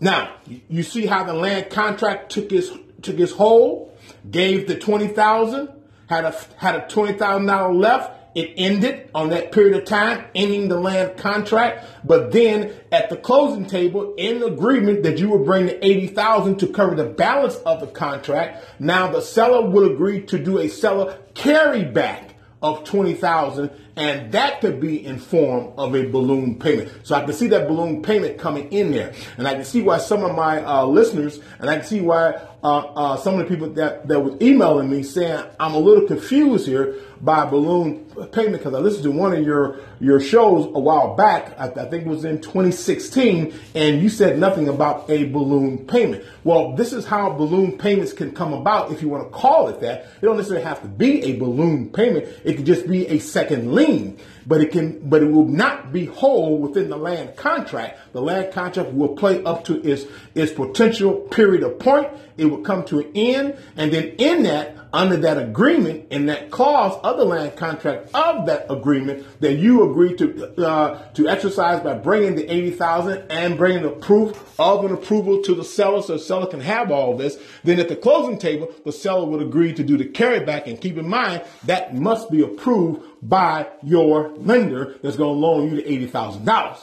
Now 0.00 0.36
you 0.68 0.82
see 0.82 1.06
how 1.06 1.24
the 1.24 1.34
land 1.34 1.70
contract 1.70 2.32
took 2.32 2.50
its 2.52 2.70
took 3.02 3.20
its 3.20 3.32
hold, 3.32 3.96
gave 4.30 4.66
the 4.66 4.76
twenty 4.76 5.08
thousand, 5.08 5.68
had 6.08 6.24
a 6.24 6.34
had 6.56 6.74
a 6.74 6.88
twenty 6.88 7.16
thousand 7.18 7.46
dollar 7.46 7.72
left 7.72 8.25
it 8.36 8.52
ended 8.58 9.08
on 9.14 9.30
that 9.30 9.50
period 9.50 9.78
of 9.78 9.86
time, 9.86 10.26
ending 10.34 10.68
the 10.68 10.78
land 10.78 11.16
contract. 11.16 11.86
But 12.04 12.32
then 12.32 12.70
at 12.92 13.08
the 13.08 13.16
closing 13.16 13.64
table, 13.64 14.14
in 14.18 14.42
agreement 14.42 15.04
that 15.04 15.18
you 15.18 15.30
would 15.30 15.46
bring 15.46 15.66
the 15.66 15.84
80,000 15.84 16.58
to 16.58 16.66
cover 16.66 16.94
the 16.94 17.06
balance 17.06 17.56
of 17.56 17.80
the 17.80 17.86
contract, 17.86 18.62
now 18.78 19.10
the 19.10 19.22
seller 19.22 19.68
will 19.68 19.90
agree 19.90 20.20
to 20.26 20.38
do 20.38 20.58
a 20.58 20.68
seller 20.68 21.18
carryback 21.34 22.32
of 22.60 22.84
20,000 22.84 23.70
and 23.96 24.32
that 24.32 24.60
could 24.60 24.78
be 24.78 25.04
in 25.04 25.18
form 25.18 25.72
of 25.78 25.94
a 25.94 26.06
balloon 26.06 26.58
payment. 26.58 26.92
So 27.02 27.14
I 27.14 27.24
can 27.24 27.32
see 27.32 27.46
that 27.48 27.66
balloon 27.66 28.02
payment 28.02 28.38
coming 28.38 28.70
in 28.70 28.90
there. 28.90 29.14
And 29.38 29.48
I 29.48 29.54
can 29.54 29.64
see 29.64 29.80
why 29.80 29.98
some 29.98 30.22
of 30.22 30.36
my 30.36 30.62
uh, 30.62 30.84
listeners, 30.84 31.40
and 31.58 31.70
I 31.70 31.76
can 31.76 31.86
see 31.86 32.02
why 32.02 32.34
uh, 32.62 32.78
uh, 32.78 33.16
some 33.18 33.38
of 33.38 33.40
the 33.40 33.44
people 33.46 33.70
that, 33.74 34.08
that 34.08 34.20
was 34.20 34.40
emailing 34.40 34.90
me 34.90 35.02
saying, 35.02 35.44
I'm 35.60 35.74
a 35.74 35.78
little 35.78 36.06
confused 36.06 36.66
here 36.66 36.96
by 37.20 37.44
balloon 37.44 38.04
payment 38.32 38.58
because 38.58 38.74
I 38.74 38.78
listened 38.78 39.04
to 39.04 39.10
one 39.10 39.32
of 39.32 39.44
your, 39.44 39.80
your 40.00 40.20
shows 40.20 40.66
a 40.66 40.78
while 40.78 41.14
back. 41.14 41.58
I, 41.58 41.66
I, 41.66 41.84
think 41.88 42.06
it 42.06 42.06
was 42.06 42.24
in 42.24 42.40
2016, 42.40 43.54
and 43.74 44.02
you 44.02 44.08
said 44.08 44.38
nothing 44.38 44.68
about 44.68 45.08
a 45.10 45.24
balloon 45.24 45.86
payment. 45.86 46.24
Well, 46.44 46.74
this 46.74 46.92
is 46.92 47.04
how 47.04 47.30
balloon 47.30 47.78
payments 47.78 48.12
can 48.12 48.32
come 48.32 48.52
about 48.52 48.90
if 48.90 49.02
you 49.02 49.08
want 49.08 49.24
to 49.24 49.30
call 49.30 49.68
it 49.68 49.80
that. 49.80 50.06
It 50.20 50.22
don't 50.22 50.36
necessarily 50.36 50.64
have 50.64 50.82
to 50.82 50.88
be 50.88 51.22
a 51.24 51.38
balloon 51.38 51.90
payment. 51.90 52.26
It 52.44 52.56
could 52.56 52.66
just 52.66 52.88
be 52.88 53.06
a 53.08 53.18
second 53.18 53.72
lien 53.72 54.18
but 54.46 54.60
it 54.60 54.70
can, 54.70 55.08
but 55.08 55.22
it 55.22 55.26
will 55.26 55.48
not 55.48 55.92
be 55.92 56.06
whole 56.06 56.58
within 56.58 56.88
the 56.88 56.96
land 56.96 57.36
contract. 57.36 57.98
The 58.12 58.20
land 58.20 58.52
contract 58.52 58.92
will 58.92 59.16
play 59.16 59.42
up 59.42 59.64
to 59.64 59.82
its, 59.82 60.06
its 60.34 60.52
potential 60.52 61.14
period 61.14 61.64
of 61.64 61.78
point. 61.78 62.08
It 62.36 62.46
would 62.46 62.64
come 62.64 62.84
to 62.86 63.00
an 63.00 63.10
end. 63.14 63.56
And 63.76 63.92
then 63.92 64.14
in 64.18 64.42
that, 64.44 64.76
under 64.92 65.16
that 65.18 65.38
agreement, 65.38 66.06
in 66.10 66.26
that 66.26 66.50
clause 66.50 66.98
of 67.02 67.18
the 67.18 67.24
land 67.24 67.56
contract 67.56 68.14
of 68.14 68.46
that 68.46 68.70
agreement, 68.70 69.26
that 69.40 69.54
you 69.54 69.90
agree 69.90 70.14
to, 70.16 70.64
uh, 70.64 71.12
to 71.12 71.28
exercise 71.28 71.80
by 71.80 71.94
bringing 71.94 72.34
the 72.34 72.50
80,000 72.50 73.30
and 73.30 73.56
bringing 73.56 73.82
the 73.82 73.90
proof 73.90 74.58
of 74.58 74.84
an 74.84 74.92
approval 74.92 75.42
to 75.42 75.54
the 75.54 75.64
seller 75.64 76.02
so 76.02 76.14
the 76.14 76.18
seller 76.18 76.46
can 76.46 76.60
have 76.60 76.90
all 76.90 77.16
this. 77.16 77.38
Then 77.64 77.78
at 77.78 77.88
the 77.88 77.96
closing 77.96 78.38
table, 78.38 78.72
the 78.84 78.92
seller 78.92 79.26
would 79.26 79.42
agree 79.42 79.72
to 79.74 79.82
do 79.82 79.96
the 79.96 80.04
carryback. 80.04 80.66
And 80.66 80.80
keep 80.80 80.96
in 80.96 81.08
mind, 81.08 81.42
that 81.64 81.94
must 81.94 82.30
be 82.30 82.42
approved 82.42 83.02
by 83.22 83.68
your 83.82 84.30
lender 84.36 84.96
that's 85.02 85.16
going 85.16 85.34
to 85.34 85.40
loan 85.40 85.70
you 85.70 85.76
the 85.76 86.06
$80,000 86.08 86.78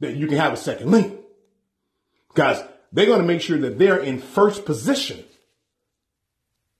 that 0.00 0.14
you 0.16 0.26
can 0.26 0.38
have 0.38 0.52
a 0.52 0.56
second 0.56 0.90
lien. 0.90 1.18
Because 2.28 2.62
they're 2.92 3.06
going 3.06 3.20
to 3.20 3.26
make 3.26 3.40
sure 3.40 3.58
that 3.58 3.78
they're 3.78 3.98
in 3.98 4.18
first 4.18 4.64
position. 4.64 5.24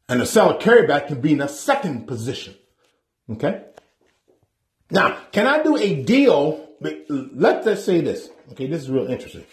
And 0.08 0.20
the 0.20 0.26
seller 0.26 0.58
carryback 0.58 1.08
can 1.08 1.20
be 1.20 1.32
in 1.32 1.40
a 1.40 1.48
second 1.48 2.06
position. 2.06 2.54
Okay? 3.30 3.64
Now, 4.90 5.18
can 5.32 5.46
I 5.46 5.62
do 5.62 5.76
a 5.76 6.02
deal? 6.02 6.68
Let's 6.80 7.64
just 7.64 7.84
say 7.84 8.00
this. 8.00 8.28
Okay, 8.52 8.68
this 8.68 8.82
is 8.82 8.90
real 8.90 9.06
interesting. 9.06 9.44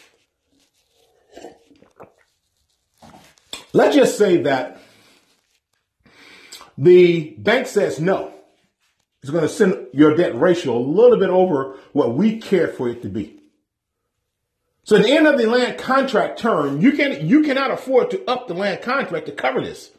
Let's 3.74 3.95
just 3.95 4.18
say 4.20 4.43
that 4.43 4.80
the 6.78 7.32
bank 7.39 7.68
says 7.68 7.99
no 7.99 8.34
It's 9.22 9.32
going 9.32 9.43
to 9.43 9.49
send 9.49 9.88
your 9.93 10.16
debt 10.16 10.39
ratio 10.39 10.78
a 10.78 10.80
little 10.80 11.18
bit 11.18 11.30
over 11.30 11.78
what 11.93 12.16
we 12.16 12.39
care 12.39 12.68
for 12.68 12.89
it 12.89 13.01
to 13.01 13.10
be. 13.10 13.39
So 14.84 14.97
at 14.97 15.03
the 15.03 15.11
end 15.11 15.27
of 15.27 15.38
the 15.38 15.47
land 15.47 15.77
contract 15.77 16.39
term, 16.39 16.81
you 16.81 16.91
can 16.91 17.27
you 17.27 17.43
cannot 17.43 17.71
afford 17.71 18.11
to 18.11 18.29
up 18.29 18.47
the 18.47 18.53
land 18.53 18.81
contract 18.81 19.27
to 19.27 19.31
cover 19.31 19.61
this. 19.61 19.91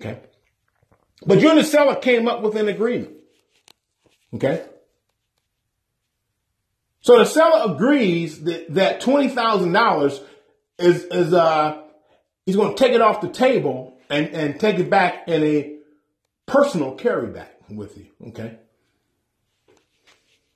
Okay. 0.00 0.20
But 1.24 1.40
you 1.40 1.50
and 1.50 1.58
the 1.58 1.64
seller 1.64 1.96
came 1.96 2.26
up 2.26 2.42
with 2.42 2.56
an 2.56 2.68
agreement. 2.68 3.12
Okay. 4.34 4.64
So 7.02 7.18
the 7.18 7.26
seller 7.26 7.74
agrees 7.74 8.42
that, 8.44 8.72
that 8.74 9.00
twenty 9.00 9.28
thousand 9.28 9.72
dollars 9.72 10.20
is 10.78 11.04
is 11.04 11.34
uh 11.34 11.82
he's 12.46 12.56
going 12.56 12.74
to 12.74 12.82
take 12.82 12.92
it 12.92 13.00
off 13.00 13.20
the 13.20 13.28
table 13.28 13.98
and, 14.08 14.28
and 14.28 14.58
take 14.58 14.78
it 14.78 14.88
back 14.88 15.28
in 15.28 15.42
a 15.42 15.76
personal 16.46 16.96
carryback 16.96 17.50
with 17.68 17.98
you. 17.98 18.06
Okay. 18.28 18.58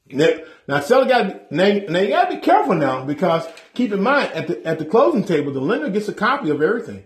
Now, 0.09 0.81
seller 0.81 1.07
got 1.07 1.51
now, 1.51 1.69
now 1.89 1.99
you 1.99 2.09
got 2.09 2.31
to 2.31 2.37
be 2.37 2.41
careful 2.41 2.75
now 2.75 3.05
because 3.05 3.47
keep 3.75 3.93
in 3.93 4.03
mind 4.03 4.33
at 4.33 4.47
the 4.47 4.65
at 4.67 4.79
the 4.79 4.85
closing 4.85 5.25
table 5.25 5.53
the 5.53 5.61
lender 5.61 5.91
gets 5.91 6.09
a 6.09 6.15
copy 6.15 6.51
of 6.51 6.63
everything, 6.63 7.05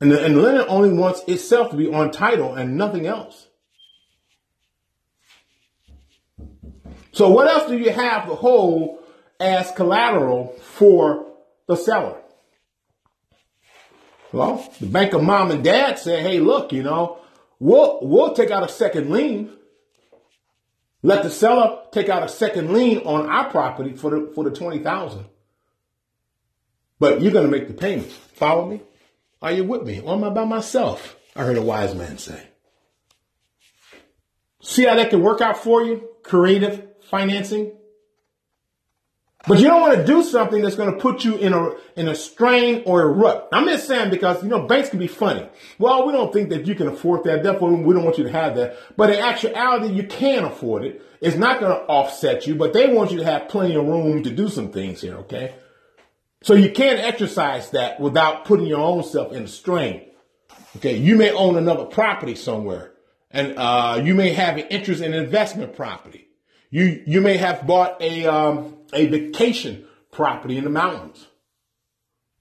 and 0.00 0.10
the, 0.10 0.24
and 0.24 0.36
the 0.36 0.40
lender 0.40 0.66
only 0.68 0.92
wants 0.92 1.22
itself 1.26 1.70
to 1.70 1.76
be 1.76 1.88
on 1.88 2.10
title 2.10 2.54
and 2.54 2.76
nothing 2.76 3.06
else. 3.06 3.48
So 7.12 7.30
what 7.30 7.48
else 7.48 7.68
do 7.68 7.78
you 7.78 7.90
have 7.90 8.26
to 8.26 8.34
hold 8.34 8.98
as 9.40 9.72
collateral 9.72 10.54
for 10.62 11.26
the 11.66 11.76
seller? 11.76 12.20
Well, 14.30 14.70
the 14.78 14.86
bank 14.86 15.14
of 15.14 15.22
mom 15.22 15.50
and 15.50 15.64
dad 15.64 15.98
said, 15.98 16.22
"Hey, 16.24 16.38
look, 16.38 16.72
you 16.72 16.82
know, 16.82 17.18
We'll, 17.60 17.98
we'll 18.02 18.34
take 18.34 18.50
out 18.50 18.62
a 18.62 18.68
second 18.68 19.10
lien. 19.10 19.50
Let 21.02 21.22
the 21.22 21.30
seller 21.30 21.82
take 21.92 22.08
out 22.08 22.24
a 22.24 22.28
second 22.28 22.72
lien 22.72 22.98
on 22.98 23.28
our 23.28 23.50
property 23.50 23.94
for 23.94 24.10
the, 24.10 24.32
for 24.34 24.44
the 24.44 24.50
20,000. 24.50 25.26
But 26.98 27.20
you're 27.20 27.32
going 27.32 27.48
to 27.48 27.56
make 27.56 27.68
the 27.68 27.74
payments. 27.74 28.14
Follow 28.14 28.66
me? 28.66 28.80
Are 29.40 29.52
you 29.52 29.64
with 29.64 29.84
me? 29.84 30.00
Or 30.00 30.14
am 30.14 30.24
I 30.24 30.30
by 30.30 30.44
myself? 30.44 31.16
I 31.36 31.44
heard 31.44 31.56
a 31.56 31.62
wise 31.62 31.94
man 31.94 32.18
say. 32.18 32.42
See 34.60 34.84
how 34.84 34.96
that 34.96 35.10
can 35.10 35.22
work 35.22 35.40
out 35.40 35.58
for 35.58 35.82
you? 35.82 36.08
Creative 36.24 36.88
financing. 37.02 37.77
But 39.46 39.60
you 39.60 39.68
don't 39.68 39.80
want 39.80 39.96
to 39.96 40.04
do 40.04 40.24
something 40.24 40.62
that's 40.62 40.74
going 40.74 40.92
to 40.92 40.98
put 40.98 41.24
you 41.24 41.36
in 41.36 41.52
a 41.52 41.70
in 41.94 42.08
a 42.08 42.14
strain 42.14 42.82
or 42.86 43.02
a 43.02 43.06
rut. 43.06 43.48
I'm 43.52 43.66
just 43.66 43.86
saying 43.86 44.10
because 44.10 44.42
you 44.42 44.48
know 44.48 44.66
banks 44.66 44.88
can 44.88 44.98
be 44.98 45.06
funny. 45.06 45.48
Well, 45.78 46.06
we 46.06 46.12
don't 46.12 46.32
think 46.32 46.48
that 46.48 46.66
you 46.66 46.74
can 46.74 46.88
afford 46.88 47.22
that. 47.24 47.44
Therefore, 47.44 47.70
we 47.70 47.94
don't 47.94 48.04
want 48.04 48.18
you 48.18 48.24
to 48.24 48.32
have 48.32 48.56
that. 48.56 48.76
But 48.96 49.10
in 49.10 49.20
actuality, 49.20 49.94
you 49.94 50.04
can 50.04 50.44
afford 50.44 50.84
it. 50.84 51.02
It's 51.20 51.36
not 51.36 51.60
going 51.60 51.72
to 51.72 51.82
offset 51.86 52.46
you, 52.46 52.56
but 52.56 52.72
they 52.72 52.92
want 52.92 53.12
you 53.12 53.18
to 53.18 53.24
have 53.24 53.48
plenty 53.48 53.76
of 53.76 53.86
room 53.86 54.24
to 54.24 54.30
do 54.30 54.48
some 54.48 54.72
things 54.72 55.00
here. 55.00 55.14
Okay, 55.18 55.54
so 56.42 56.54
you 56.54 56.72
can't 56.72 56.98
exercise 56.98 57.70
that 57.70 58.00
without 58.00 58.44
putting 58.44 58.66
your 58.66 58.80
own 58.80 59.04
self 59.04 59.32
in 59.32 59.44
a 59.44 59.48
strain. 59.48 60.02
Okay, 60.76 60.96
you 60.96 61.14
may 61.16 61.30
own 61.30 61.56
another 61.56 61.84
property 61.84 62.34
somewhere, 62.34 62.92
and 63.30 63.54
uh, 63.56 64.00
you 64.02 64.16
may 64.16 64.32
have 64.32 64.56
an 64.56 64.66
interest 64.66 65.00
in 65.00 65.14
investment 65.14 65.76
property. 65.76 66.28
You 66.70 67.02
you 67.06 67.20
may 67.20 67.36
have 67.36 67.66
bought 67.66 68.02
a 68.02 68.26
um, 68.26 68.77
a 68.92 69.06
vacation 69.06 69.84
property 70.10 70.56
in 70.56 70.64
the 70.64 70.70
mountains 70.70 71.26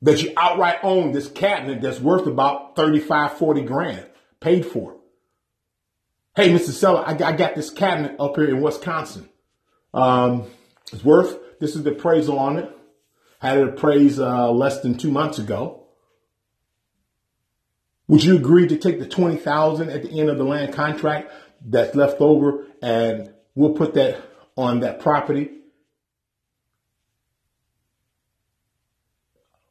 that 0.02 0.22
you 0.22 0.32
outright 0.38 0.78
own 0.84 1.12
this 1.12 1.28
cabinet 1.28 1.82
that's 1.82 2.00
worth 2.00 2.28
about 2.28 2.76
35, 2.76 3.38
40 3.38 3.62
grand 3.62 4.06
paid 4.39 4.66
for. 4.66 4.95
Hey, 6.36 6.50
Mr. 6.50 6.70
Seller, 6.70 7.04
I, 7.06 7.14
I 7.14 7.32
got 7.32 7.56
this 7.56 7.72
cabinet 7.72 8.16
up 8.20 8.36
here 8.36 8.50
in 8.50 8.62
Wisconsin. 8.62 9.28
Um, 9.93 10.45
It's 10.93 11.04
worth, 11.04 11.60
this 11.60 11.76
is 11.76 11.84
the 11.84 11.91
appraisal 11.91 12.38
on 12.38 12.58
it. 12.58 12.72
Had 13.39 13.58
it 13.58 13.68
appraised 13.68 14.20
uh, 14.20 14.52
less 14.52 14.82
than 14.82 14.98
two 14.98 15.12
months 15.12 15.39
ago. 15.39 15.84
Would 18.08 18.24
you 18.24 18.36
agree 18.36 18.68
to 18.68 18.78
take 18.78 19.00
the 19.00 19.06
20000 19.06 19.89
at 19.89 20.04
the 20.04 20.20
end 20.20 20.30
of 20.30 20.38
the 20.38 20.43
land 20.43 20.74
contract 20.74 21.32
that's 21.66 21.95
left 21.95 22.22
over 22.22 22.66
and 22.82 23.34
we'll 23.54 23.74
put 23.74 23.95
that 23.95 24.22
on 24.56 24.80
that 24.80 25.00
property? 25.00 25.52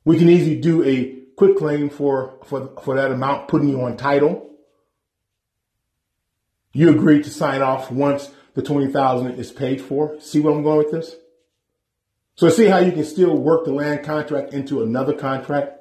We 0.07 0.17
can 0.19 0.31
easily 0.31 0.61
do 0.61 0.85
a 0.85 1.17
quit 1.37 1.57
claim 1.57 1.91
for, 1.91 2.39
for, 2.47 2.71
for 2.83 2.95
that 2.95 3.11
amount, 3.11 3.49
putting 3.49 3.69
you 3.69 3.83
on 3.83 3.97
title. 3.97 4.49
You 6.73 6.91
agree 6.91 7.23
to 7.23 7.29
sign 7.29 7.61
off 7.61 7.91
once 7.91 8.31
the 8.55 8.63
20000 8.63 9.33
is 9.33 9.51
paid 9.51 9.81
for. 9.81 10.19
See 10.21 10.39
where 10.39 10.55
I'm 10.55 10.63
going 10.63 10.79
with 10.79 10.93
this? 10.93 11.17
So 12.37 12.49
see 12.49 12.67
how 12.67 12.79
you 12.79 12.93
can 12.93 13.05
still 13.05 13.37
work 13.37 13.65
the 13.65 13.73
land 13.73 14.05
contract 14.05 14.55
into 14.55 14.81
another 14.81 15.13
contract 15.13 15.81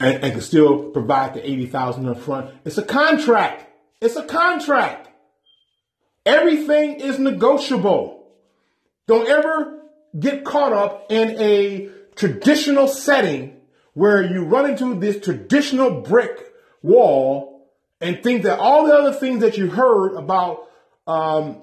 and, 0.00 0.24
and 0.24 0.32
can 0.32 0.40
still 0.40 0.90
provide 0.90 1.34
the 1.34 1.48
80000 1.48 2.08
up 2.08 2.18
front. 2.18 2.50
It's 2.64 2.78
a 2.78 2.82
contract. 2.82 3.66
It's 4.00 4.16
a 4.16 4.24
contract. 4.24 5.10
Everything 6.24 7.00
is 7.00 7.18
negotiable. 7.18 8.26
Don't 9.06 9.28
ever 9.28 9.82
get 10.18 10.44
caught 10.44 10.72
up 10.72 11.12
in 11.12 11.38
a 11.38 11.90
traditional 12.16 12.88
setting 12.88 13.60
where 13.94 14.22
you 14.22 14.44
run 14.44 14.68
into 14.68 14.98
this 14.98 15.20
traditional 15.22 16.00
brick 16.00 16.52
wall 16.82 17.70
and 18.00 18.22
think 18.22 18.42
that 18.42 18.58
all 18.58 18.86
the 18.86 18.94
other 18.94 19.12
things 19.12 19.40
that 19.40 19.56
you 19.56 19.70
heard 19.70 20.16
about 20.16 20.68
um, 21.06 21.62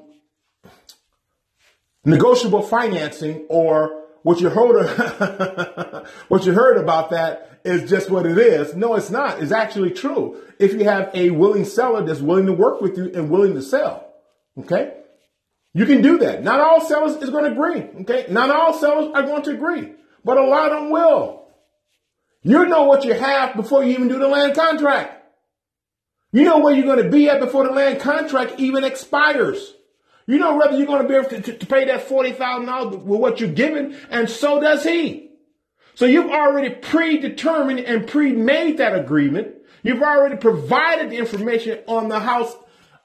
negotiable 2.06 2.62
financing 2.62 3.46
or 3.50 4.04
what 4.24 4.40
you 4.40 4.50
heard 4.50 4.88
what 6.28 6.46
you 6.46 6.54
heard 6.54 6.78
about 6.78 7.10
that 7.10 7.60
is 7.64 7.90
just 7.90 8.10
what 8.10 8.26
it 8.26 8.38
is. 8.38 8.76
No, 8.76 8.96
it's 8.96 9.10
not. 9.10 9.42
It's 9.42 9.52
actually 9.52 9.92
true. 9.92 10.42
If 10.60 10.74
you 10.74 10.86
have 10.86 11.12
a 11.14 11.30
willing 11.30 11.66
seller 11.66 12.06
that's 12.06 12.20
willing 12.20 12.46
to 12.48 12.54
work 12.54 12.82
with 12.82 12.98
you 12.98 13.12
and 13.14 13.30
willing 13.30 13.54
to 13.54 13.62
sell, 13.62 14.12
okay, 14.60 14.94
you 15.74 15.86
can 15.86 16.02
do 16.02 16.18
that. 16.20 16.44
Not 16.44 16.60
all 16.60 16.82
sellers 16.82 17.16
is 17.22 17.30
going 17.30 17.46
to 17.46 17.52
agree. 17.52 18.02
Okay, 18.02 18.26
not 18.30 18.50
all 18.50 18.74
sellers 18.74 19.12
are 19.14 19.24
going 19.24 19.44
to 19.44 19.52
agree, 19.52 19.94
but 20.24 20.38
a 20.38 20.44
lot 20.44 20.72
of 20.72 20.82
them 20.82 20.92
will. 20.92 21.48
You 22.42 22.66
know 22.66 22.84
what 22.84 23.06
you 23.06 23.14
have 23.14 23.56
before 23.56 23.84
you 23.84 23.92
even 23.94 24.08
do 24.10 24.20
the 24.20 24.28
land 24.28 24.56
contract. 24.56 25.24
You 26.32 26.44
know 26.44 26.60
where 26.60 26.74
you're 26.74 26.86
going 26.86 27.04
to 27.04 27.10
be 27.10 27.30
at 27.30 27.40
before 27.40 27.66
the 27.66 27.72
land 27.72 28.00
contract 28.00 28.60
even 28.60 28.84
expires. 28.84 29.74
You 30.26 30.40
know 30.40 30.56
whether 30.56 30.76
you're 30.78 30.88
going 30.88 31.02
to 31.04 31.08
be 31.08 31.16
able 31.16 31.30
to, 31.30 31.42
to, 31.42 31.58
to 31.58 31.66
pay 31.66 31.86
that 31.86 32.08
$40,000 32.08 33.04
with 33.04 33.20
what 33.20 33.40
you're 33.40 33.50
given, 33.50 33.98
and 34.10 34.30
so 34.30 34.60
does 34.60 34.84
he. 34.84 35.32
So 35.96 36.06
you've 36.06 36.32
already 36.32 36.74
predetermined 36.74 37.82
and 37.82 38.08
pre-made 38.08 38.78
that 38.80 38.96
agreement. 38.96 39.56
You've 39.84 40.02
already 40.02 40.38
provided 40.38 41.12
the 41.12 41.18
information 41.18 41.80
on 41.88 42.10
the 42.10 42.20
house, 42.20 42.56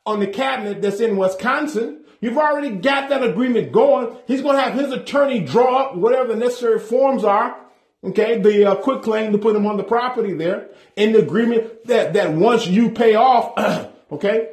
on 0.07 0.21
the 0.21 0.27
cabinet 0.27 0.81
that's 0.81 1.01
in 1.01 1.17
Wisconsin. 1.17 2.05
You've 2.21 2.39
already 2.39 2.71
got 2.71 3.11
that 3.11 3.23
agreement 3.23 3.73
going. 3.73 4.17
He's 4.27 4.43
going 4.43 4.57
to 4.57 4.63
have 4.63 4.75
his 4.75 4.93
attorney 4.93 5.41
draw 5.41 5.85
up 5.85 5.97
whatever 5.97 6.29
the 6.29 6.37
necessary 6.37 6.79
forms 6.79 7.25
are. 7.25 7.57
Okay, 8.03 8.41
the 8.41 8.65
uh, 8.65 8.75
quit 8.77 9.03
claim 9.03 9.33
to 9.33 9.39
put 9.39 9.57
him 9.57 9.67
on 9.67 9.77
the 9.77 9.85
property 9.85 10.33
there 10.33 10.69
in 10.95 11.13
the 11.13 11.19
agreement 11.19 11.87
that, 11.87 12.13
that 12.13 12.33
once 12.33 12.67
you 12.67 12.91
pay 12.91 13.17
off, 13.17 13.59
okay, 14.13 14.51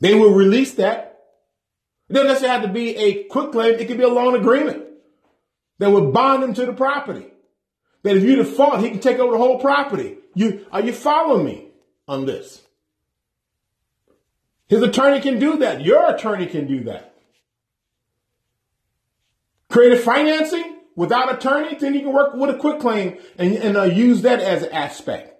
they 0.00 0.14
will 0.14 0.32
release 0.32 0.74
that. 0.74 1.20
It 2.08 2.14
doesn't 2.14 2.28
necessarily 2.28 2.60
have 2.60 2.66
to 2.66 2.72
be 2.72 2.96
a 2.96 3.24
quit 3.24 3.52
claim. 3.52 3.74
It 3.74 3.88
could 3.88 3.98
be 3.98 4.04
a 4.04 4.08
loan 4.08 4.34
agreement 4.34 4.84
that 5.78 5.90
would 5.90 6.12
bond 6.12 6.42
him 6.44 6.54
to 6.54 6.66
the 6.66 6.72
property. 6.72 7.26
That 8.02 8.16
if 8.16 8.22
you 8.22 8.36
default, 8.36 8.80
he 8.80 8.90
can 8.90 9.00
take 9.00 9.18
over 9.18 9.32
the 9.32 9.38
whole 9.38 9.60
property. 9.60 10.16
You, 10.34 10.66
are 10.72 10.80
you 10.80 10.92
following 10.92 11.44
me 11.44 11.68
on 12.08 12.24
this? 12.24 12.61
His 14.72 14.80
attorney 14.80 15.20
can 15.20 15.38
do 15.38 15.58
that. 15.58 15.82
Your 15.82 16.14
attorney 16.14 16.46
can 16.46 16.66
do 16.66 16.84
that. 16.84 17.14
Creative 19.68 20.02
financing 20.02 20.78
without 20.96 21.30
attorney, 21.30 21.76
then 21.76 21.92
you 21.92 22.00
can 22.00 22.12
work 22.14 22.32
with 22.32 22.48
a 22.48 22.56
quick 22.56 22.80
claim 22.80 23.18
and, 23.36 23.52
and 23.52 23.76
uh, 23.76 23.82
use 23.82 24.22
that 24.22 24.40
as 24.40 24.62
an 24.62 24.72
aspect. 24.72 25.34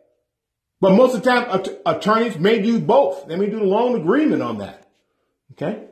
But 0.83 0.93
most 0.97 1.15
of 1.15 1.23
the 1.23 1.31
time, 1.31 1.47
att- 1.49 1.81
attorneys 1.87 2.37
may 2.39 2.61
do 2.61 2.79
both. 2.79 3.27
They 3.27 3.37
may 3.37 3.47
do 3.47 3.59
the 3.59 3.65
loan 3.65 3.99
agreement 3.99 4.43
on 4.43 4.59
that. 4.59 4.87
Okay? 5.53 5.83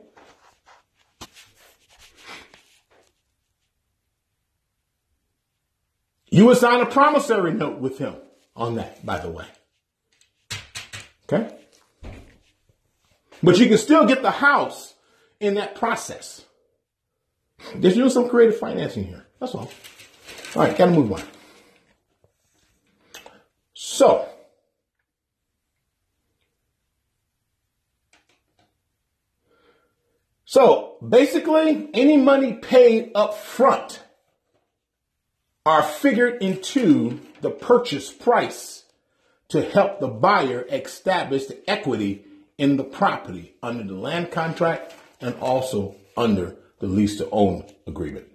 You 6.27 6.45
would 6.45 6.57
sign 6.57 6.81
a 6.81 6.85
promissory 6.85 7.53
note 7.53 7.79
with 7.79 7.97
him 7.97 8.17
on 8.55 8.75
that, 8.75 9.03
by 9.03 9.17
the 9.17 9.31
way. 9.31 9.45
Okay? 11.23 11.57
But 13.43 13.57
you 13.57 13.67
can 13.67 13.77
still 13.77 14.05
get 14.05 14.21
the 14.21 14.31
house 14.31 14.93
in 15.39 15.55
that 15.55 15.75
process. 15.75 16.45
Just 17.79 17.95
use 17.95 18.13
some 18.13 18.29
creative 18.29 18.57
financing 18.57 19.05
here. 19.05 19.25
That's 19.39 19.55
all. 19.55 19.71
All 20.55 20.63
right, 20.63 20.77
gotta 20.77 20.91
move 20.91 21.11
on. 21.11 21.23
So, 23.73 24.27
so 30.45 30.97
basically, 31.07 31.89
any 31.93 32.17
money 32.17 32.53
paid 32.53 33.11
up 33.15 33.35
front 33.35 34.01
are 35.65 35.83
figured 35.83 36.41
into 36.41 37.19
the 37.41 37.51
purchase 37.51 38.11
price 38.11 38.83
to 39.49 39.61
help 39.61 39.99
the 39.99 40.07
buyer 40.07 40.65
establish 40.69 41.45
the 41.45 41.69
equity 41.69 42.25
in 42.61 42.77
the 42.77 42.83
property 42.83 43.55
under 43.63 43.83
the 43.83 43.95
land 43.95 44.29
contract 44.29 44.93
and 45.19 45.33
also 45.37 45.95
under 46.15 46.55
the 46.77 46.85
lease 46.85 47.17
to 47.17 47.27
own 47.31 47.65
agreement. 47.87 48.27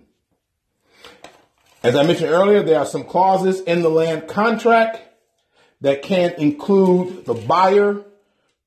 As 1.84 1.94
I 1.94 2.02
mentioned 2.02 2.30
earlier, 2.30 2.64
there 2.64 2.80
are 2.80 2.86
some 2.86 3.04
clauses 3.04 3.60
in 3.60 3.82
the 3.82 3.88
land 3.88 4.26
contract 4.26 5.00
that 5.80 6.02
can 6.02 6.32
include 6.38 7.24
the 7.24 7.34
buyer 7.34 8.02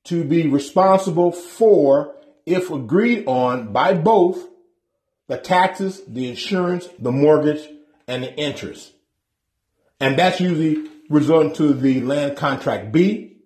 to 0.04 0.24
be 0.24 0.48
responsible 0.48 1.30
for, 1.30 2.14
if 2.46 2.70
agreed 2.70 3.24
on 3.26 3.70
by 3.70 3.92
both, 3.92 4.42
the 5.26 5.36
taxes, 5.36 6.00
the 6.08 6.26
insurance, 6.26 6.88
the 6.98 7.12
mortgage, 7.12 7.68
and 8.08 8.24
the 8.24 8.34
interest. 8.34 8.92
And 10.00 10.18
that's 10.18 10.40
usually 10.40 10.88
resulting 11.10 11.52
to 11.56 11.74
the 11.74 12.00
land 12.00 12.38
contract 12.38 12.92
B, 12.92 13.36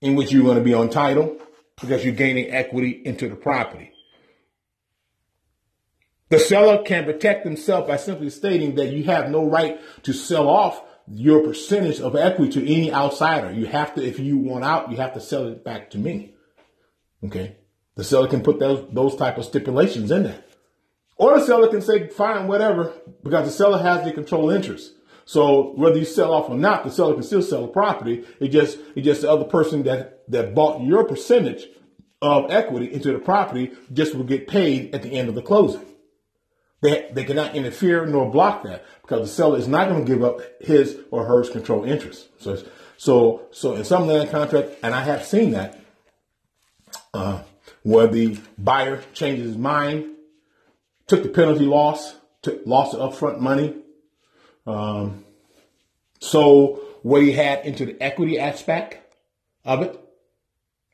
in 0.00 0.14
which 0.14 0.32
you're 0.32 0.44
going 0.44 0.56
to 0.56 0.64
be 0.64 0.72
on 0.72 0.88
title 0.88 1.36
because 1.80 2.04
you're 2.04 2.14
gaining 2.14 2.50
equity 2.50 3.02
into 3.04 3.28
the 3.28 3.36
property. 3.36 3.92
The 6.28 6.38
seller 6.38 6.82
can 6.82 7.04
protect 7.04 7.44
himself 7.44 7.86
by 7.86 7.98
simply 7.98 8.30
stating 8.30 8.76
that 8.76 8.92
you 8.92 9.04
have 9.04 9.30
no 9.30 9.44
right 9.44 9.78
to 10.04 10.12
sell 10.12 10.48
off 10.48 10.82
your 11.06 11.42
percentage 11.42 12.00
of 12.00 12.16
equity 12.16 12.52
to 12.52 12.74
any 12.74 12.92
outsider. 12.92 13.52
You 13.52 13.66
have 13.66 13.94
to, 13.96 14.02
if 14.02 14.18
you 14.18 14.38
want 14.38 14.64
out, 14.64 14.90
you 14.90 14.96
have 14.96 15.12
to 15.14 15.20
sell 15.20 15.46
it 15.48 15.62
back 15.62 15.90
to 15.90 15.98
me. 15.98 16.34
Okay. 17.24 17.56
The 17.96 18.04
seller 18.04 18.28
can 18.28 18.42
put 18.42 18.58
those, 18.58 18.88
those 18.92 19.16
type 19.16 19.36
of 19.36 19.44
stipulations 19.44 20.10
in 20.10 20.22
there. 20.22 20.42
Or 21.16 21.38
the 21.38 21.44
seller 21.44 21.68
can 21.68 21.82
say, 21.82 22.08
fine, 22.08 22.46
whatever, 22.46 22.92
because 23.22 23.46
the 23.46 23.52
seller 23.52 23.82
has 23.82 24.04
the 24.04 24.12
control 24.12 24.50
interest. 24.50 24.92
So 25.24 25.72
whether 25.74 25.98
you 25.98 26.04
sell 26.04 26.32
off 26.32 26.50
or 26.50 26.56
not, 26.56 26.84
the 26.84 26.90
seller 26.90 27.14
can 27.14 27.22
still 27.22 27.42
sell 27.42 27.62
the 27.62 27.68
property. 27.68 28.24
It 28.40 28.48
just, 28.48 28.78
it 28.94 29.02
just 29.02 29.22
the 29.22 29.30
other 29.30 29.44
person 29.44 29.82
that, 29.84 30.28
that 30.30 30.54
bought 30.54 30.82
your 30.82 31.04
percentage 31.04 31.66
of 32.20 32.50
equity 32.50 32.92
into 32.92 33.12
the 33.12 33.18
property 33.18 33.72
just 33.92 34.14
will 34.14 34.24
get 34.24 34.46
paid 34.48 34.94
at 34.94 35.02
the 35.02 35.10
end 35.10 35.28
of 35.28 35.34
the 35.34 35.42
closing. 35.42 35.84
They, 36.80 37.08
they 37.12 37.24
cannot 37.24 37.54
interfere 37.54 38.04
nor 38.06 38.30
block 38.30 38.64
that 38.64 38.84
because 39.02 39.28
the 39.28 39.34
seller 39.34 39.58
is 39.58 39.68
not 39.68 39.88
going 39.88 40.04
to 40.04 40.12
give 40.12 40.24
up 40.24 40.40
his 40.60 40.98
or 41.10 41.24
her 41.26 41.44
control 41.44 41.84
interest. 41.84 42.28
So, 42.40 42.62
so, 42.96 43.42
so 43.52 43.74
in 43.74 43.84
some 43.84 44.06
land 44.06 44.30
contract, 44.30 44.70
and 44.82 44.94
I 44.94 45.02
have 45.02 45.24
seen 45.24 45.52
that, 45.52 45.78
uh, 47.14 47.42
where 47.82 48.06
the 48.06 48.38
buyer 48.58 49.02
changes 49.12 49.46
his 49.48 49.56
mind 49.56 50.12
took 51.06 51.22
the 51.22 51.28
penalty 51.28 51.66
loss, 51.66 52.14
took, 52.40 52.62
lost 52.66 52.92
the 52.92 52.98
upfront 52.98 53.38
money. 53.38 53.74
Um, 54.66 55.24
so 56.20 56.80
what 57.02 57.22
he 57.22 57.32
had 57.32 57.66
into 57.66 57.86
the 57.86 58.00
equity 58.00 58.38
aspect 58.38 58.98
of 59.64 59.82
it, 59.82 59.98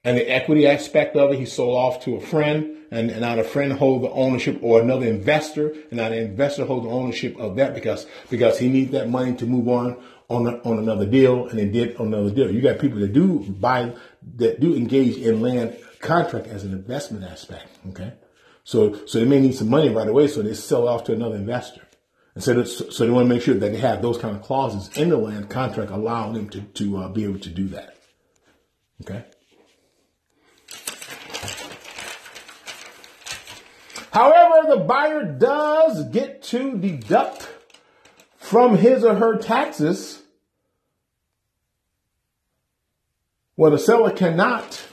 and 0.05 0.16
the 0.16 0.31
equity 0.31 0.66
aspect 0.66 1.16
of 1.16 1.33
it, 1.33 1.39
he 1.39 1.45
sold 1.45 1.77
off 1.77 2.05
to 2.05 2.16
a 2.16 2.21
friend, 2.21 2.77
and, 2.91 3.11
and 3.11 3.21
now 3.21 3.37
the 3.37 3.45
friend 3.45 3.73
holds 3.73 4.05
the 4.05 4.11
ownership, 4.11 4.59
or 4.62 4.81
another 4.81 5.07
investor, 5.07 5.69
and 5.69 5.93
now 5.93 6.09
the 6.09 6.19
investor 6.19 6.64
holds 6.64 6.87
the 6.87 6.93
ownership 6.93 7.37
of 7.39 7.57
that 7.57 7.75
because 7.75 8.07
because 8.31 8.59
he 8.59 8.69
needs 8.69 8.93
that 8.93 9.11
money 9.11 9.35
to 9.37 9.45
move 9.45 9.69
on 9.69 10.03
on 10.29 10.47
on 10.61 10.79
another 10.79 11.05
deal, 11.05 11.49
and 11.49 11.59
they 11.59 11.66
did 11.66 11.97
on 11.97 12.07
another 12.09 12.31
deal. 12.31 12.51
You 12.51 12.62
got 12.62 12.79
people 12.79 13.01
that 13.01 13.12
do 13.12 13.41
buy 13.41 13.95
that 14.37 14.61
do 14.61 14.75
engage 14.75 15.16
in 15.16 15.43
land 15.43 15.77
contract 16.01 16.47
as 16.47 16.64
an 16.64 16.73
investment 16.73 17.25
aspect. 17.25 17.66
Okay, 17.91 18.12
So, 18.64 19.05
so 19.07 19.19
they 19.19 19.25
may 19.25 19.41
need 19.41 19.55
some 19.55 19.69
money 19.69 19.89
right 19.89 20.09
away, 20.09 20.29
so 20.29 20.43
they 20.43 20.55
sell 20.55 20.89
off 20.89 21.05
to 21.05 21.12
another 21.12 21.37
investor. 21.37 21.83
And 22.39 22.45
so, 22.45 22.62
so 22.62 23.05
they 23.05 23.11
want 23.11 23.28
to 23.28 23.34
make 23.34 23.43
sure 23.43 23.55
that 23.55 23.72
they 23.72 23.78
have 23.78 24.01
those 24.01 24.16
kind 24.16 24.36
of 24.36 24.43
clauses 24.43 24.97
in 24.97 25.09
the 25.09 25.16
land 25.16 25.51
contract 25.51 25.91
allowing 25.91 26.34
them 26.34 26.49
to, 26.51 26.61
to 26.61 26.99
uh, 26.99 27.09
be 27.09 27.24
able 27.24 27.41
to 27.41 27.49
do 27.49 27.66
that. 27.70 27.97
Okay. 29.03 29.24
However, 34.12 34.68
the 34.68 34.84
buyer 34.84 35.24
does 35.24 36.05
get 36.11 36.45
to 36.45 36.78
deduct 36.78 37.49
from 38.36 38.76
his 38.76 39.03
or 39.03 39.16
her 39.16 39.39
taxes 39.39 40.22
what 43.57 43.72
a 43.72 43.78
seller 43.80 44.12
cannot 44.12 44.86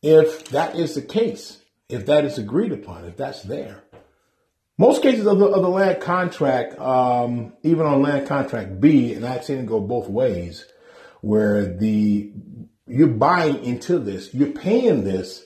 if 0.00 0.48
that 0.48 0.74
is 0.74 0.94
the 0.94 1.02
case, 1.02 1.60
if 1.90 2.06
that 2.06 2.24
is 2.24 2.38
agreed 2.38 2.72
upon, 2.72 3.04
if 3.04 3.18
that's 3.18 3.42
there. 3.42 3.84
Most 4.80 5.02
cases 5.02 5.26
of 5.26 5.38
the, 5.38 5.44
of 5.44 5.60
the 5.60 5.68
land 5.68 6.00
contract, 6.00 6.80
um, 6.80 7.52
even 7.62 7.84
on 7.84 8.00
land 8.00 8.26
contract 8.26 8.80
B, 8.80 9.12
and 9.12 9.26
I've 9.26 9.44
seen 9.44 9.58
it 9.58 9.66
go 9.66 9.78
both 9.78 10.08
ways, 10.08 10.64
where 11.20 11.66
the 11.66 12.32
you're 12.86 13.08
buying 13.08 13.62
into 13.62 13.98
this, 13.98 14.32
you're 14.32 14.52
paying 14.52 15.04
this, 15.04 15.44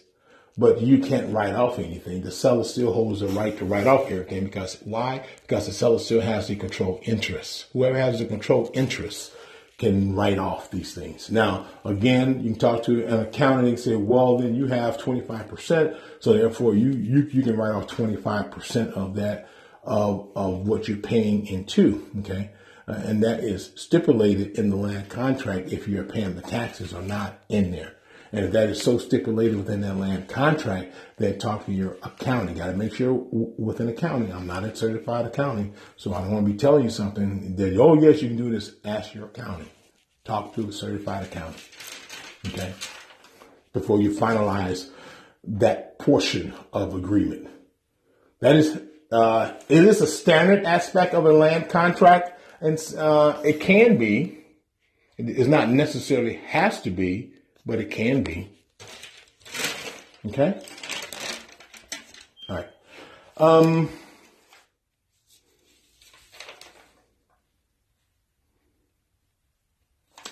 but 0.56 0.80
you 0.80 1.00
can't 1.00 1.34
write 1.34 1.56
off 1.56 1.80
anything. 1.80 2.22
The 2.22 2.30
seller 2.30 2.62
still 2.62 2.92
holds 2.92 3.18
the 3.18 3.26
right 3.26 3.58
to 3.58 3.64
write 3.64 3.88
off 3.88 4.08
everything 4.08 4.44
because 4.44 4.78
why? 4.84 5.26
Because 5.42 5.66
the 5.66 5.72
seller 5.72 5.98
still 5.98 6.20
has 6.20 6.46
the 6.46 6.54
control 6.54 7.00
interest. 7.02 7.66
Whoever 7.72 7.98
has 7.98 8.20
the 8.20 8.26
control 8.26 8.70
interest 8.72 9.32
can 9.78 10.14
write 10.14 10.38
off 10.38 10.70
these 10.70 10.94
things. 10.94 11.30
Now, 11.30 11.66
again, 11.84 12.42
you 12.42 12.50
can 12.50 12.58
talk 12.58 12.84
to 12.84 13.04
an 13.06 13.20
accountant 13.20 13.68
and 13.68 13.78
say, 13.78 13.96
well, 13.96 14.38
then 14.38 14.54
you 14.54 14.66
have 14.66 14.98
25%. 14.98 15.98
So 16.20 16.32
therefore 16.32 16.74
you, 16.74 16.90
you, 16.90 17.22
you 17.32 17.42
can 17.42 17.56
write 17.56 17.74
off 17.74 17.88
25% 17.88 18.92
of 18.92 19.16
that, 19.16 19.48
of, 19.82 20.30
of 20.36 20.66
what 20.66 20.86
you're 20.86 20.96
paying 20.98 21.46
into. 21.46 22.08
Okay. 22.20 22.50
Uh, 22.86 23.00
and 23.04 23.22
that 23.22 23.40
is 23.40 23.72
stipulated 23.74 24.58
in 24.58 24.70
the 24.70 24.76
land 24.76 25.08
contract 25.08 25.72
if 25.72 25.88
you're 25.88 26.04
paying 26.04 26.34
the 26.36 26.42
taxes 26.42 26.92
or 26.92 27.02
not 27.02 27.42
in 27.48 27.70
there. 27.70 27.93
And 28.34 28.46
if 28.46 28.50
that 28.50 28.68
is 28.68 28.82
so 28.82 28.98
stipulated 28.98 29.56
within 29.56 29.82
that 29.82 29.96
land 29.96 30.28
contract, 30.28 30.92
then 31.18 31.38
talk 31.38 31.66
to 31.66 31.72
your 31.72 31.96
accounting. 32.02 32.56
Got 32.56 32.66
to 32.66 32.76
make 32.76 32.92
sure 32.92 33.16
w- 33.16 33.54
within 33.56 33.88
accounting, 33.88 34.32
I'm 34.32 34.48
not 34.48 34.64
a 34.64 34.74
certified 34.74 35.26
accounting, 35.26 35.72
so 35.96 36.12
I 36.12 36.20
don't 36.20 36.32
want 36.32 36.44
to 36.44 36.52
be 36.52 36.58
telling 36.58 36.82
you 36.82 36.90
something 36.90 37.54
that, 37.54 37.76
oh, 37.76 37.94
yes, 37.94 38.22
you 38.22 38.28
can 38.28 38.36
do 38.36 38.50
this. 38.50 38.74
Ask 38.84 39.14
your 39.14 39.26
accounting. 39.26 39.70
Talk 40.24 40.52
to 40.56 40.68
a 40.68 40.72
certified 40.72 41.22
accountant. 41.22 41.62
Okay? 42.48 42.74
Before 43.72 44.00
you 44.00 44.10
finalize 44.10 44.90
that 45.44 46.00
portion 46.00 46.54
of 46.72 46.92
agreement. 46.92 47.48
That 48.40 48.56
is, 48.56 48.80
uh, 49.12 49.52
it 49.68 49.84
is 49.84 50.00
a 50.00 50.08
standard 50.08 50.64
aspect 50.64 51.14
of 51.14 51.24
a 51.24 51.32
land 51.32 51.68
contract, 51.68 52.32
and 52.60 52.80
uh, 52.98 53.40
it 53.44 53.60
can 53.60 53.96
be. 53.96 54.40
It's 55.18 55.46
not 55.46 55.70
necessarily 55.70 56.34
has 56.48 56.80
to 56.82 56.90
be, 56.90 57.33
but 57.66 57.78
it 57.78 57.90
can 57.90 58.22
be. 58.22 58.50
Okay? 60.26 60.60
All 62.48 62.56
right. 62.56 62.68
Um, 63.36 63.90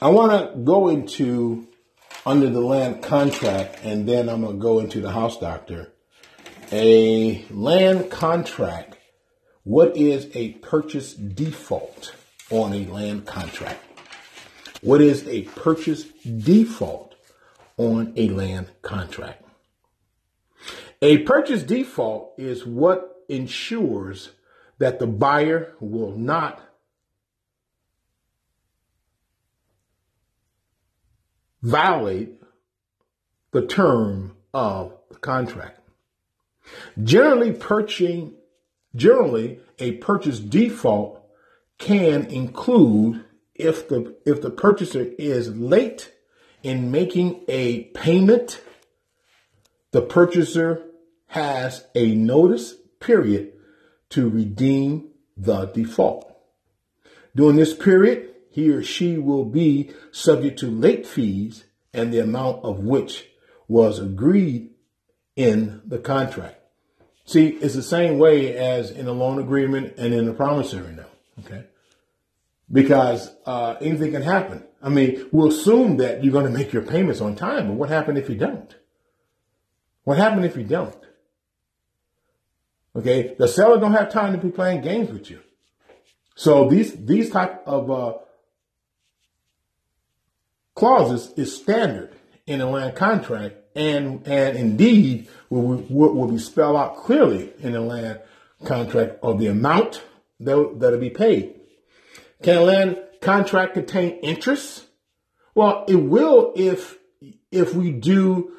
I 0.00 0.08
want 0.08 0.32
to 0.32 0.58
go 0.60 0.88
into 0.88 1.68
under 2.24 2.48
the 2.48 2.60
land 2.60 3.02
contract 3.02 3.78
and 3.84 4.08
then 4.08 4.28
I'm 4.28 4.42
going 4.42 4.56
to 4.56 4.60
go 4.60 4.78
into 4.78 5.00
the 5.00 5.12
house 5.12 5.38
doctor. 5.38 5.92
A 6.70 7.44
land 7.50 8.10
contract. 8.10 8.96
What 9.64 9.96
is 9.96 10.28
a 10.34 10.52
purchase 10.54 11.14
default 11.14 12.14
on 12.50 12.72
a 12.72 12.84
land 12.86 13.26
contract? 13.26 13.80
What 14.80 15.00
is 15.00 15.26
a 15.28 15.42
purchase 15.42 16.04
default 16.04 17.11
on 17.76 18.12
a 18.16 18.28
land 18.28 18.70
contract. 18.82 19.44
A 21.00 21.18
purchase 21.18 21.62
default 21.62 22.34
is 22.38 22.64
what 22.64 23.24
ensures 23.28 24.30
that 24.78 24.98
the 24.98 25.06
buyer 25.06 25.74
will 25.80 26.16
not 26.16 26.60
violate 31.62 32.40
the 33.52 33.66
term 33.66 34.36
of 34.52 34.92
the 35.10 35.16
contract. 35.16 35.80
Generally, 37.02 37.52
purchasing, 37.54 38.34
generally, 38.94 39.60
a 39.78 39.92
purchase 39.92 40.38
default 40.38 41.20
can 41.78 42.26
include 42.26 43.24
if 43.54 43.88
the 43.88 44.16
if 44.24 44.40
the 44.40 44.50
purchaser 44.50 45.02
is 45.18 45.54
late 45.56 46.12
in 46.62 46.90
making 46.90 47.42
a 47.48 47.84
payment, 47.94 48.60
the 49.90 50.02
purchaser 50.02 50.84
has 51.28 51.86
a 51.94 52.14
notice 52.14 52.74
period 53.00 53.52
to 54.10 54.28
redeem 54.28 55.08
the 55.36 55.66
default. 55.66 56.28
During 57.34 57.56
this 57.56 57.74
period, 57.74 58.28
he 58.50 58.70
or 58.70 58.82
she 58.82 59.16
will 59.16 59.44
be 59.44 59.90
subject 60.10 60.58
to 60.60 60.66
late 60.70 61.06
fees 61.06 61.64
and 61.94 62.12
the 62.12 62.18
amount 62.18 62.64
of 62.64 62.80
which 62.80 63.28
was 63.68 63.98
agreed 63.98 64.70
in 65.36 65.80
the 65.86 65.98
contract. 65.98 66.58
See, 67.24 67.48
it's 67.48 67.74
the 67.74 67.82
same 67.82 68.18
way 68.18 68.56
as 68.56 68.90
in 68.90 69.06
a 69.06 69.12
loan 69.12 69.38
agreement 69.38 69.94
and 69.96 70.12
in 70.12 70.28
a 70.28 70.34
promissory 70.34 70.92
note. 70.92 71.06
Okay 71.40 71.64
because 72.72 73.30
uh, 73.44 73.76
anything 73.80 74.12
can 74.12 74.22
happen. 74.22 74.64
I 74.82 74.88
mean, 74.88 75.26
we'll 75.30 75.48
assume 75.48 75.98
that 75.98 76.24
you're 76.24 76.32
going 76.32 76.46
to 76.46 76.58
make 76.58 76.72
your 76.72 76.82
payments 76.82 77.20
on 77.20 77.36
time, 77.36 77.68
but 77.68 77.74
what 77.74 77.88
happened 77.88 78.18
if 78.18 78.28
you 78.28 78.36
don't? 78.36 78.74
What 80.04 80.18
happened 80.18 80.44
if 80.44 80.56
you 80.56 80.64
don't? 80.64 80.96
Okay, 82.94 83.34
the 83.38 83.48
seller 83.48 83.80
don't 83.80 83.92
have 83.92 84.12
time 84.12 84.32
to 84.32 84.38
be 84.38 84.50
playing 84.50 84.82
games 84.82 85.10
with 85.10 85.30
you. 85.30 85.40
So 86.34 86.68
these 86.68 86.92
these 86.92 87.30
type 87.30 87.62
of 87.66 87.90
uh, 87.90 88.14
clauses 90.74 91.32
is 91.36 91.54
standard 91.54 92.14
in 92.46 92.60
a 92.60 92.68
land 92.68 92.96
contract, 92.96 93.56
and 93.74 94.26
and 94.26 94.56
indeed 94.56 95.28
will, 95.48 95.84
will, 95.88 96.12
will 96.14 96.28
be 96.28 96.38
spelled 96.38 96.76
out 96.76 96.96
clearly 96.96 97.52
in 97.60 97.74
a 97.74 97.80
land 97.80 98.20
contract 98.64 99.18
of 99.22 99.38
the 99.38 99.46
amount 99.46 100.02
that 100.40 100.74
that'll 100.78 100.98
be 100.98 101.10
paid. 101.10 101.60
Can 102.42 102.56
a 102.56 102.62
land 102.62 102.98
contract 103.22 103.74
contain 103.74 104.18
interest? 104.18 104.86
Well, 105.54 105.84
it 105.88 105.96
will 105.96 106.52
if 106.56 106.98
if 107.50 107.74
we 107.74 107.92
do 107.92 108.52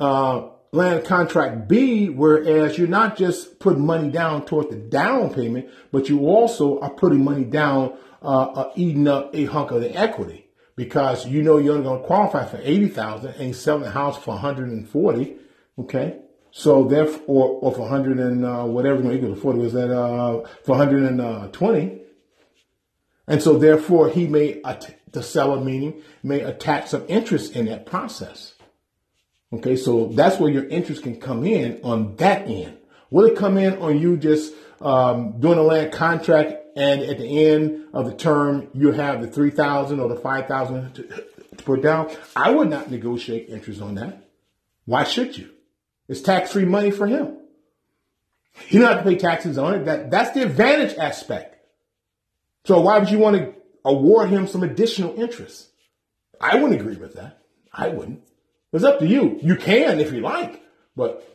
uh, 0.00 0.48
land 0.72 1.04
contract 1.04 1.68
B, 1.68 2.08
whereas 2.08 2.76
you're 2.76 2.88
not 2.88 3.16
just 3.16 3.58
putting 3.58 3.84
money 3.86 4.10
down 4.10 4.44
toward 4.44 4.70
the 4.70 4.76
down 4.76 5.32
payment, 5.32 5.68
but 5.92 6.08
you 6.08 6.26
also 6.26 6.80
are 6.80 6.90
putting 6.90 7.24
money 7.24 7.44
down, 7.44 7.96
uh, 8.22 8.42
uh, 8.42 8.72
eating 8.76 9.08
up 9.08 9.34
a 9.34 9.44
hunk 9.46 9.70
of 9.70 9.80
the 9.80 9.94
equity 9.96 10.48
because 10.76 11.26
you 11.26 11.42
know 11.42 11.58
you're 11.58 11.74
only 11.74 11.84
going 11.84 12.00
to 12.00 12.06
qualify 12.06 12.44
for 12.44 12.60
eighty 12.62 12.88
thousand 12.88 13.34
and 13.34 13.54
selling 13.54 13.82
the 13.82 13.90
house 13.90 14.16
for 14.16 14.30
one 14.30 14.40
hundred 14.40 14.68
and 14.68 14.88
forty. 14.88 15.36
Okay, 15.78 16.18
so 16.50 16.84
therefore, 16.84 17.58
or, 17.60 17.72
for 17.72 17.88
hundred 17.88 18.18
and 18.18 18.44
uh, 18.44 18.64
whatever 18.64 19.02
to 19.02 19.12
equal 19.12 19.34
to 19.34 19.40
forty 19.40 19.58
was 19.58 19.72
that 19.74 19.94
uh, 19.94 20.42
for 20.64 20.76
hundred 20.76 21.04
and 21.04 21.20
uh, 21.20 21.48
twenty. 21.52 21.97
And 23.28 23.42
so 23.42 23.58
therefore 23.58 24.08
he 24.08 24.26
may, 24.26 24.60
the 25.12 25.22
seller 25.22 25.60
meaning, 25.60 26.02
may 26.22 26.40
attach 26.40 26.88
some 26.88 27.04
interest 27.08 27.54
in 27.54 27.66
that 27.66 27.86
process. 27.86 28.54
Okay, 29.52 29.76
so 29.76 30.06
that's 30.08 30.38
where 30.38 30.50
your 30.50 30.66
interest 30.66 31.02
can 31.02 31.20
come 31.20 31.44
in 31.46 31.80
on 31.84 32.16
that 32.16 32.48
end. 32.48 32.78
Will 33.10 33.26
it 33.26 33.36
come 33.36 33.56
in 33.56 33.78
on 33.78 33.98
you 33.98 34.16
just 34.16 34.52
um, 34.80 35.40
doing 35.40 35.58
a 35.58 35.62
land 35.62 35.92
contract 35.92 36.54
and 36.76 37.02
at 37.02 37.18
the 37.18 37.46
end 37.46 37.86
of 37.94 38.06
the 38.06 38.14
term 38.14 38.68
you 38.74 38.92
have 38.92 39.22
the 39.22 39.28
3000 39.28 40.00
or 40.00 40.08
the 40.08 40.16
5000 40.16 40.94
to, 40.94 41.02
to 41.02 41.64
put 41.64 41.82
down? 41.82 42.14
I 42.36 42.50
would 42.50 42.68
not 42.68 42.90
negotiate 42.90 43.48
interest 43.48 43.80
on 43.80 43.94
that. 43.94 44.28
Why 44.84 45.04
should 45.04 45.36
you? 45.36 45.50
It's 46.08 46.20
tax-free 46.22 46.64
money 46.64 46.90
for 46.90 47.06
him. 47.06 47.36
You 48.68 48.80
don't 48.80 48.92
have 48.92 49.04
to 49.04 49.10
pay 49.10 49.16
taxes 49.16 49.56
on 49.56 49.74
it. 49.74 49.84
That, 49.84 50.10
that's 50.10 50.32
the 50.32 50.42
advantage 50.42 50.96
aspect. 50.96 51.57
So 52.64 52.80
why 52.80 52.98
would 52.98 53.10
you 53.10 53.18
want 53.18 53.36
to 53.36 53.54
award 53.84 54.30
him 54.30 54.46
some 54.46 54.62
additional 54.62 55.18
interest? 55.20 55.68
I 56.40 56.56
wouldn't 56.56 56.80
agree 56.80 56.96
with 56.96 57.14
that. 57.14 57.42
I 57.72 57.88
wouldn't. 57.88 58.22
It's 58.72 58.84
up 58.84 58.98
to 58.98 59.06
you. 59.06 59.38
You 59.42 59.56
can 59.56 59.98
if 59.98 60.12
you 60.12 60.20
like, 60.20 60.62
but 60.94 61.26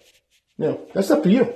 you 0.57 0.65
know, 0.65 0.87
that's 0.93 1.09
up 1.09 1.23
to 1.23 1.31
you. 1.31 1.53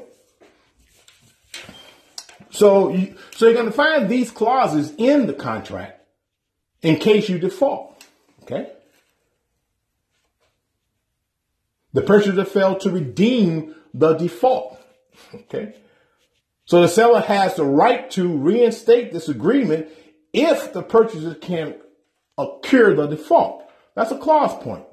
So, 2.49 2.89
you, 2.89 3.15
so 3.35 3.45
you're 3.45 3.53
going 3.53 3.67
to 3.67 3.71
find 3.71 4.09
these 4.09 4.31
clauses 4.31 4.91
in 4.97 5.27
the 5.27 5.33
contract 5.33 6.01
in 6.81 6.97
case 6.97 7.29
you 7.29 7.37
default. 7.37 8.03
Okay. 8.43 8.71
The 11.93 12.01
purchaser 12.01 12.45
failed 12.45 12.79
to 12.81 12.89
redeem 12.89 13.75
the 13.93 14.13
default. 14.13 14.73
Okay. 15.33 15.73
So 16.67 16.81
the 16.81 16.89
seller 16.89 17.21
has 17.21 17.55
the 17.55 17.63
right 17.63 18.11
to 18.11 18.37
reinstate 18.37 19.13
this 19.13 19.29
agreement 19.29 19.87
if 20.33 20.73
the 20.73 20.83
purchaser 20.83 21.33
can 21.33 21.75
cure 22.61 22.93
the 22.93 23.07
default. 23.07 23.63
That's 23.95 24.11
a 24.11 24.17
clause 24.17 24.53
point. 24.61 24.83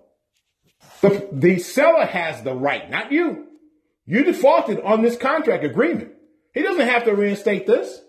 The, 1.00 1.28
the 1.32 1.58
seller 1.58 2.06
has 2.06 2.42
the 2.42 2.54
right, 2.54 2.88
not 2.88 3.10
you. 3.10 3.48
You 4.06 4.22
defaulted 4.22 4.80
on 4.82 5.02
this 5.02 5.16
contract 5.16 5.64
agreement. 5.64 6.12
He 6.54 6.62
doesn't 6.62 6.86
have 6.86 7.04
to 7.04 7.14
reinstate 7.14 7.66
this. 7.66 8.00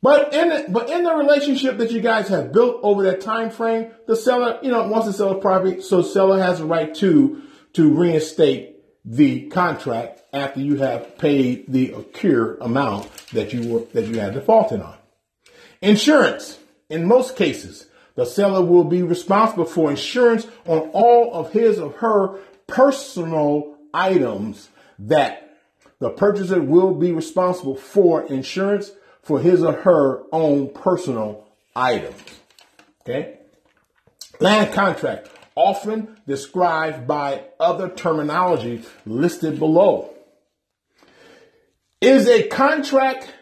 But 0.00 0.32
in 0.32 0.48
the, 0.48 0.66
but 0.70 0.88
in 0.88 1.04
the 1.04 1.14
relationship 1.14 1.76
that 1.78 1.92
you 1.92 2.00
guys 2.00 2.28
have 2.28 2.52
built 2.52 2.80
over 2.82 3.02
that 3.04 3.20
time 3.20 3.50
frame, 3.50 3.92
the 4.06 4.16
seller, 4.16 4.58
you 4.62 4.70
know, 4.70 4.88
wants 4.88 5.06
to 5.06 5.12
sell 5.12 5.32
a 5.32 5.40
property, 5.40 5.82
so 5.82 6.00
seller 6.00 6.40
has 6.40 6.60
a 6.60 6.66
right 6.66 6.94
to 6.96 7.42
to 7.74 7.94
reinstate 7.94 8.71
the 9.04 9.48
contract 9.48 10.22
after 10.32 10.60
you 10.60 10.76
have 10.76 11.18
paid 11.18 11.64
the 11.68 11.92
accrued 11.92 12.58
amount 12.60 13.10
that 13.28 13.52
you 13.52 13.68
were 13.68 13.84
that 13.92 14.06
you 14.06 14.18
had 14.18 14.34
defaulted 14.34 14.80
on. 14.80 14.96
Insurance. 15.80 16.58
In 16.88 17.06
most 17.06 17.36
cases, 17.36 17.86
the 18.14 18.26
seller 18.26 18.62
will 18.62 18.84
be 18.84 19.02
responsible 19.02 19.64
for 19.64 19.90
insurance 19.90 20.46
on 20.66 20.90
all 20.92 21.32
of 21.32 21.52
his 21.52 21.78
or 21.78 21.90
her 21.92 22.38
personal 22.66 23.76
items 23.94 24.68
that 24.98 25.58
the 25.98 26.10
purchaser 26.10 26.60
will 26.60 26.94
be 26.94 27.12
responsible 27.12 27.76
for 27.76 28.22
insurance 28.26 28.90
for 29.22 29.40
his 29.40 29.62
or 29.62 29.72
her 29.72 30.22
own 30.32 30.68
personal 30.70 31.46
items. 31.74 32.20
Okay? 33.02 33.38
Land 34.40 34.74
contract, 34.74 35.28
often 35.54 36.16
described 36.26 37.06
by 37.06 37.44
other 37.60 37.88
terminology 37.88 38.82
listed 39.06 39.58
below, 39.58 40.12
is 42.00 42.28
a 42.28 42.48
contract 42.48 43.32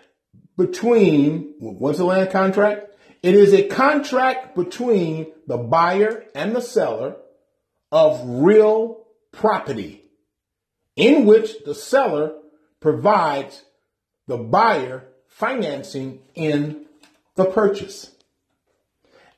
between, 0.56 1.54
what's 1.58 1.98
a 1.98 2.04
land 2.04 2.30
contract? 2.30 2.90
It 3.22 3.34
is 3.34 3.52
a 3.52 3.68
contract 3.68 4.54
between 4.56 5.32
the 5.46 5.56
buyer 5.56 6.24
and 6.34 6.54
the 6.54 6.61
seller 6.61 7.16
of 7.92 8.20
real 8.24 9.06
property 9.32 10.04
in 10.96 11.26
which 11.26 11.64
the 11.64 11.74
seller 11.74 12.32
provides 12.80 13.62
the 14.26 14.36
buyer 14.36 15.08
financing 15.28 16.20
in 16.34 16.86
the 17.36 17.46
purchase. 17.46 18.11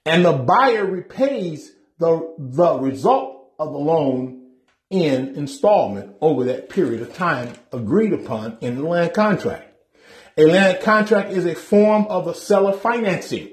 And 0.05 0.25
the 0.25 0.33
buyer 0.33 0.85
repays 0.85 1.73
the, 2.03 2.35
the 2.39 2.79
result 2.79 3.53
of 3.59 3.73
the 3.73 3.79
loan 3.79 4.43
in 4.91 5.37
installment 5.37 6.17
over 6.21 6.45
that 6.45 6.69
period 6.69 7.01
of 7.01 7.15
time 7.15 7.55
agreed 7.73 8.13
upon 8.13 8.59
in 8.61 8.77
the 8.77 8.83
land 8.83 9.15
contract. 9.15 9.69
A 10.37 10.45
land 10.45 10.83
contract 10.83 11.31
is 11.31 11.47
a 11.47 11.55
form 11.55 12.07
of 12.09 12.27
a 12.27 12.35
seller 12.35 12.73
financing. 12.73 13.51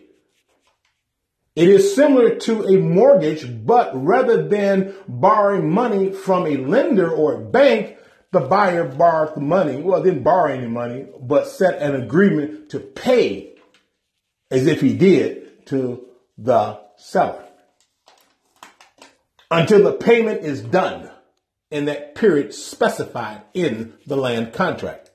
It 1.55 1.69
is 1.69 1.95
similar 1.95 2.35
to 2.35 2.63
a 2.63 2.77
mortgage, 2.77 3.65
but 3.65 3.91
rather 3.93 4.47
than 4.47 4.95
borrowing 5.07 5.69
money 5.69 6.11
from 6.11 6.45
a 6.45 6.57
lender 6.57 7.09
or 7.09 7.35
a 7.35 7.45
bank, 7.45 7.97
the 8.31 8.41
buyer 8.41 8.85
borrowed 8.85 9.35
the 9.35 9.41
money, 9.41 9.77
well, 9.77 10.01
didn't 10.01 10.23
borrow 10.23 10.53
any 10.53 10.67
money, 10.67 11.05
but 11.19 11.47
set 11.47 11.81
an 11.81 11.95
agreement 11.95 12.69
to 12.69 12.79
pay 12.79 13.55
as 14.49 14.67
if 14.67 14.81
he 14.81 14.95
did 14.95 15.65
to 15.67 16.05
the 16.37 16.79
seller 16.97 17.48
until 19.51 19.83
the 19.83 19.93
payment 19.93 20.43
is 20.43 20.61
done 20.61 21.09
in 21.71 21.85
that 21.85 22.15
period 22.15 22.53
specified 22.53 23.41
in 23.53 23.93
the 24.05 24.15
land 24.15 24.53
contract. 24.53 25.11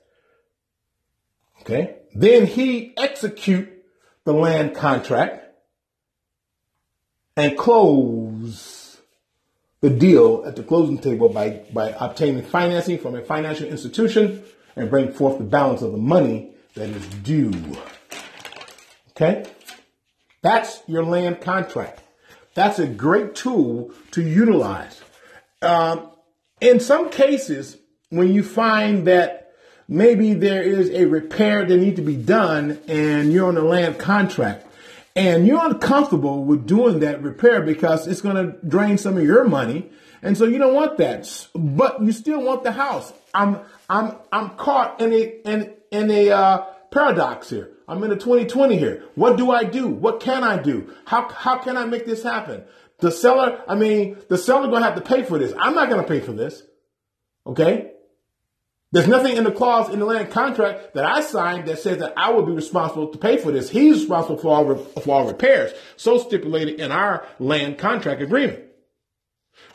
Okay. 1.61 1.97
Then 2.13 2.45
he 2.45 2.93
execute 2.97 3.69
the 4.23 4.33
land 4.33 4.75
contract 4.75 5.45
and 7.35 7.57
close 7.57 8.97
the 9.81 9.89
deal 9.89 10.43
at 10.45 10.55
the 10.55 10.63
closing 10.63 10.97
table 10.97 11.29
by, 11.29 11.61
by 11.73 11.89
obtaining 11.99 12.43
financing 12.43 12.97
from 12.97 13.15
a 13.15 13.21
financial 13.21 13.67
institution 13.67 14.43
and 14.75 14.89
bring 14.89 15.11
forth 15.11 15.37
the 15.37 15.43
balance 15.43 15.81
of 15.81 15.91
the 15.91 15.97
money 15.97 16.51
that 16.75 16.89
is 16.89 17.05
due. 17.23 17.53
Okay? 19.11 19.45
That's 20.41 20.81
your 20.87 21.03
land 21.03 21.41
contract. 21.41 22.01
That's 22.55 22.79
a 22.79 22.87
great 22.87 23.35
tool 23.35 23.91
to 24.11 24.21
utilize. 24.21 25.01
Um, 25.61 26.09
in 26.61 26.79
some 26.79 27.09
cases, 27.09 27.77
when 28.09 28.33
you 28.33 28.43
find 28.43 29.05
that 29.07 29.51
maybe 29.87 30.33
there 30.33 30.63
is 30.63 30.89
a 30.89 31.05
repair 31.05 31.65
that 31.65 31.77
needs 31.77 31.97
to 31.97 32.01
be 32.01 32.15
done 32.15 32.79
and 32.87 33.31
you're 33.31 33.47
on 33.47 33.57
a 33.57 33.61
land 33.61 33.99
contract, 33.99 34.65
and 35.17 35.47
you're 35.47 35.65
uncomfortable 35.65 36.43
with 36.43 36.65
doing 36.65 36.99
that 36.99 37.21
repair 37.21 37.61
because 37.61 38.07
it's 38.07 38.21
going 38.21 38.35
to 38.35 38.57
drain 38.67 38.97
some 38.97 39.17
of 39.17 39.23
your 39.23 39.45
money. 39.45 39.89
And 40.21 40.37
so 40.37 40.45
you 40.45 40.57
don't 40.57 40.73
want 40.73 40.97
that, 40.97 41.47
but 41.53 42.01
you 42.01 42.11
still 42.11 42.41
want 42.41 42.63
the 42.63 42.71
house. 42.71 43.13
I'm, 43.33 43.59
I'm, 43.89 44.15
I'm 44.31 44.49
caught 44.57 44.99
in 44.99 45.13
a, 45.13 45.21
in, 45.47 45.73
in 45.91 46.11
a, 46.11 46.31
uh, 46.31 46.65
paradox 46.91 47.49
here. 47.49 47.74
I'm 47.87 48.03
in 48.03 48.11
a 48.11 48.15
2020 48.15 48.77
here. 48.77 49.03
What 49.15 49.37
do 49.37 49.51
I 49.51 49.63
do? 49.63 49.87
What 49.87 50.19
can 50.19 50.43
I 50.43 50.57
do? 50.57 50.93
How, 51.05 51.29
how 51.29 51.57
can 51.57 51.77
I 51.77 51.85
make 51.85 52.05
this 52.05 52.23
happen? 52.23 52.63
The 52.99 53.11
seller, 53.11 53.61
I 53.67 53.75
mean, 53.75 54.17
the 54.29 54.37
seller 54.37 54.69
gonna 54.69 54.85
have 54.85 54.95
to 54.95 55.01
pay 55.01 55.23
for 55.23 55.37
this. 55.37 55.53
I'm 55.57 55.75
not 55.75 55.89
gonna 55.89 56.03
pay 56.03 56.19
for 56.19 56.31
this. 56.31 56.63
Okay? 57.45 57.91
There's 58.91 59.07
nothing 59.07 59.35
in 59.35 59.43
the 59.43 59.51
clause 59.51 59.89
in 59.93 59.99
the 59.99 60.05
land 60.05 60.31
contract 60.31 60.93
that 60.93 61.03
I 61.03 61.19
signed 61.19 61.67
that 61.67 61.79
says 61.79 61.97
that 61.97 62.13
I 62.15 62.31
will 62.31 62.45
be 62.45 62.53
responsible 62.53 63.09
to 63.09 63.17
pay 63.17 63.37
for 63.37 63.51
this. 63.51 63.69
He's 63.69 63.99
responsible 63.99 64.37
for 64.37 64.47
all, 64.47 64.77
for 64.77 65.13
all 65.13 65.27
repairs. 65.27 65.73
So 65.97 66.17
stipulated 66.17 66.79
in 66.79 66.91
our 66.91 67.27
land 67.37 67.77
contract 67.77 68.21
agreement. 68.21 68.63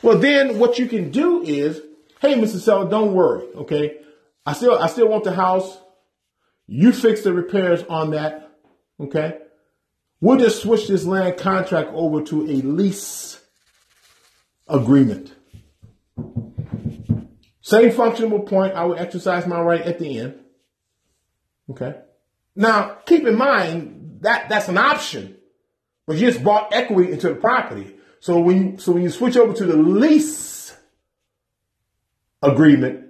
Well, 0.01 0.17
then 0.17 0.57
what 0.57 0.79
you 0.79 0.87
can 0.87 1.11
do 1.11 1.43
is, 1.43 1.79
hey, 2.19 2.33
Mr. 2.33 2.59
Seller, 2.59 2.89
don't 2.89 3.13
worry. 3.13 3.45
Okay. 3.55 3.97
I 4.45 4.53
still, 4.53 4.77
I 4.77 4.87
still 4.87 5.07
want 5.07 5.23
the 5.23 5.33
house. 5.33 5.77
You 6.73 6.93
fix 6.93 7.21
the 7.21 7.33
repairs 7.33 7.83
on 7.89 8.11
that. 8.11 8.49
Okay. 8.97 9.39
We'll 10.21 10.37
just 10.37 10.61
switch 10.61 10.87
this 10.87 11.03
land 11.03 11.35
contract 11.35 11.89
over 11.93 12.21
to 12.21 12.43
a 12.43 12.61
lease 12.61 13.41
agreement. 14.69 15.33
Same 17.59 17.91
functional 17.91 18.39
point, 18.39 18.73
I 18.73 18.85
will 18.85 18.95
exercise 18.95 19.45
my 19.45 19.59
right 19.59 19.81
at 19.81 19.99
the 19.99 20.17
end. 20.17 20.39
Okay. 21.71 21.95
Now, 22.55 22.99
keep 23.05 23.27
in 23.27 23.35
mind 23.35 24.19
that 24.21 24.47
that's 24.47 24.69
an 24.69 24.77
option, 24.77 25.35
but 26.07 26.15
you 26.15 26.31
just 26.31 26.41
bought 26.41 26.73
equity 26.73 27.11
into 27.11 27.27
the 27.27 27.35
property. 27.35 27.97
So 28.21 28.39
when 28.39 28.57
you, 28.57 28.77
so 28.77 28.93
when 28.93 29.03
you 29.03 29.09
switch 29.09 29.35
over 29.35 29.51
to 29.51 29.65
the 29.65 29.75
lease 29.75 30.73
agreement, 32.41 33.07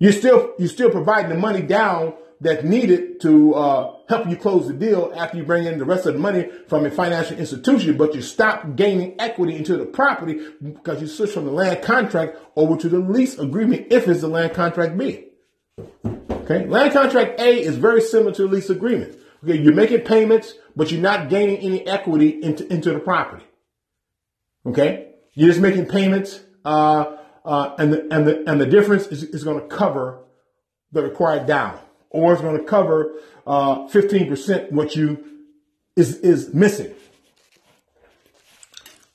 you're 0.00 0.10
still 0.10 0.54
you're 0.58 0.68
still 0.68 0.90
providing 0.90 1.30
the 1.30 1.38
money 1.38 1.62
down 1.62 2.14
that's 2.40 2.64
needed 2.64 3.20
to 3.20 3.54
uh, 3.54 3.96
help 4.08 4.28
you 4.28 4.36
close 4.36 4.66
the 4.66 4.72
deal 4.72 5.12
after 5.14 5.36
you 5.36 5.44
bring 5.44 5.64
in 5.66 5.78
the 5.78 5.84
rest 5.84 6.06
of 6.06 6.14
the 6.14 6.18
money 6.18 6.48
from 6.68 6.86
a 6.86 6.90
financial 6.90 7.36
institution, 7.38 7.96
but 7.96 8.14
you 8.14 8.22
stop 8.22 8.76
gaining 8.76 9.20
equity 9.20 9.56
into 9.56 9.76
the 9.76 9.84
property 9.84 10.40
because 10.62 11.02
you 11.02 11.06
switch 11.06 11.32
from 11.32 11.44
the 11.44 11.50
land 11.50 11.82
contract 11.82 12.38
over 12.56 12.76
to 12.76 12.88
the 12.88 12.98
lease 12.98 13.38
agreement 13.38 13.88
if 13.90 14.08
it's 14.08 14.22
the 14.22 14.28
land 14.28 14.54
contract 14.54 14.96
B. 14.96 15.26
Okay, 16.30 16.66
land 16.66 16.92
contract 16.92 17.38
A 17.40 17.60
is 17.60 17.76
very 17.76 18.00
similar 18.00 18.32
to 18.32 18.42
the 18.42 18.48
lease 18.48 18.70
agreement. 18.70 19.16
Okay, 19.44 19.58
you're 19.58 19.74
making 19.74 20.00
payments, 20.00 20.54
but 20.74 20.90
you're 20.90 21.00
not 21.00 21.28
gaining 21.28 21.58
any 21.58 21.86
equity 21.86 22.42
into, 22.42 22.70
into 22.72 22.92
the 22.92 23.00
property. 23.00 23.44
Okay, 24.64 25.12
you're 25.34 25.48
just 25.48 25.60
making 25.60 25.86
payments, 25.86 26.40
uh, 26.64 27.16
uh, 27.44 27.74
and 27.78 27.92
the 27.92 28.14
and 28.14 28.26
the 28.26 28.50
and 28.50 28.60
the 28.60 28.66
difference 28.66 29.06
is, 29.06 29.22
is 29.22 29.44
going 29.44 29.58
to 29.58 29.66
cover 29.66 30.22
the 30.92 31.02
required 31.02 31.46
down 31.46 31.78
or 32.10 32.32
it's 32.32 32.42
going 32.42 32.58
to 32.58 32.64
cover 32.64 33.12
uh, 33.46 33.88
15% 33.88 34.72
what 34.72 34.94
you 34.94 35.24
is, 35.96 36.16
is 36.18 36.52
missing. 36.52 36.92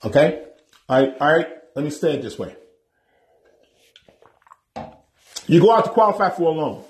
Okay? 0.03 0.43
All 0.87 0.99
right, 0.99 1.15
all 1.19 1.37
right, 1.37 1.47
let 1.75 1.85
me 1.85 1.91
say 1.91 2.13
it 2.13 2.21
this 2.21 2.37
way. 2.37 2.55
You 5.47 5.61
go 5.61 5.71
out 5.71 5.85
to 5.85 5.91
qualify 5.91 6.29
for 6.29 6.51
a 6.51 6.53
loan. 6.53 6.83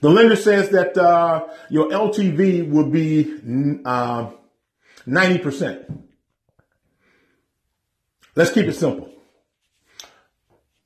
The 0.00 0.10
lender 0.10 0.36
says 0.36 0.70
that 0.70 0.96
uh, 0.98 1.46
your 1.70 1.88
LTV 1.88 2.68
will 2.68 2.88
be 2.88 3.32
uh, 3.84 4.30
90%. 5.06 6.02
Let's 8.34 8.50
keep 8.50 8.66
it 8.66 8.74
simple. 8.74 9.11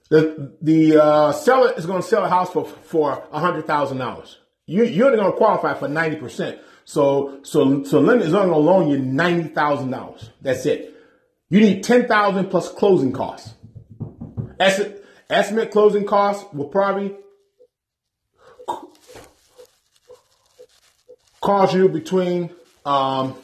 The 0.09 0.53
the 0.63 1.03
uh, 1.03 1.33
seller 1.33 1.73
is 1.77 1.87
going 1.87 2.01
to 2.01 2.07
sell 2.07 2.25
a 2.25 2.29
house 2.29 2.51
for 2.51 2.65
for 2.65 3.27
hundred 3.33 3.67
thousand 3.67 3.99
dollars. 3.99 4.39
You 4.67 4.85
you're 4.85 5.07
only 5.07 5.19
going 5.19 5.33
to 5.33 5.37
qualify 5.37 5.75
for 5.75 5.89
ninety 5.89 6.17
percent. 6.17 6.61
So 6.85 7.41
so 7.43 7.83
so 7.83 8.01
lender 8.01 8.25
is 8.25 8.33
only 8.33 8.51
going 8.51 8.65
to 8.65 8.71
loan 8.71 8.89
you 8.89 8.99
ninety 8.99 9.49
thousand 9.49 9.91
dollars. 9.91 10.31
That's 10.41 10.65
it. 10.67 10.95
You 11.49 11.61
need 11.61 11.83
ten 11.83 12.07
thousand 12.07 12.51
plus 12.51 12.69
closing 12.69 13.13
costs. 13.13 13.55
Estimate, 14.61 15.05
estimate 15.29 15.71
closing 15.71 16.07
costs 16.07 16.45
will 16.53 16.69
probably 16.69 17.17
cost 21.41 21.75
you 21.75 21.89
between 21.89 22.51
um, 22.85 23.37